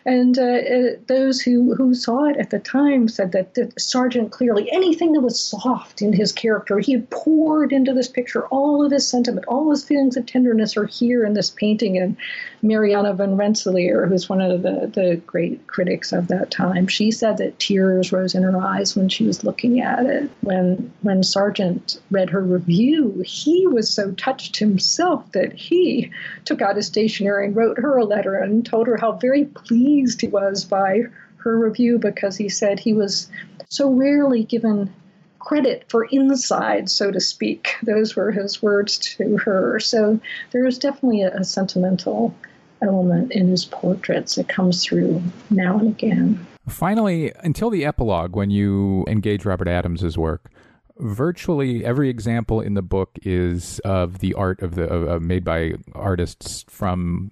And 0.06 0.38
uh, 0.38 0.42
uh, 0.42 0.90
those 1.08 1.42
who, 1.42 1.76
who 1.76 1.94
saw 1.94 2.26
it 2.26 2.38
at 2.38 2.50
the 2.50 2.60
time 2.60 3.08
said 3.08 3.32
that 3.32 3.74
Sargent 3.80 4.32
clearly, 4.32 4.72
anything 4.72 5.14
that 5.14 5.22
was 5.22 5.40
soft 5.40 6.02
in 6.02 6.14
his 6.14 6.32
character, 6.32 6.80
he 6.80 6.94
had 6.94 7.10
poured 7.10 7.72
into 7.72 7.94
this 7.94 8.08
picture. 8.08 8.48
All 8.48 8.86
of 8.86 8.92
his 8.92 9.08
sentiment, 9.08 9.46
all 9.48 9.70
his 9.70 9.84
feelings 9.84 10.18
of 10.18 10.26
tenderness 10.26 10.76
are 10.78 10.86
here 10.86 11.26
in 11.26 11.34
this 11.34 11.50
painting. 11.50 11.98
And 11.98 12.18
Mariana 12.62 13.14
van 13.14 13.38
Rensselaer, 13.38 14.06
who's 14.06 14.30
one 14.30 14.42
of 14.42 14.62
the, 14.62 14.92
the 14.94 15.22
great 15.26 15.66
critics 15.68 16.12
of 16.12 16.28
that 16.28 16.52
time, 16.52 16.88
she 16.88 17.12
said 17.12 17.38
that 17.38 17.60
tears 17.60 18.12
rose 18.12 18.36
in 18.36 18.44
her 18.44 18.58
eyes 18.58 18.96
when 18.96 19.10
she 19.10 19.24
was 19.24 19.44
looking 19.44 19.80
at 19.80 20.06
it. 20.06 20.30
When, 20.42 20.92
when 21.02 21.24
Sargent 21.24 22.00
read 22.10 22.30
her 22.30 22.42
review, 22.42 23.24
he 23.26 23.68
was 23.68 23.90
so 23.90 24.12
touched 24.12 24.58
himself 24.58 25.32
that 25.32 25.54
he 25.54 26.12
took 26.46 26.62
out 26.62 26.76
his 26.76 26.88
stationery 26.88 27.48
and 27.48 27.56
wrote 27.56 27.78
her 27.78 28.01
a 28.02 28.04
letter 28.04 28.36
and 28.36 28.66
told 28.66 28.88
her 28.88 28.98
how 28.98 29.14
very 29.14 29.46
pleased 29.46 30.22
he 30.22 30.28
was 30.28 30.66
by 30.66 31.04
her 31.38 31.58
review 31.58 31.98
because 31.98 32.38
he 32.38 32.50
said 32.50 32.80
he 32.80 32.94
was 32.94 33.30
so 33.70 33.92
rarely 33.92 34.44
given 34.44 34.92
credit 35.40 35.86
for 35.90 36.06
inside, 36.06 36.90
so 36.90 37.12
to 37.12 37.20
speak. 37.20 37.76
Those 37.84 38.16
were 38.16 38.32
his 38.32 38.62
words 38.62 38.98
to 39.00 39.38
her. 39.38 39.80
So 39.80 40.20
there 40.52 40.66
is 40.66 40.78
definitely 40.78 41.24
a, 41.24 41.36
a 41.36 41.44
sentimental 41.44 42.36
element 42.82 43.32
in 43.32 43.48
his 43.48 43.66
portraits 43.66 44.36
that 44.36 44.48
comes 44.48 44.84
through 44.84 45.22
now 45.50 45.78
and 45.78 45.90
again. 45.90 46.46
Finally, 46.68 47.32
until 47.40 47.70
the 47.70 47.86
epilogue, 47.86 48.36
when 48.36 48.50
you 48.50 49.04
engage 49.08 49.46
Robert 49.46 49.68
Adams's 49.68 50.18
work, 50.18 50.52
virtually 51.02 51.84
every 51.84 52.10
example 52.10 52.62
in 52.62 52.76
the 52.76 52.82
book 52.82 53.18
is 53.24 53.80
of 53.80 54.20
the 54.20 54.34
art 54.36 54.62
of 54.62 54.76
the 54.76 55.20
made 55.20 55.44
by 55.44 55.74
artists 55.94 56.64
from 56.70 57.32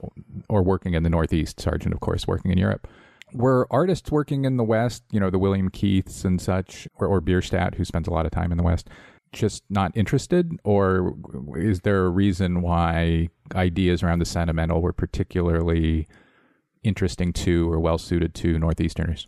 or 0.50 0.64
working 0.64 0.96
in 0.96 1.04
the 1.04 1.10
Northeast. 1.10 1.62
Sargent, 1.62 1.94
of 1.94 2.00
course, 2.00 2.28
working 2.28 2.52
in 2.52 2.58
Europe. 2.58 2.88
Were 3.32 3.68
artists 3.70 4.12
working 4.12 4.46
in 4.46 4.58
the 4.58 4.64
West, 4.64 5.04
you 5.12 5.20
know, 5.20 5.30
the 5.30 5.38
William 5.38 5.70
Keiths 5.70 6.26
and 6.26 6.42
such, 6.42 6.88
or, 6.96 7.06
or 7.06 7.22
Bierstadt, 7.22 7.76
who 7.76 7.86
spends 7.86 8.08
a 8.08 8.12
lot 8.12 8.26
of 8.26 8.32
time 8.32 8.52
in 8.52 8.58
the 8.58 8.64
West, 8.64 8.90
just 9.32 9.64
not 9.70 9.96
interested, 9.96 10.52
or 10.64 11.16
is 11.56 11.82
there 11.82 12.06
a 12.06 12.10
reason 12.10 12.64
why 12.64 13.30
ideas 13.54 14.02
around 14.02 14.18
the 14.18 14.26
sentimental 14.26 14.82
were 14.82 14.94
particularly 14.94 16.08
interesting 16.84 17.32
to 17.34 17.72
or 17.72 17.80
well 17.80 18.00
suited 18.00 18.34
to 18.34 18.58
Northeasterners? 18.58 19.28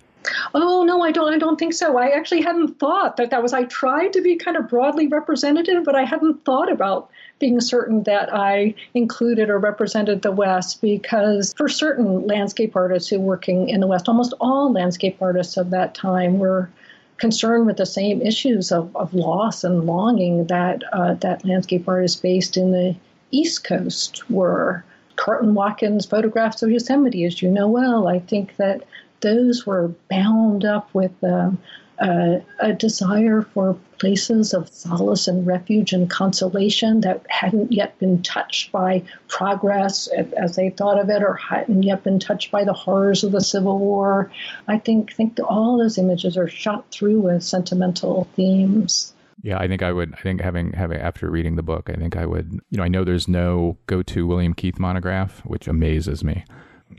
Oh 0.53 0.83
no, 0.83 1.01
I 1.01 1.11
don't. 1.11 1.33
I 1.33 1.37
don't 1.37 1.57
think 1.57 1.73
so. 1.73 1.97
I 1.97 2.09
actually 2.09 2.41
hadn't 2.41 2.79
thought 2.79 3.17
that 3.17 3.29
that 3.31 3.41
was. 3.41 3.53
I 3.53 3.63
tried 3.65 4.13
to 4.13 4.21
be 4.21 4.35
kind 4.35 4.57
of 4.57 4.69
broadly 4.69 5.07
representative, 5.07 5.83
but 5.83 5.95
I 5.95 6.03
hadn't 6.03 6.43
thought 6.45 6.71
about 6.71 7.09
being 7.39 7.59
certain 7.59 8.03
that 8.03 8.33
I 8.33 8.75
included 8.93 9.49
or 9.49 9.57
represented 9.57 10.21
the 10.21 10.31
West 10.31 10.81
because 10.81 11.53
for 11.53 11.67
certain 11.67 12.27
landscape 12.27 12.75
artists 12.75 13.09
who 13.09 13.19
were 13.19 13.25
working 13.25 13.69
in 13.69 13.79
the 13.79 13.87
West, 13.87 14.07
almost 14.07 14.33
all 14.39 14.71
landscape 14.71 15.17
artists 15.21 15.57
of 15.57 15.69
that 15.71 15.95
time 15.95 16.37
were 16.37 16.69
concerned 17.17 17.65
with 17.65 17.77
the 17.77 17.85
same 17.85 18.21
issues 18.21 18.71
of, 18.71 18.95
of 18.95 19.13
loss 19.13 19.63
and 19.63 19.85
longing 19.85 20.47
that 20.47 20.83
uh, 20.93 21.13
that 21.15 21.45
landscape 21.45 21.87
artists 21.87 22.19
based 22.19 22.57
in 22.57 22.71
the 22.71 22.95
East 23.31 23.63
Coast 23.63 24.29
were. 24.29 24.83
Carleton 25.17 25.53
Watkins' 25.53 26.05
photographs 26.05 26.63
of 26.63 26.71
Yosemite, 26.71 27.25
as 27.25 27.43
you 27.43 27.49
know 27.51 27.67
well, 27.67 28.07
I 28.07 28.17
think 28.17 28.55
that 28.55 28.81
those 29.21 29.65
were 29.65 29.91
bound 30.09 30.65
up 30.65 30.93
with 30.93 31.11
um, 31.23 31.57
uh, 32.01 32.39
a 32.59 32.73
desire 32.73 33.43
for 33.43 33.77
places 33.99 34.53
of 34.53 34.67
solace 34.69 35.27
and 35.27 35.45
refuge 35.45 35.93
and 35.93 36.09
consolation 36.09 37.01
that 37.01 37.23
hadn't 37.29 37.71
yet 37.71 37.97
been 37.99 38.21
touched 38.23 38.71
by 38.71 39.03
progress 39.27 40.07
as 40.35 40.55
they 40.55 40.71
thought 40.71 40.99
of 40.99 41.09
it, 41.09 41.21
or 41.21 41.35
hadn't 41.35 41.83
yet 41.83 42.03
been 42.03 42.19
touched 42.19 42.49
by 42.49 42.63
the 42.63 42.73
horrors 42.73 43.23
of 43.23 43.31
the 43.31 43.41
Civil 43.41 43.77
War. 43.77 44.31
I 44.67 44.79
think 44.79 45.13
think 45.13 45.37
all 45.47 45.77
those 45.77 45.99
images 45.99 46.35
are 46.35 46.47
shot 46.47 46.89
through 46.89 47.21
with 47.21 47.43
sentimental 47.43 48.27
themes. 48.35 49.13
Yeah, 49.43 49.59
I 49.59 49.67
think 49.67 49.83
I 49.83 49.91
would. 49.91 50.13
I 50.15 50.21
think 50.21 50.41
having 50.41 50.73
having 50.73 50.99
after 50.99 51.29
reading 51.29 51.55
the 51.55 51.63
book, 51.63 51.89
I 51.89 51.93
think 51.93 52.15
I 52.15 52.25
would. 52.25 52.59
You 52.71 52.77
know, 52.77 52.83
I 52.83 52.87
know 52.87 53.03
there's 53.03 53.27
no 53.27 53.77
go-to 53.85 54.25
William 54.25 54.55
Keith 54.55 54.79
monograph, 54.79 55.45
which 55.45 55.67
amazes 55.67 56.23
me 56.23 56.45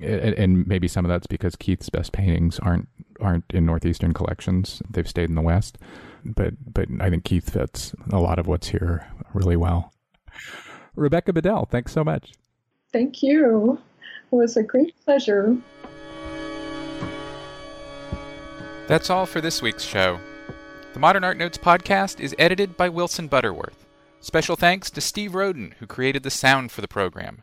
and 0.00 0.66
maybe 0.66 0.88
some 0.88 1.04
of 1.04 1.08
that's 1.08 1.26
because 1.26 1.56
Keith's 1.56 1.88
best 1.88 2.12
paintings 2.12 2.58
aren't 2.58 2.88
aren't 3.20 3.44
in 3.50 3.66
northeastern 3.66 4.14
collections; 4.14 4.82
they've 4.90 5.08
stayed 5.08 5.28
in 5.28 5.34
the 5.34 5.42
West. 5.42 5.78
But 6.24 6.54
but 6.72 6.88
I 7.00 7.10
think 7.10 7.24
Keith 7.24 7.50
fits 7.50 7.94
a 8.10 8.18
lot 8.18 8.38
of 8.38 8.46
what's 8.46 8.68
here 8.68 9.06
really 9.34 9.56
well. 9.56 9.92
Rebecca 10.94 11.32
Bedell, 11.32 11.66
thanks 11.66 11.92
so 11.92 12.04
much. 12.04 12.32
Thank 12.92 13.22
you. 13.22 13.78
It 14.30 14.34
was 14.34 14.56
a 14.56 14.62
great 14.62 14.94
pleasure. 15.04 15.56
That's 18.86 19.10
all 19.10 19.26
for 19.26 19.40
this 19.40 19.62
week's 19.62 19.84
show. 19.84 20.18
The 20.92 20.98
Modern 20.98 21.24
Art 21.24 21.38
Notes 21.38 21.56
podcast 21.56 22.20
is 22.20 22.34
edited 22.38 22.76
by 22.76 22.90
Wilson 22.90 23.26
Butterworth. 23.26 23.86
Special 24.20 24.56
thanks 24.56 24.90
to 24.90 25.00
Steve 25.00 25.34
Roden, 25.34 25.74
who 25.78 25.86
created 25.86 26.22
the 26.22 26.30
sound 26.30 26.70
for 26.70 26.82
the 26.82 26.88
program. 26.88 27.42